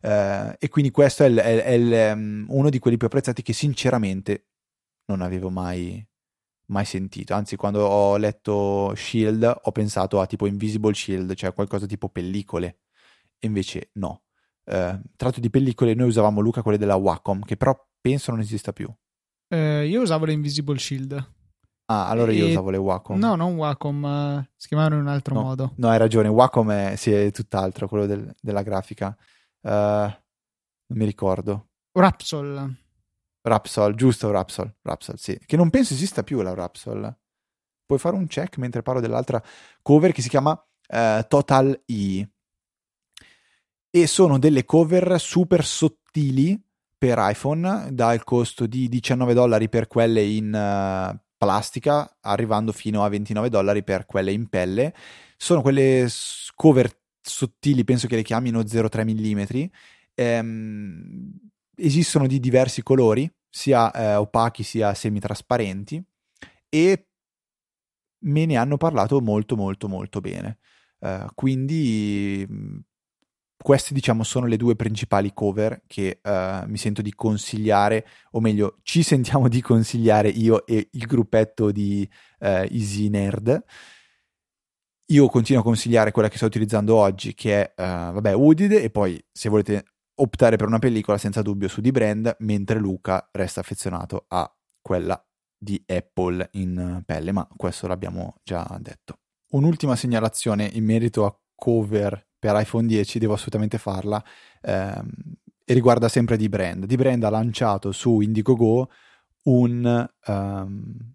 Eh, 0.00 0.56
e 0.58 0.68
quindi 0.68 0.90
questo 0.90 1.22
è, 1.22 1.26
il, 1.28 1.36
è, 1.36 1.62
è 1.62 1.70
il, 1.70 2.12
um, 2.12 2.46
uno 2.48 2.68
di 2.68 2.80
quelli 2.80 2.96
più 2.96 3.06
apprezzati 3.06 3.42
che 3.42 3.52
sinceramente 3.52 4.48
non 5.06 5.20
avevo 5.20 5.48
mai, 5.48 6.04
mai 6.66 6.84
sentito. 6.84 7.34
Anzi, 7.34 7.56
quando 7.56 7.84
ho 7.84 8.16
letto 8.16 8.94
Shield 8.94 9.60
ho 9.62 9.72
pensato 9.72 10.20
a 10.20 10.26
tipo 10.26 10.46
Invisible 10.46 10.94
Shield, 10.94 11.34
cioè 11.34 11.52
qualcosa 11.52 11.86
tipo 11.86 12.08
pellicole. 12.08 12.80
E 13.38 13.46
invece 13.46 13.90
no. 13.94 14.22
Eh, 14.64 15.00
tratto 15.16 15.40
di 15.40 15.50
pellicole, 15.50 15.94
noi 15.94 16.08
usavamo 16.08 16.40
Luca 16.40 16.62
quelle 16.62 16.78
della 16.78 16.96
Wacom, 16.96 17.42
che 17.42 17.56
però 17.56 17.76
penso 18.00 18.30
non 18.30 18.40
esista 18.40 18.72
più. 18.72 18.92
Eh, 19.48 19.86
io 19.86 20.02
usavo 20.02 20.24
le 20.24 20.32
Invisible 20.32 20.78
Shield. 20.78 21.34
Ah, 21.88 22.08
allora 22.08 22.32
io 22.32 22.48
usavo 22.48 22.70
le 22.70 22.78
Wacom. 22.78 23.16
No, 23.16 23.36
non 23.36 23.54
Wacom, 23.54 24.02
uh, 24.02 24.44
si 24.56 24.66
chiamavano 24.66 24.96
in 24.96 25.02
un 25.02 25.08
altro 25.08 25.34
no, 25.34 25.42
modo. 25.42 25.72
No, 25.76 25.88
hai 25.88 25.98
ragione, 25.98 26.26
Wacom 26.26 26.70
è, 26.72 26.96
sì, 26.96 27.12
è 27.12 27.30
tutt'altro, 27.30 27.86
quello 27.86 28.06
del, 28.06 28.34
della 28.40 28.62
grafica. 28.62 29.16
Uh, 29.60 29.70
non 29.70 30.98
mi 30.98 31.04
ricordo. 31.04 31.68
Rapsol. 31.92 32.85
Rapsol, 33.46 33.94
giusto, 33.94 34.30
Rapsol, 34.32 34.74
Rapsol, 34.82 35.18
sì. 35.18 35.38
Che 35.44 35.56
non 35.56 35.70
penso 35.70 35.94
esista 35.94 36.24
più 36.24 36.42
la 36.42 36.52
Rapsol. 36.52 37.16
Puoi 37.86 37.98
fare 37.98 38.16
un 38.16 38.26
check 38.26 38.58
mentre 38.58 38.82
parlo 38.82 39.00
dell'altra 39.00 39.40
cover 39.82 40.10
che 40.10 40.20
si 40.20 40.28
chiama 40.28 40.50
uh, 40.50 41.24
Total 41.28 41.80
E. 41.86 42.28
e 43.88 44.06
sono 44.08 44.38
delle 44.38 44.64
cover 44.64 45.20
super 45.20 45.64
sottili 45.64 46.60
per 46.98 47.18
iPhone 47.20 47.90
dal 47.92 48.24
costo 48.24 48.66
di 48.66 48.88
19 48.88 49.34
dollari 49.34 49.68
per 49.68 49.86
quelle 49.86 50.24
in 50.24 50.46
uh, 50.46 51.16
plastica 51.36 52.16
arrivando 52.22 52.72
fino 52.72 53.04
a 53.04 53.08
29 53.08 53.48
dollari 53.48 53.84
per 53.84 54.06
quelle 54.06 54.32
in 54.32 54.48
pelle 54.48 54.94
sono 55.36 55.60
quelle 55.62 56.08
cover 56.54 56.90
sottili 57.20 57.84
penso 57.84 58.08
che 58.08 58.16
le 58.16 58.22
chiamino 58.22 58.60
0,3 58.60 59.04
mm 59.04 59.70
ehm, 60.14 61.32
esistono 61.76 62.26
di 62.26 62.40
diversi 62.40 62.82
colori 62.82 63.30
sia 63.48 63.90
eh, 63.92 64.14
opachi 64.16 64.62
sia 64.62 64.92
semitrasparenti 64.94 66.02
e 66.68 67.08
me 68.24 68.46
ne 68.46 68.56
hanno 68.56 68.76
parlato 68.76 69.20
molto 69.20 69.56
molto 69.56 69.88
molto 69.88 70.20
bene. 70.20 70.58
Uh, 70.98 71.26
quindi 71.34 72.46
queste 73.56 73.94
diciamo 73.94 74.22
sono 74.22 74.46
le 74.46 74.56
due 74.56 74.76
principali 74.76 75.32
cover 75.32 75.82
che 75.86 76.20
uh, 76.22 76.68
mi 76.68 76.76
sento 76.76 77.02
di 77.02 77.14
consigliare 77.14 78.06
o 78.32 78.40
meglio 78.40 78.78
ci 78.82 79.02
sentiamo 79.04 79.48
di 79.48 79.60
consigliare 79.60 80.28
io 80.28 80.66
e 80.66 80.88
il 80.90 81.06
gruppetto 81.06 81.70
di 81.70 82.08
uh, 82.40 82.46
Easy 82.46 83.08
Nerd. 83.08 83.64
Io 85.10 85.28
continuo 85.28 85.60
a 85.60 85.64
consigliare 85.64 86.10
quella 86.10 86.28
che 86.28 86.36
sto 86.36 86.46
utilizzando 86.46 86.96
oggi 86.96 87.32
che 87.34 87.72
è 87.72 87.82
uh, 87.82 88.12
vabbè 88.12 88.34
Wooded 88.34 88.72
e 88.72 88.90
poi 88.90 89.24
se 89.30 89.48
volete 89.48 89.84
optare 90.16 90.56
per 90.56 90.66
una 90.66 90.78
pellicola 90.78 91.18
senza 91.18 91.42
dubbio 91.42 91.68
su 91.68 91.80
di 91.80 91.90
brand 91.90 92.36
mentre 92.40 92.78
Luca 92.78 93.28
resta 93.32 93.60
affezionato 93.60 94.24
a 94.28 94.50
quella 94.80 95.22
di 95.58 95.82
Apple 95.86 96.48
in 96.52 97.02
pelle 97.04 97.32
ma 97.32 97.46
questo 97.56 97.86
l'abbiamo 97.86 98.36
già 98.42 98.66
detto 98.80 99.18
un'ultima 99.50 99.96
segnalazione 99.96 100.64
in 100.72 100.84
merito 100.84 101.24
a 101.24 101.38
cover 101.54 102.26
per 102.38 102.60
iPhone 102.60 102.86
10 102.86 103.18
devo 103.18 103.34
assolutamente 103.34 103.78
farla 103.78 104.22
ehm, 104.60 105.08
e 105.68 105.74
riguarda 105.74 106.08
sempre 106.08 106.36
di 106.36 106.48
brand. 106.48 106.84
Di 106.84 106.94
brand 106.94 107.24
ha 107.24 107.30
lanciato 107.30 107.90
su 107.90 108.20
Indiegogo 108.20 108.88
un, 109.44 110.08
um, 110.26 111.14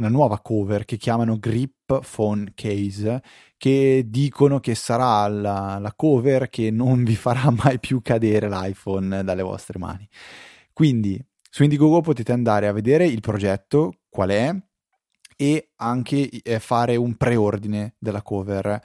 una 0.00 0.08
nuova 0.08 0.40
cover 0.40 0.86
che 0.86 0.96
chiamano 0.96 1.38
Grip 1.38 2.00
Phone 2.10 2.52
Case 2.54 3.22
che 3.58 4.04
dicono 4.06 4.58
che 4.58 4.74
sarà 4.74 5.28
la, 5.28 5.78
la 5.78 5.92
cover 5.94 6.48
che 6.48 6.70
non 6.70 7.04
vi 7.04 7.14
farà 7.14 7.50
mai 7.62 7.78
più 7.78 8.00
cadere 8.02 8.48
l'iPhone 8.48 9.22
dalle 9.22 9.42
vostre 9.42 9.78
mani. 9.78 10.08
Quindi 10.72 11.22
su 11.50 11.62
Indiegogo 11.62 12.00
potete 12.00 12.32
andare 12.32 12.66
a 12.66 12.72
vedere 12.72 13.06
il 13.06 13.20
progetto, 13.20 13.92
qual 14.08 14.30
è, 14.30 14.54
e 15.36 15.70
anche 15.76 16.28
eh, 16.28 16.58
fare 16.58 16.96
un 16.96 17.16
preordine 17.16 17.94
della 17.98 18.22
cover 18.22 18.80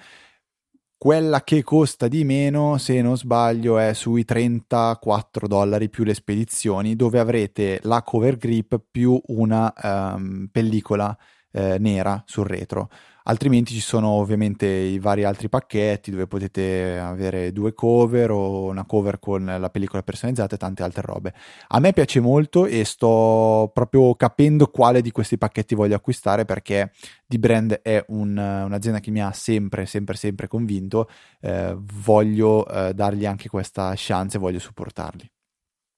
quella 0.97 1.43
che 1.43 1.63
costa 1.63 2.07
di 2.07 2.23
meno, 2.23 2.77
se 2.77 3.01
non 3.01 3.17
sbaglio, 3.17 3.77
è 3.77 3.93
sui 3.93 4.25
34 4.25 5.47
dollari 5.47 5.89
più 5.89 6.03
le 6.03 6.13
spedizioni, 6.13 6.95
dove 6.95 7.19
avrete 7.19 7.79
la 7.83 8.01
cover 8.01 8.37
grip 8.37 8.81
più 8.89 9.19
una 9.27 9.73
um, 9.81 10.47
pellicola 10.51 11.15
eh, 11.51 11.77
nera 11.79 12.23
sul 12.25 12.45
retro 12.45 12.89
altrimenti 13.27 13.73
ci 13.73 13.81
sono 13.81 14.09
ovviamente 14.09 14.65
i 14.65 14.99
vari 14.99 15.23
altri 15.23 15.49
pacchetti 15.49 16.11
dove 16.11 16.27
potete 16.27 16.97
avere 16.97 17.51
due 17.51 17.73
cover 17.73 18.31
o 18.31 18.65
una 18.65 18.85
cover 18.85 19.19
con 19.19 19.45
la 19.45 19.69
pellicola 19.69 20.03
personalizzata 20.03 20.55
e 20.55 20.57
tante 20.57 20.83
altre 20.83 21.01
robe. 21.03 21.33
A 21.67 21.79
me 21.79 21.93
piace 21.93 22.19
molto 22.19 22.65
e 22.65 22.83
sto 22.85 23.69
proprio 23.73 24.15
capendo 24.15 24.67
quale 24.67 25.01
di 25.01 25.11
questi 25.11 25.37
pacchetti 25.37 25.75
voglio 25.75 25.95
acquistare 25.95 26.45
perché 26.45 26.91
di 27.25 27.39
brand 27.39 27.73
è 27.81 28.03
un, 28.09 28.37
un'azienda 28.37 28.99
che 28.99 29.11
mi 29.11 29.21
ha 29.21 29.31
sempre, 29.31 29.85
sempre, 29.85 30.15
sempre 30.15 30.47
convinto. 30.47 31.09
Eh, 31.41 31.75
voglio 31.77 32.67
eh, 32.67 32.93
dargli 32.93 33.25
anche 33.25 33.49
questa 33.49 33.93
chance 33.95 34.37
e 34.37 34.39
voglio 34.39 34.59
supportarli. 34.59 35.29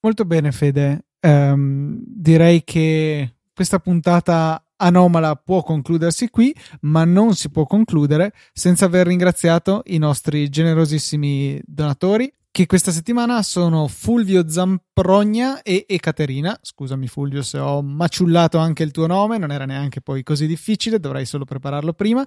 Molto 0.02 0.26
bene, 0.26 0.52
Fede. 0.52 1.06
Um, 1.20 2.00
direi 2.06 2.64
che 2.64 3.34
questa 3.54 3.80
puntata 3.80 4.62
anomala 4.78 5.36
può 5.36 5.64
concludersi 5.64 6.30
qui, 6.30 6.56
ma 6.82 7.04
non 7.04 7.36
si 7.36 7.50
può 7.50 7.66
concludere 7.66 8.34
senza 8.54 8.86
aver 8.86 9.08
ringraziato 9.08 9.84
i 9.86 9.98
nostri 9.98 10.50
generosissimi 10.50 11.62
donatori 11.66 12.32
che 12.58 12.66
questa 12.66 12.90
settimana 12.90 13.44
sono 13.44 13.88
Fulvio 13.88 14.50
Zamprogna 14.50 15.62
e 15.62 15.86
Ekaterina. 15.88 16.58
Scusami 16.60 17.06
Fulvio 17.08 17.44
se 17.44 17.60
ho 17.60 17.84
maciullato 17.84 18.58
anche 18.58 18.82
il 18.82 18.90
tuo 18.90 19.06
nome, 19.06 19.38
non 19.38 19.52
era 19.52 19.66
neanche 19.66 20.02
poi 20.02 20.24
così 20.24 20.48
difficile, 20.48 21.00
dovrei 21.00 21.28
solo 21.28 21.46
prepararlo 21.46 21.94
prima. 21.94 22.26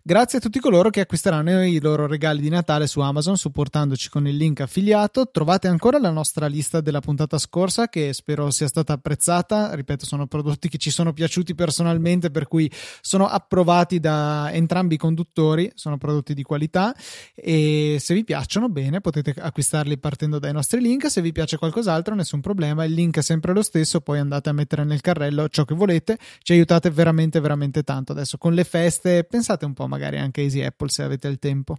Grazie 0.00 0.38
a 0.38 0.40
tutti 0.40 0.60
coloro 0.60 0.88
che 0.90 1.00
acquisteranno 1.00 1.64
i 1.64 1.80
loro 1.80 2.06
regali 2.06 2.40
di 2.40 2.48
Natale 2.48 2.86
su 2.86 3.00
Amazon 3.00 3.36
supportandoci 3.36 4.08
con 4.08 4.28
il 4.28 4.36
link 4.36 4.60
affiliato. 4.60 5.28
Trovate 5.32 5.66
ancora 5.66 5.98
la 5.98 6.10
nostra 6.10 6.46
lista 6.46 6.80
della 6.80 7.00
puntata 7.00 7.36
scorsa 7.38 7.88
che 7.88 8.12
spero 8.12 8.52
sia 8.52 8.68
stata 8.68 8.92
apprezzata. 8.92 9.74
Ripeto, 9.74 10.06
sono 10.06 10.28
prodotti 10.28 10.68
che 10.68 10.78
ci 10.78 10.90
sono 10.90 11.12
piaciuti 11.12 11.56
personalmente, 11.56 12.30
per 12.30 12.46
cui 12.46 12.70
sono 13.00 13.26
approvati 13.26 13.98
da 13.98 14.48
entrambi 14.52 14.94
i 14.94 14.98
conduttori, 14.98 15.72
sono 15.74 15.98
prodotti 15.98 16.34
di 16.34 16.44
qualità 16.44 16.94
e 17.34 17.96
se 17.98 18.14
vi 18.14 18.22
piacciono 18.22 18.68
bene 18.68 19.00
potete 19.00 19.34
acquistare 19.36 19.70
acquistarli 19.72 19.98
partendo 19.98 20.38
dai 20.38 20.52
nostri 20.52 20.80
link. 20.80 21.10
Se 21.10 21.22
vi 21.22 21.32
piace 21.32 21.56
qualcos'altro, 21.56 22.14
nessun 22.14 22.40
problema, 22.40 22.84
il 22.84 22.92
link 22.92 23.16
è 23.16 23.22
sempre 23.22 23.52
lo 23.52 23.62
stesso, 23.62 24.00
poi 24.00 24.18
andate 24.18 24.50
a 24.50 24.52
mettere 24.52 24.84
nel 24.84 25.00
carrello 25.00 25.48
ciò 25.48 25.64
che 25.64 25.74
volete, 25.74 26.18
ci 26.42 26.52
aiutate 26.52 26.90
veramente, 26.90 27.40
veramente 27.40 27.82
tanto. 27.82 28.12
Adesso 28.12 28.36
con 28.36 28.52
le 28.52 28.64
feste, 28.64 29.24
pensate 29.24 29.64
un 29.64 29.72
po' 29.72 29.86
magari 29.88 30.18
anche 30.18 30.42
a 30.42 30.44
Easy 30.44 30.62
Apple 30.62 30.88
se 30.90 31.02
avete 31.02 31.28
il 31.28 31.38
tempo. 31.38 31.76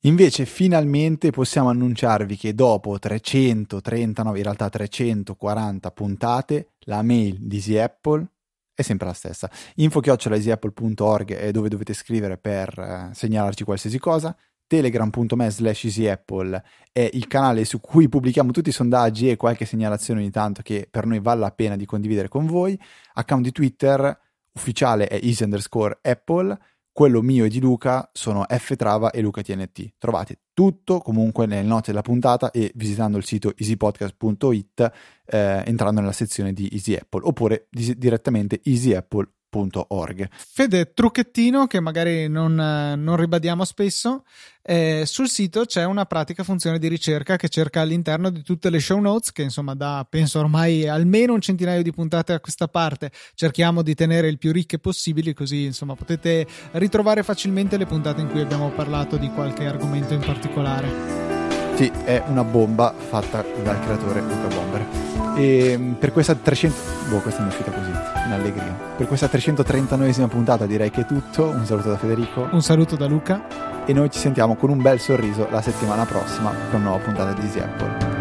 Invece 0.00 0.46
finalmente 0.46 1.30
possiamo 1.30 1.68
annunciarvi 1.70 2.36
che 2.36 2.54
dopo 2.54 2.96
339, 2.96 4.36
in 4.36 4.44
realtà 4.44 4.68
340 4.68 5.90
puntate, 5.90 6.68
la 6.80 7.02
mail 7.02 7.38
di 7.40 7.56
Easy 7.56 7.76
Apple 7.76 8.24
è 8.72 8.82
sempre 8.82 9.06
la 9.06 9.14
stessa. 9.14 9.50
info-easyapple.org 9.76 11.34
è 11.34 11.50
dove 11.50 11.68
dovete 11.68 11.92
scrivere 11.92 12.36
per 12.36 12.78
eh, 12.78 13.14
segnalarci 13.14 13.64
qualsiasi 13.64 13.98
cosa 13.98 14.36
telegram.me 14.66 15.50
slash 15.50 15.84
easyapple 15.84 16.62
è 16.92 17.08
il 17.12 17.26
canale 17.26 17.64
su 17.64 17.80
cui 17.80 18.08
pubblichiamo 18.08 18.50
tutti 18.50 18.70
i 18.70 18.72
sondaggi 18.72 19.30
e 19.30 19.36
qualche 19.36 19.64
segnalazione 19.64 20.20
ogni 20.20 20.30
tanto 20.30 20.62
che 20.62 20.88
per 20.90 21.06
noi 21.06 21.20
vale 21.20 21.40
la 21.40 21.50
pena 21.50 21.76
di 21.76 21.84
condividere 21.84 22.28
con 22.28 22.46
voi. 22.46 22.78
Account 23.14 23.44
di 23.44 23.52
Twitter 23.52 24.18
ufficiale 24.52 25.06
è 25.06 25.18
easy 25.22 25.44
underscore 25.44 25.98
apple, 26.02 26.58
quello 26.90 27.20
mio 27.20 27.44
e 27.44 27.48
di 27.48 27.60
Luca 27.60 28.08
sono 28.12 28.46
ftrava 28.48 29.10
e 29.10 29.20
lucatnt. 29.20 29.92
Trovate 29.98 30.38
tutto 30.54 31.00
comunque 31.00 31.44
nelle 31.44 31.66
note 31.66 31.90
della 31.90 32.00
puntata 32.00 32.50
e 32.50 32.72
visitando 32.74 33.18
il 33.18 33.24
sito 33.24 33.52
easypodcast.it 33.54 34.92
eh, 35.26 35.62
entrando 35.66 36.00
nella 36.00 36.12
sezione 36.12 36.54
di 36.54 36.70
Easy 36.72 36.94
Apple 36.94 37.20
oppure 37.24 37.66
di- 37.70 37.98
direttamente 37.98 38.60
easyapple.com 38.64 39.35
www.ecoscienza.org. 39.50 40.28
Fede, 40.30 40.92
trucchettino 40.92 41.66
che 41.66 41.80
magari 41.80 42.28
non, 42.28 42.54
non 42.54 43.16
ribadiamo 43.16 43.64
spesso, 43.64 44.24
eh, 44.62 45.04
sul 45.06 45.28
sito 45.28 45.64
c'è 45.64 45.84
una 45.84 46.04
pratica 46.04 46.42
funzione 46.42 46.78
di 46.78 46.88
ricerca 46.88 47.36
che 47.36 47.48
cerca 47.48 47.80
all'interno 47.80 48.30
di 48.30 48.42
tutte 48.42 48.70
le 48.70 48.80
show 48.80 48.98
notes, 48.98 49.32
che 49.32 49.42
insomma 49.42 49.74
da 49.74 50.06
penso 50.08 50.40
ormai 50.40 50.86
almeno 50.88 51.34
un 51.34 51.40
centinaio 51.40 51.82
di 51.82 51.92
puntate 51.92 52.32
a 52.32 52.40
questa 52.40 52.68
parte, 52.68 53.10
cerchiamo 53.34 53.82
di 53.82 53.94
tenere 53.94 54.28
il 54.28 54.38
più 54.38 54.52
ricche 54.52 54.78
possibili, 54.78 55.32
così 55.32 55.64
insomma 55.64 55.94
potete 55.94 56.46
ritrovare 56.72 57.22
facilmente 57.22 57.76
le 57.76 57.86
puntate 57.86 58.20
in 58.20 58.28
cui 58.28 58.40
abbiamo 58.40 58.70
parlato 58.70 59.16
di 59.16 59.30
qualche 59.30 59.66
argomento 59.66 60.14
in 60.14 60.20
particolare. 60.20 61.24
Sì, 61.76 61.92
è 62.04 62.22
una 62.28 62.42
bomba 62.42 62.94
fatta 62.96 63.44
dal 63.62 63.78
creatore 63.80 64.22
Luca 64.22 64.46
Bomber. 64.46 64.86
E 65.36 65.76
mm, 65.76 65.92
per 65.94 66.10
questa 66.10 66.34
300... 66.34 66.74
Boh, 67.10 67.18
questa 67.18 67.44
è 67.44 67.46
uscita 67.46 67.70
così, 67.70 67.90
in 68.26 68.32
allegria. 68.32 68.72
Per 68.96 69.06
questa 69.06 69.26
339esima 69.26 70.28
puntata 70.28 70.66
direi 70.66 70.90
che 70.90 71.02
è 71.02 71.06
tutto. 71.06 71.48
Un 71.48 71.64
saluto 71.64 71.88
da 71.88 71.96
Federico. 71.96 72.48
Un 72.50 72.62
saluto 72.62 72.96
da 72.96 73.06
Luca. 73.06 73.84
E 73.86 73.92
noi 73.92 74.10
ci 74.10 74.18
sentiamo 74.18 74.56
con 74.56 74.70
un 74.70 74.82
bel 74.82 75.00
sorriso 75.00 75.48
la 75.50 75.62
settimana 75.62 76.04
prossima 76.04 76.50
con 76.70 76.80
una 76.80 76.90
nuova 76.90 77.04
puntata 77.04 77.32
di 77.32 77.40
Easy 77.40 77.60
Apple. 77.60 78.16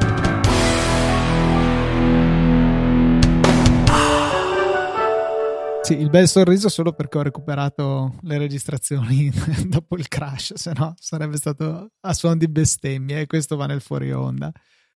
Sì, 5.85 5.99
il 5.99 6.09
bel 6.09 6.27
sorriso 6.27 6.67
solo 6.67 6.93
perché 6.93 7.19
ho 7.19 7.21
recuperato 7.21 8.15
le 8.21 8.39
registrazioni 8.39 9.31
dopo 9.67 9.97
il 9.97 10.07
crash, 10.07 10.53
se 10.55 10.71
no 10.75 10.95
sarebbe 10.97 11.37
stato 11.37 11.91
a 11.99 12.13
suon 12.13 12.39
di 12.39 12.47
bestemmie 12.47 13.19
e 13.19 13.27
questo 13.27 13.55
va 13.55 13.67
nel 13.67 13.81
fuori 13.81 14.11
onda. 14.11 14.51